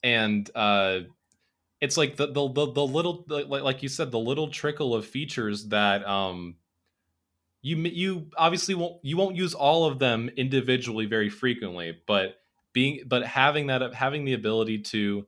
and 0.03 0.49
uh 0.55 1.01
it's 1.81 1.97
like 1.97 2.17
the 2.17 2.27
the 2.27 2.49
the, 2.49 2.73
the 2.73 2.87
little 2.87 3.25
like, 3.29 3.49
like 3.49 3.83
you 3.83 3.89
said 3.89 4.11
the 4.11 4.19
little 4.19 4.49
trickle 4.49 4.95
of 4.95 5.05
features 5.05 5.69
that 5.69 6.07
um 6.07 6.57
you 7.63 7.77
you 7.77 8.29
obviously 8.37 8.75
won't 8.75 9.05
you 9.05 9.17
won't 9.17 9.37
use 9.37 9.53
all 9.53 9.85
of 9.85 9.99
them 9.99 10.31
individually 10.37 11.07
very 11.07 11.29
frequently 11.29 11.99
but 12.07 12.37
being 12.73 13.01
but 13.07 13.25
having 13.27 13.67
that 13.67 13.95
having 13.95 14.25
the 14.25 14.35
ability 14.35 14.79
to 14.79 15.27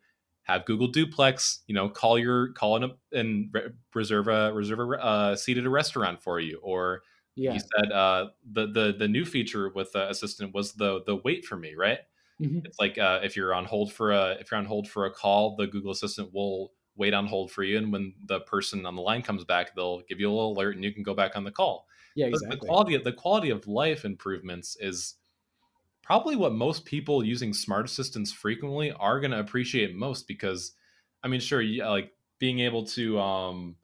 have 0.48 0.64
Google 0.64 0.88
Duplex, 0.88 1.61
you 1.66 1.74
know, 1.74 1.88
call 1.88 2.18
your 2.18 2.52
call 2.52 2.76
in 2.76 2.84
a, 2.84 2.90
and 3.12 3.54
reserve 3.94 4.28
a 4.28 4.52
reserve 4.52 4.80
a 4.80 5.04
uh, 5.04 5.37
seat 5.37 5.58
at 5.58 5.64
a 5.64 5.70
restaurant 5.70 6.22
for 6.22 6.40
you, 6.40 6.58
or 6.62 7.02
yeah. 7.37 7.52
you 7.52 7.61
said 7.61 7.92
uh, 7.92 8.28
the 8.52 8.66
the 8.66 8.94
the 8.98 9.08
new 9.08 9.24
feature 9.24 9.70
with 9.74 9.92
the 9.92 10.08
assistant 10.08 10.54
was 10.54 10.72
the 10.72 11.02
the 11.06 11.16
wait 11.16 11.44
for 11.44 11.56
me, 11.56 11.74
right? 11.76 11.98
Mm-hmm. 12.40 12.61
It's 12.64 12.78
like 12.78 12.96
uh, 12.98 13.20
if 13.22 13.37
you're 13.37 13.52
on 13.52 13.66
hold 13.66 13.92
for 13.92 14.12
a 14.12 14.37
if 14.40 14.50
you're 14.50 14.58
on 14.58 14.64
hold 14.64 14.88
for 14.88 15.04
a 15.04 15.11
call, 15.11 15.54
the 15.56 15.66
Google 15.66 15.90
Assistant 15.90 16.32
will 16.32 16.72
wait 16.96 17.14
on 17.14 17.26
hold 17.26 17.50
for 17.50 17.62
you, 17.62 17.76
and 17.76 17.92
when 17.92 18.14
the 18.24 18.40
person 18.40 18.87
on 18.87 18.96
the 18.96 19.02
line 19.02 19.22
comes 19.22 19.44
back, 19.44 19.74
they'll 19.76 20.00
give 20.08 20.18
you 20.18 20.30
a 20.30 20.32
little 20.32 20.52
alert, 20.52 20.76
and 20.76 20.84
you 20.84 20.92
can 20.92 21.02
go 21.02 21.14
back 21.14 21.37
on 21.37 21.44
the 21.44 21.50
call. 21.50 21.87
Yeah, 22.16 22.26
exactly. 22.26 22.56
The 22.56 22.66
quality 22.66 22.94
of 22.94 23.04
the 23.04 23.12
quality 23.12 23.50
of 23.50 23.66
life 23.66 24.04
improvements 24.04 24.76
is 24.80 25.16
probably 26.09 26.37
what 26.37 26.55
most 26.55 26.87
people 26.87 27.23
using 27.23 27.53
smart 27.53 27.85
assistants 27.85 28.33
frequently 28.33 28.90
are 28.92 29.21
going 29.21 29.31
to 29.31 29.38
appreciate 29.38 29.94
most 29.94 30.27
because, 30.27 30.73
I 31.23 31.29
mean, 31.29 31.38
sure, 31.38 31.61
yeah, 31.61 31.90
like 31.90 32.12
being 32.38 32.61
able 32.61 32.87
to 32.87 33.21
um, 33.21 33.77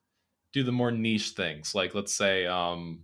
do 0.55 0.63
the 0.63 0.73
more 0.73 0.91
niche 0.91 1.33
things, 1.33 1.75
like 1.75 1.95
let's 1.95 2.15
say 2.15 2.47
um, 2.47 3.01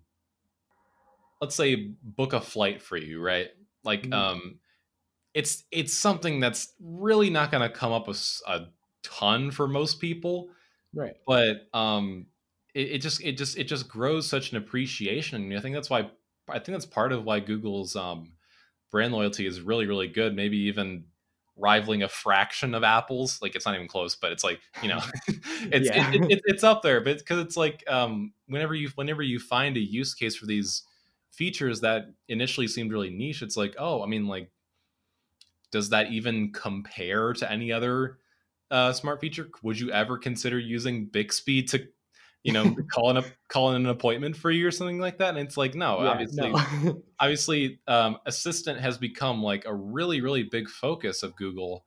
let's 1.43 1.55
say 1.55 1.91
book 2.03 2.33
a 2.33 2.41
flight 2.41 2.81
for 2.81 2.97
you, 2.97 3.21
right? 3.21 3.49
Like 3.85 4.05
mm-hmm. 4.05 4.15
um 4.15 4.59
it's 5.35 5.65
it's 5.71 5.93
something 5.93 6.41
that's 6.41 6.73
really 6.81 7.29
not 7.29 7.51
going 7.51 7.63
to 7.63 7.69
come 7.69 7.93
up 7.93 8.09
a, 8.09 8.15
a, 8.47 8.69
ton 9.03 9.51
for 9.51 9.67
most 9.67 9.99
people 9.99 10.51
right 10.95 11.15
but 11.27 11.67
um 11.73 12.27
it, 12.75 12.93
it, 12.93 12.99
just 12.99 13.23
it 13.23 13.39
just 13.39 13.57
it 13.57 13.65
just 13.65 13.89
grows 13.89 14.29
such 14.29 14.51
an 14.51 14.59
appreciation 14.59 15.43
and 15.43 15.57
i 15.57 15.61
think 15.61 15.75
that's 15.75 15.89
why 15.89 16.01
i 16.51 16.59
think 16.59 16.75
that's 16.77 16.85
part 16.85 17.11
of 17.11 17.25
why 17.25 17.41
google's 17.41 17.97
um 17.97 18.31
brand 18.91 19.13
loyalty 19.13 19.47
is 19.47 19.61
really 19.61 19.87
really 19.87 20.09
good 20.09 20.35
maybe 20.35 20.57
even 20.57 21.05
rivaling 21.57 22.03
a 22.03 22.09
fraction 22.09 22.75
of 22.75 22.83
apple's 22.83 23.41
like 23.43 23.55
it's 23.55 23.67
not 23.67 23.75
even 23.75 23.89
close 23.89 24.17
but 24.17 24.33
it's 24.33 24.45
like 24.45 24.61
you 24.83 24.89
know 24.89 25.01
it's 25.29 25.89
yeah. 25.89 26.11
it, 26.13 26.31
it, 26.31 26.43
it's 26.47 26.65
up 26.65 26.83
there 26.83 27.01
but 27.01 27.19
because 27.19 27.39
it's 27.39 27.57
like 27.57 27.85
um 27.89 28.33
whenever 28.47 28.75
you 28.75 28.89
whenever 28.95 29.23
you 29.23 29.39
find 29.39 29.77
a 29.77 29.81
use 29.81 30.15
case 30.15 30.37
for 30.37 30.47
these 30.47 30.83
features 31.31 31.81
that 31.81 32.07
initially 32.29 32.67
seemed 32.67 32.93
really 32.93 33.11
niche 33.11 33.43
it's 33.43 33.57
like 33.57 33.75
oh 33.79 34.03
i 34.03 34.07
mean 34.07 34.27
like 34.27 34.51
does 35.71 35.91
that 35.91 36.11
even 36.11 36.53
compare 36.53 37.33
to 37.33 37.51
any 37.51 37.73
other 37.73 38.19
uh, 38.71 38.93
smart 38.93 39.21
feature? 39.21 39.49
Would 39.63 39.79
you 39.79 39.91
ever 39.91 40.19
consider 40.19 40.59
using 40.59 41.07
Bixby 41.07 41.63
to, 41.65 41.87
you 42.43 42.53
know, 42.53 42.75
call 42.93 43.11
in 43.11 43.17
a 43.19 43.25
call 43.49 43.73
an 43.73 43.87
appointment 43.87 44.37
for 44.37 44.51
you 44.51 44.67
or 44.67 44.71
something 44.71 44.99
like 44.99 45.19
that? 45.19 45.31
And 45.31 45.39
it's 45.39 45.57
like, 45.57 45.75
no, 45.75 46.03
yeah, 46.03 46.09
obviously, 46.09 46.51
no. 46.51 47.03
obviously, 47.21 47.81
um, 47.87 48.19
Assistant 48.27 48.81
has 48.81 48.99
become 48.99 49.43
like 49.43 49.65
a 49.67 49.75
really, 49.75 50.21
really 50.21 50.45
big 50.45 50.69
focus 50.69 51.23
of 51.23 51.37
Google. 51.37 51.85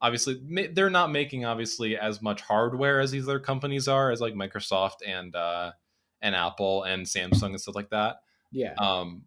Obviously, 0.00 0.40
they're 0.72 0.90
not 0.90 1.10
making 1.10 1.44
obviously 1.44 1.96
as 1.96 2.20
much 2.20 2.42
hardware 2.42 3.00
as 3.00 3.10
these 3.10 3.24
other 3.24 3.40
companies 3.40 3.88
are, 3.88 4.10
as 4.10 4.20
like 4.20 4.34
Microsoft 4.34 4.96
and 5.06 5.34
uh, 5.34 5.72
and 6.20 6.34
Apple 6.34 6.84
and 6.84 7.04
Samsung 7.04 7.50
and 7.50 7.60
stuff 7.60 7.74
like 7.74 7.90
that. 7.90 8.16
Yeah. 8.52 8.74
Um, 8.74 9.22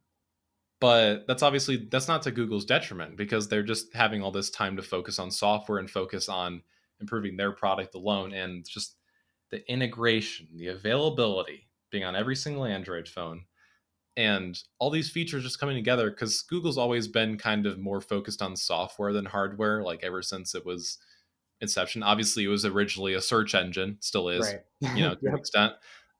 but 0.79 1.27
that's 1.27 1.43
obviously 1.43 1.87
that's 1.91 2.07
not 2.07 2.21
to 2.21 2.31
google's 2.31 2.65
detriment 2.65 3.17
because 3.17 3.49
they're 3.49 3.63
just 3.63 3.93
having 3.93 4.21
all 4.21 4.31
this 4.31 4.49
time 4.49 4.77
to 4.77 4.81
focus 4.81 5.19
on 5.19 5.29
software 5.29 5.77
and 5.77 5.89
focus 5.89 6.29
on 6.29 6.61
improving 7.01 7.35
their 7.35 7.51
product 7.51 7.95
alone 7.95 8.33
and 8.33 8.65
just 8.67 8.95
the 9.51 9.69
integration 9.71 10.47
the 10.55 10.67
availability 10.67 11.67
being 11.91 12.03
on 12.03 12.15
every 12.15 12.35
single 12.35 12.65
android 12.65 13.07
phone 13.07 13.43
and 14.17 14.63
all 14.79 14.89
these 14.89 15.09
features 15.09 15.43
just 15.43 15.59
coming 15.59 15.75
together 15.75 16.09
because 16.09 16.41
google's 16.43 16.77
always 16.77 17.07
been 17.07 17.37
kind 17.37 17.65
of 17.65 17.79
more 17.79 18.01
focused 18.01 18.41
on 18.41 18.55
software 18.55 19.13
than 19.13 19.25
hardware 19.25 19.83
like 19.83 20.03
ever 20.03 20.21
since 20.21 20.55
it 20.55 20.65
was 20.65 20.97
inception 21.61 22.03
obviously 22.03 22.45
it 22.45 22.49
was 22.49 22.65
originally 22.65 23.13
a 23.13 23.21
search 23.21 23.53
engine 23.53 23.97
still 23.99 24.29
is 24.29 24.47
right. 24.81 24.95
you 24.95 25.03
know 25.03 25.15
to 25.15 25.21
yep. 25.21 25.33
an 25.33 25.39
extent 25.39 25.73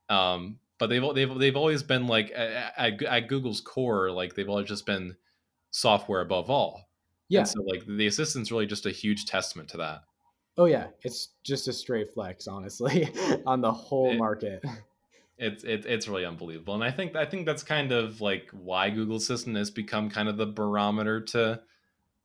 um, 0.10 0.58
but 0.80 0.90
they've 0.90 1.04
they've 1.14 1.38
they've 1.38 1.56
always 1.56 1.84
been 1.84 2.08
like 2.08 2.32
at, 2.32 3.02
at 3.04 3.28
Google's 3.28 3.62
core, 3.62 4.12
like 4.12 4.34
they've 4.34 4.50
always 4.50 4.68
just 4.68 4.86
been 4.86 5.16
software 5.72 6.22
above 6.22 6.50
all. 6.50 6.90
Yeah. 7.28 7.40
And 7.40 7.48
so 7.48 7.62
like 7.62 7.86
the 7.86 8.08
assistant's 8.08 8.52
really 8.52 8.66
just 8.66 8.86
a 8.86 8.92
huge 8.92 9.26
testament 9.26 9.70
to 9.70 9.78
that. 9.78 10.02
Oh 10.60 10.66
yeah, 10.66 10.88
it's 11.04 11.30
just 11.42 11.70
a 11.70 11.74
straight 11.74 12.14
flex, 12.14 12.46
honestly, 12.46 13.10
on 13.46 13.62
the 13.62 13.72
whole 13.72 14.12
it, 14.12 14.18
market. 14.18 14.62
It's 15.38 15.64
it, 15.64 15.86
it's 15.86 16.10
really 16.10 16.26
unbelievable, 16.26 16.76
and 16.76 16.84
I 16.84 16.92
think 16.92 17.16
I 17.16 17.26
think 17.26 17.46
that's 17.46 17.64
kind 17.64 17.94
of 17.94 18.20
like 18.20 18.50
why 18.52 18.90
Google 18.90 19.16
Assistant 19.16 19.56
has 19.56 19.72
become 19.72 20.10
kind 20.10 20.28
of 20.28 20.36
the 20.36 20.48
barometer 20.48 21.22
to 21.22 21.62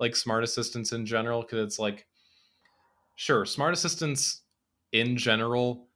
like 0.01 0.17
smart 0.17 0.43
assistants 0.43 0.91
in 0.91 1.07
general, 1.07 1.43
because 1.43 1.65
it's 1.65 1.79
like, 1.79 2.09
sure, 3.15 3.47
smart 3.47 3.73
assistants 3.73 4.41
in 4.91 5.17
general 5.17 5.87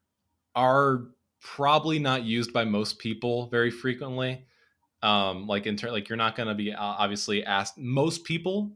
are 0.54 1.08
probably 1.40 1.98
not 1.98 2.22
used 2.22 2.52
by 2.52 2.64
most 2.64 3.00
people 3.00 3.48
very 3.48 3.72
frequently. 3.72 4.46
Um, 5.02 5.48
like 5.48 5.66
in 5.66 5.76
turn, 5.76 5.90
like 5.90 6.08
you're 6.08 6.16
not 6.16 6.36
going 6.36 6.48
to 6.48 6.54
be 6.54 6.72
obviously 6.72 7.44
asked. 7.44 7.78
Most 7.78 8.22
people, 8.22 8.70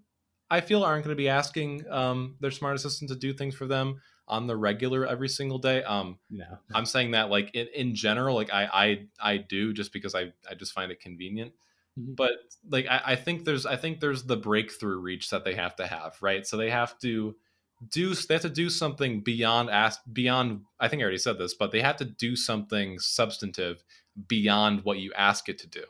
I 0.52 0.60
feel, 0.60 0.84
aren't 0.84 1.04
going 1.04 1.16
to 1.16 1.20
be 1.20 1.30
asking 1.30 1.84
um, 1.90 2.36
their 2.40 2.50
smart 2.50 2.76
assistant 2.76 3.10
to 3.10 3.16
do 3.16 3.32
things 3.32 3.54
for 3.54 3.66
them 3.66 4.02
on 4.28 4.46
the 4.46 4.56
regular 4.56 5.06
every 5.06 5.28
single 5.28 5.58
day. 5.58 5.82
Um, 5.82 6.18
no, 6.30 6.44
I'm 6.74 6.84
saying 6.84 7.12
that 7.12 7.30
like 7.30 7.54
in, 7.54 7.68
in 7.74 7.94
general, 7.94 8.36
like 8.36 8.52
I, 8.52 8.68
I 8.72 9.06
I 9.32 9.36
do 9.38 9.72
just 9.72 9.92
because 9.92 10.14
I 10.14 10.32
I 10.48 10.54
just 10.54 10.72
find 10.72 10.92
it 10.92 11.00
convenient. 11.00 11.52
Mm-hmm. 11.98 12.14
But 12.14 12.32
like 12.70 12.86
I, 12.86 13.00
I 13.06 13.16
think 13.16 13.44
there's 13.44 13.64
I 13.64 13.76
think 13.76 14.00
there's 14.00 14.24
the 14.24 14.36
breakthrough 14.36 14.98
reach 14.98 15.30
that 15.30 15.44
they 15.44 15.54
have 15.54 15.74
to 15.76 15.86
have, 15.86 16.16
right? 16.20 16.46
So 16.46 16.58
they 16.58 16.70
have 16.70 16.98
to 16.98 17.34
do 17.90 18.14
they 18.14 18.34
have 18.34 18.42
to 18.42 18.48
do 18.48 18.70
something 18.70 19.22
beyond 19.22 19.68
ask 19.68 20.00
beyond 20.12 20.60
i 20.78 20.86
think 20.86 21.00
i 21.00 21.02
already 21.02 21.18
said 21.18 21.36
this 21.36 21.54
but 21.54 21.72
they 21.72 21.80
have 21.80 21.96
to 21.96 22.04
do 22.04 22.36
something 22.36 22.96
substantive 23.00 23.82
beyond 24.28 24.84
what 24.84 24.98
you 24.98 25.12
ask 25.16 25.48
it 25.48 25.58
to 25.58 25.66
do 25.66 25.82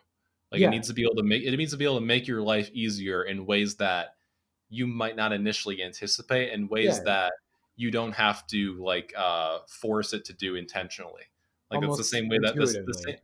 Like 0.50 0.62
yeah. 0.62 0.68
it 0.68 0.70
needs 0.70 0.88
to 0.88 0.94
be 0.94 1.02
able 1.02 1.16
to 1.16 1.22
make 1.22 1.42
it 1.42 1.54
needs 1.54 1.72
to 1.72 1.76
be 1.76 1.84
able 1.84 1.98
to 1.98 2.06
make 2.06 2.26
your 2.26 2.40
life 2.40 2.70
easier 2.72 3.22
in 3.24 3.44
ways 3.44 3.76
that 3.76 4.14
you 4.72 4.86
might 4.86 5.16
not 5.16 5.32
initially 5.32 5.82
anticipate, 5.82 6.50
in 6.50 6.66
ways 6.66 6.96
yeah. 6.96 7.04
that 7.04 7.32
you 7.76 7.90
don't 7.90 8.12
have 8.12 8.46
to 8.46 8.82
like 8.82 9.12
uh, 9.16 9.58
force 9.68 10.14
it 10.14 10.24
to 10.24 10.32
do 10.32 10.56
intentionally. 10.56 11.22
Like 11.70 11.82
Almost 11.82 12.00
it's 12.00 12.10
the 12.10 12.16
same 12.16 12.28
way 12.28 12.38
that 12.38 12.56
this, 12.56 12.72
the 12.72 12.94
same, 13.06 13.16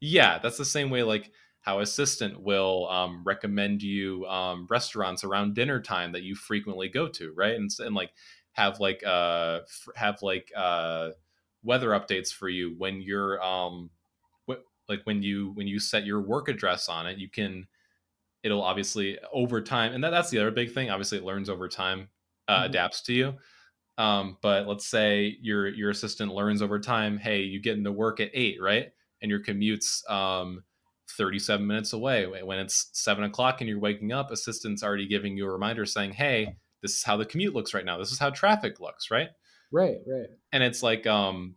yeah, 0.00 0.38
that's 0.38 0.56
the 0.56 0.64
same 0.64 0.90
way 0.90 1.02
like 1.02 1.32
how 1.62 1.80
assistant 1.80 2.40
will 2.40 2.88
um, 2.88 3.22
recommend 3.24 3.82
you 3.82 4.24
um, 4.26 4.68
restaurants 4.70 5.24
around 5.24 5.54
dinner 5.54 5.80
time 5.80 6.12
that 6.12 6.22
you 6.22 6.36
frequently 6.36 6.88
go 6.88 7.08
to, 7.08 7.32
right? 7.32 7.56
And, 7.56 7.68
and 7.80 7.94
like 7.94 8.12
have 8.52 8.78
like 8.78 9.02
uh 9.04 9.60
have 9.96 10.22
like 10.22 10.52
uh 10.56 11.10
weather 11.64 11.88
updates 11.88 12.32
for 12.32 12.48
you 12.48 12.72
when 12.78 13.00
you're 13.00 13.42
um 13.42 13.90
wh- 14.48 14.62
like 14.88 15.00
when 15.04 15.22
you 15.24 15.50
when 15.54 15.66
you 15.66 15.80
set 15.80 16.06
your 16.06 16.20
work 16.20 16.48
address 16.48 16.88
on 16.88 17.08
it, 17.08 17.18
you 17.18 17.28
can 17.28 17.66
it'll 18.44 18.62
obviously 18.62 19.18
over 19.32 19.60
time, 19.60 19.92
and 19.92 20.04
that, 20.04 20.10
that's 20.10 20.30
the 20.30 20.38
other 20.38 20.52
big 20.52 20.72
thing. 20.72 20.90
Obviously, 20.90 21.18
it 21.18 21.24
learns 21.24 21.48
over 21.50 21.66
time, 21.66 22.08
uh, 22.46 22.58
mm-hmm. 22.58 22.66
adapts 22.66 23.02
to 23.02 23.12
you. 23.12 23.34
Um, 23.96 24.36
but 24.42 24.68
let's 24.68 24.86
say 24.86 25.36
your 25.40 25.68
your 25.68 25.90
assistant 25.90 26.32
learns 26.32 26.62
over 26.62 26.78
time. 26.78 27.18
Hey, 27.18 27.40
you 27.40 27.60
get 27.60 27.76
into 27.76 27.90
work 27.90 28.20
at 28.20 28.30
eight, 28.34 28.58
right? 28.60 28.92
And 29.22 29.30
your 29.30 29.40
commute's 29.40 30.04
um, 30.08 30.62
37 31.16 31.66
minutes 31.66 31.94
away. 31.94 32.26
When 32.26 32.58
it's 32.58 32.90
seven 32.92 33.24
o'clock 33.24 33.60
and 33.60 33.68
you're 33.68 33.80
waking 33.80 34.12
up, 34.12 34.30
assistant's 34.30 34.82
already 34.82 35.08
giving 35.08 35.36
you 35.36 35.46
a 35.46 35.52
reminder 35.52 35.86
saying, 35.86 36.12
"Hey, 36.12 36.56
this 36.82 36.96
is 36.96 37.02
how 37.02 37.16
the 37.16 37.24
commute 37.24 37.54
looks 37.54 37.72
right 37.72 37.84
now. 37.84 37.98
This 37.98 38.12
is 38.12 38.18
how 38.18 38.30
traffic 38.30 38.78
looks, 38.78 39.10
right?" 39.10 39.30
Right, 39.72 39.98
right. 40.06 40.28
And 40.52 40.62
it's 40.62 40.82
like 40.82 41.06
um, 41.06 41.56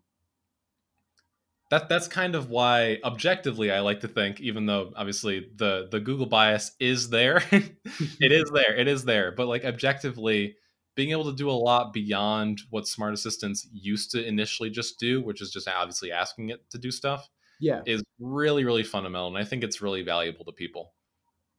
that 1.70 1.89
that's 1.89 2.07
kind 2.07 2.36
of 2.36 2.49
why 2.49 2.99
objectively 3.03 3.72
I 3.72 3.82
like 3.82 3.99
to 4.01 4.07
think, 4.07 4.39
even 4.39 4.65
though 4.65 4.93
obviously 4.95 5.49
the 5.55 5.88
the 5.91 5.99
Google 5.99 6.26
bias 6.26 6.72
is 6.80 7.09
there, 7.09 7.43
it 7.51 8.32
is 8.32 8.49
there, 8.53 8.76
it 8.76 8.88
is 8.88 9.03
there. 9.03 9.32
But 9.32 9.47
like 9.47 9.65
objectively, 9.65 10.55
being 10.95 11.11
able 11.11 11.26
to 11.26 11.36
do 11.36 11.49
a 11.49 11.51
lot 11.51 11.93
beyond 11.93 12.61
what 12.70 12.88
smart 12.88 13.13
assistants 13.13 13.68
used 13.72 14.11
to 14.11 14.26
initially 14.26 14.70
just 14.70 14.99
do, 14.99 15.22
which 15.22 15.41
is 15.41 15.51
just 15.51 15.68
obviously 15.68 16.11
asking 16.11 16.49
it 16.49 16.70
to 16.72 16.78
do 16.78 16.89
stuff, 16.89 17.28
yeah, 17.59 17.82
is 17.86 18.01
really 18.20 18.63
really 18.63 18.84
fundamental, 18.84 19.28
and 19.28 19.38
I 19.38 19.43
think 19.43 19.63
it's 19.63 19.82
really 19.82 20.03
valuable 20.03 20.45
to 20.45 20.53
people. 20.53 20.93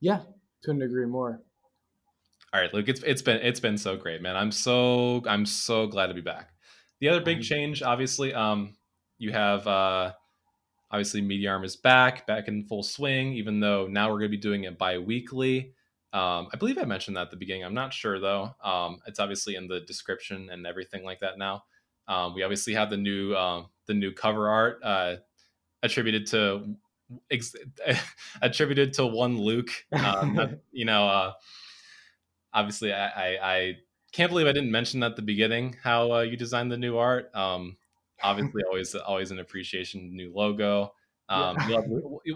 Yeah, 0.00 0.20
couldn't 0.64 0.82
agree 0.82 1.06
more. 1.06 1.42
All 2.54 2.60
right, 2.60 2.72
Luke, 2.72 2.88
it's 2.88 3.02
it's 3.02 3.20
been 3.20 3.42
it's 3.42 3.60
been 3.60 3.76
so 3.76 3.96
great, 3.96 4.22
man. 4.22 4.36
I'm 4.36 4.52
so 4.52 5.22
I'm 5.26 5.44
so 5.44 5.86
glad 5.86 6.06
to 6.06 6.14
be 6.14 6.22
back. 6.22 6.50
The 7.00 7.10
other 7.10 7.20
big 7.20 7.42
change, 7.42 7.82
obviously, 7.82 8.34
um, 8.34 8.74
you 9.18 9.32
have 9.32 9.66
uh, 9.66 10.12
obviously 10.90 11.20
Meteor 11.20 11.62
is 11.64 11.76
back, 11.76 12.26
back 12.26 12.48
in 12.48 12.64
full 12.64 12.82
swing, 12.82 13.34
even 13.34 13.60
though 13.60 13.86
now 13.86 14.08
we're 14.08 14.18
going 14.18 14.30
to 14.30 14.36
be 14.36 14.40
doing 14.40 14.64
it 14.64 14.78
bi 14.78 14.98
weekly. 14.98 15.72
Um, 16.12 16.48
I 16.52 16.56
believe 16.58 16.78
I 16.78 16.84
mentioned 16.84 17.16
that 17.16 17.22
at 17.22 17.30
the 17.30 17.36
beginning. 17.36 17.64
I'm 17.64 17.74
not 17.74 17.92
sure 17.92 18.18
though. 18.18 18.54
Um, 18.64 19.00
it's 19.06 19.20
obviously 19.20 19.56
in 19.56 19.68
the 19.68 19.80
description 19.80 20.48
and 20.50 20.66
everything 20.66 21.04
like 21.04 21.20
that 21.20 21.36
now. 21.36 21.64
Um, 22.06 22.34
we 22.34 22.42
obviously 22.42 22.72
have 22.72 22.88
the 22.88 22.96
new 22.96 23.34
uh, 23.34 23.64
the 23.86 23.94
new 23.94 24.12
cover 24.12 24.48
art 24.48 24.80
uh, 24.82 25.16
attributed 25.82 26.26
to 26.28 26.74
ex- 27.30 27.54
attributed 28.42 28.94
to 28.94 29.06
one 29.06 29.38
Luke. 29.38 29.70
Uh, 29.92 30.48
you 30.72 30.86
know, 30.86 31.06
uh, 31.06 31.32
obviously 32.52 32.92
I, 32.92 33.06
I, 33.08 33.38
I, 33.42 33.76
can't 34.10 34.30
believe 34.30 34.46
I 34.46 34.52
didn't 34.52 34.70
mention 34.70 35.00
that 35.00 35.10
at 35.10 35.16
the 35.16 35.22
beginning 35.22 35.76
how 35.82 36.12
uh, 36.12 36.20
you 36.20 36.38
designed 36.38 36.72
the 36.72 36.78
new 36.78 36.96
art. 36.96 37.34
Um, 37.36 37.76
obviously 38.22 38.62
always 38.64 38.94
always 38.94 39.30
an 39.30 39.38
appreciation 39.38 40.14
new 40.14 40.32
logo. 40.34 40.92
Um, 41.28 41.56
yeah. 41.60 41.66
we'll, 41.68 41.76
have, 41.76 41.84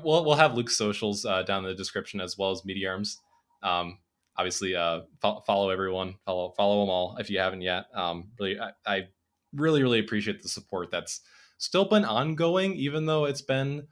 we'll, 0.03 0.25
we'll, 0.25 0.35
have 0.35 0.55
luke's 0.55 0.77
socials 0.77 1.25
uh, 1.25 1.43
down 1.45 1.65
in 1.65 1.71
the 1.71 1.75
description 1.75 2.21
as 2.21 2.37
well 2.37 2.51
as 2.51 2.65
media 2.65 2.91
arms. 2.91 3.19
Um, 3.63 3.99
obviously 4.37 4.77
uh, 4.77 5.01
fo- 5.21 5.41
follow 5.47 5.71
everyone 5.71 6.17
follow 6.27 6.53
follow 6.57 6.81
them 6.81 6.91
all 6.91 7.17
if 7.19 7.31
you 7.31 7.39
haven't 7.39 7.63
yet. 7.63 7.87
Um, 7.95 8.29
really 8.39 8.61
I, 8.61 8.71
I, 8.87 9.09
really 9.55 9.83
really 9.83 9.99
appreciate 9.99 10.43
the 10.43 10.49
support 10.49 10.91
that's 10.91 11.21
still 11.59 11.85
been 11.85 12.07
ongoing 12.07 12.75
even 12.75 13.05
though 13.05 13.27
it's 13.27 13.43
been 13.43 13.87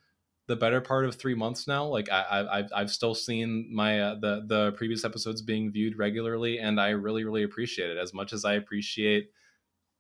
the 0.50 0.56
better 0.56 0.80
part 0.80 1.04
of 1.04 1.14
three 1.14 1.34
months 1.34 1.68
now. 1.68 1.84
Like 1.84 2.10
I, 2.10 2.44
I've, 2.50 2.70
I've 2.74 2.90
still 2.90 3.14
seen 3.14 3.70
my 3.72 4.00
uh, 4.00 4.14
the 4.16 4.42
the 4.46 4.72
previous 4.72 5.04
episodes 5.04 5.42
being 5.42 5.70
viewed 5.70 5.96
regularly 5.96 6.58
and 6.58 6.80
i 6.80 6.88
really 6.88 7.22
really 7.22 7.44
appreciate 7.44 7.88
it 7.88 7.98
as 7.98 8.12
much 8.12 8.32
as 8.32 8.44
i 8.44 8.54
appreciate 8.54 9.30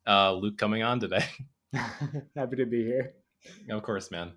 uh, 0.08 0.32
luke 0.32 0.58
coming 0.58 0.82
on 0.82 0.98
today 0.98 1.24
Happy 2.36 2.56
to 2.56 2.66
be 2.66 2.84
here. 2.84 3.14
Of 3.68 3.82
course, 3.82 4.10
man. 4.10 4.32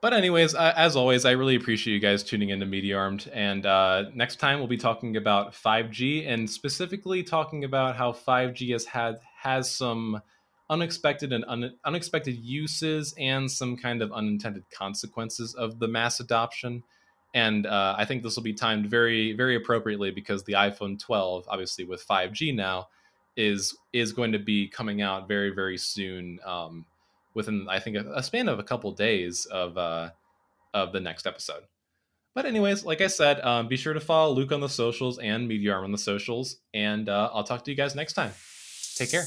But 0.00 0.12
anyways, 0.12 0.54
uh, 0.54 0.74
as 0.76 0.96
always, 0.96 1.24
I 1.24 1.30
really 1.30 1.54
appreciate 1.54 1.94
you 1.94 2.00
guys 2.00 2.22
tuning 2.22 2.50
into 2.50 2.66
Media 2.66 2.98
Armed. 2.98 3.30
And 3.32 3.64
uh, 3.64 4.10
next 4.14 4.36
time 4.36 4.58
we'll 4.58 4.68
be 4.68 4.76
talking 4.76 5.16
about 5.16 5.54
5G 5.54 6.28
and 6.28 6.48
specifically 6.48 7.22
talking 7.22 7.64
about 7.64 7.96
how 7.96 8.12
5G 8.12 8.72
has 8.72 8.84
had 8.84 9.20
has 9.38 9.70
some 9.70 10.20
unexpected 10.68 11.32
and 11.32 11.42
un- 11.48 11.74
unexpected 11.86 12.36
uses 12.36 13.14
and 13.18 13.50
some 13.50 13.78
kind 13.78 14.02
of 14.02 14.12
unintended 14.12 14.64
consequences 14.70 15.54
of 15.54 15.78
the 15.78 15.88
mass 15.88 16.20
adoption. 16.20 16.82
And 17.32 17.66
uh, 17.66 17.94
I 17.96 18.04
think 18.04 18.22
this 18.22 18.36
will 18.36 18.42
be 18.42 18.52
timed 18.52 18.86
very, 18.86 19.32
very 19.32 19.56
appropriately 19.56 20.10
because 20.10 20.44
the 20.44 20.52
iPhone 20.52 20.98
12, 20.98 21.46
obviously 21.48 21.84
with 21.84 22.06
5G 22.06 22.54
now, 22.54 22.88
is 23.36 23.76
is 23.92 24.12
going 24.12 24.32
to 24.32 24.38
be 24.38 24.68
coming 24.68 25.02
out 25.02 25.28
very 25.28 25.50
very 25.50 25.78
soon 25.78 26.38
um, 26.44 26.86
within 27.34 27.66
I 27.68 27.78
think 27.78 27.96
a, 27.96 28.12
a, 28.14 28.22
span 28.22 28.48
of 28.48 28.58
a 28.58 28.62
couple 28.62 28.92
days 28.92 29.46
of 29.46 29.76
uh, 29.76 30.10
of 30.72 30.92
the 30.92 31.00
next 31.00 31.26
episode. 31.26 31.62
But 32.34 32.46
anyways, 32.46 32.84
like 32.84 33.00
I 33.00 33.06
said, 33.06 33.40
um, 33.42 33.68
be 33.68 33.76
sure 33.76 33.92
to 33.92 34.00
follow 34.00 34.34
Luke 34.34 34.50
on 34.50 34.60
the 34.60 34.68
socials 34.68 35.18
and 35.18 35.46
Meteor 35.46 35.84
on 35.84 35.92
the 35.92 35.98
socials, 35.98 36.56
and 36.72 37.08
uh, 37.08 37.30
I'll 37.32 37.44
talk 37.44 37.64
to 37.64 37.70
you 37.70 37.76
guys 37.76 37.94
next 37.94 38.14
time. 38.14 38.32
Take 38.96 39.10
care. 39.10 39.24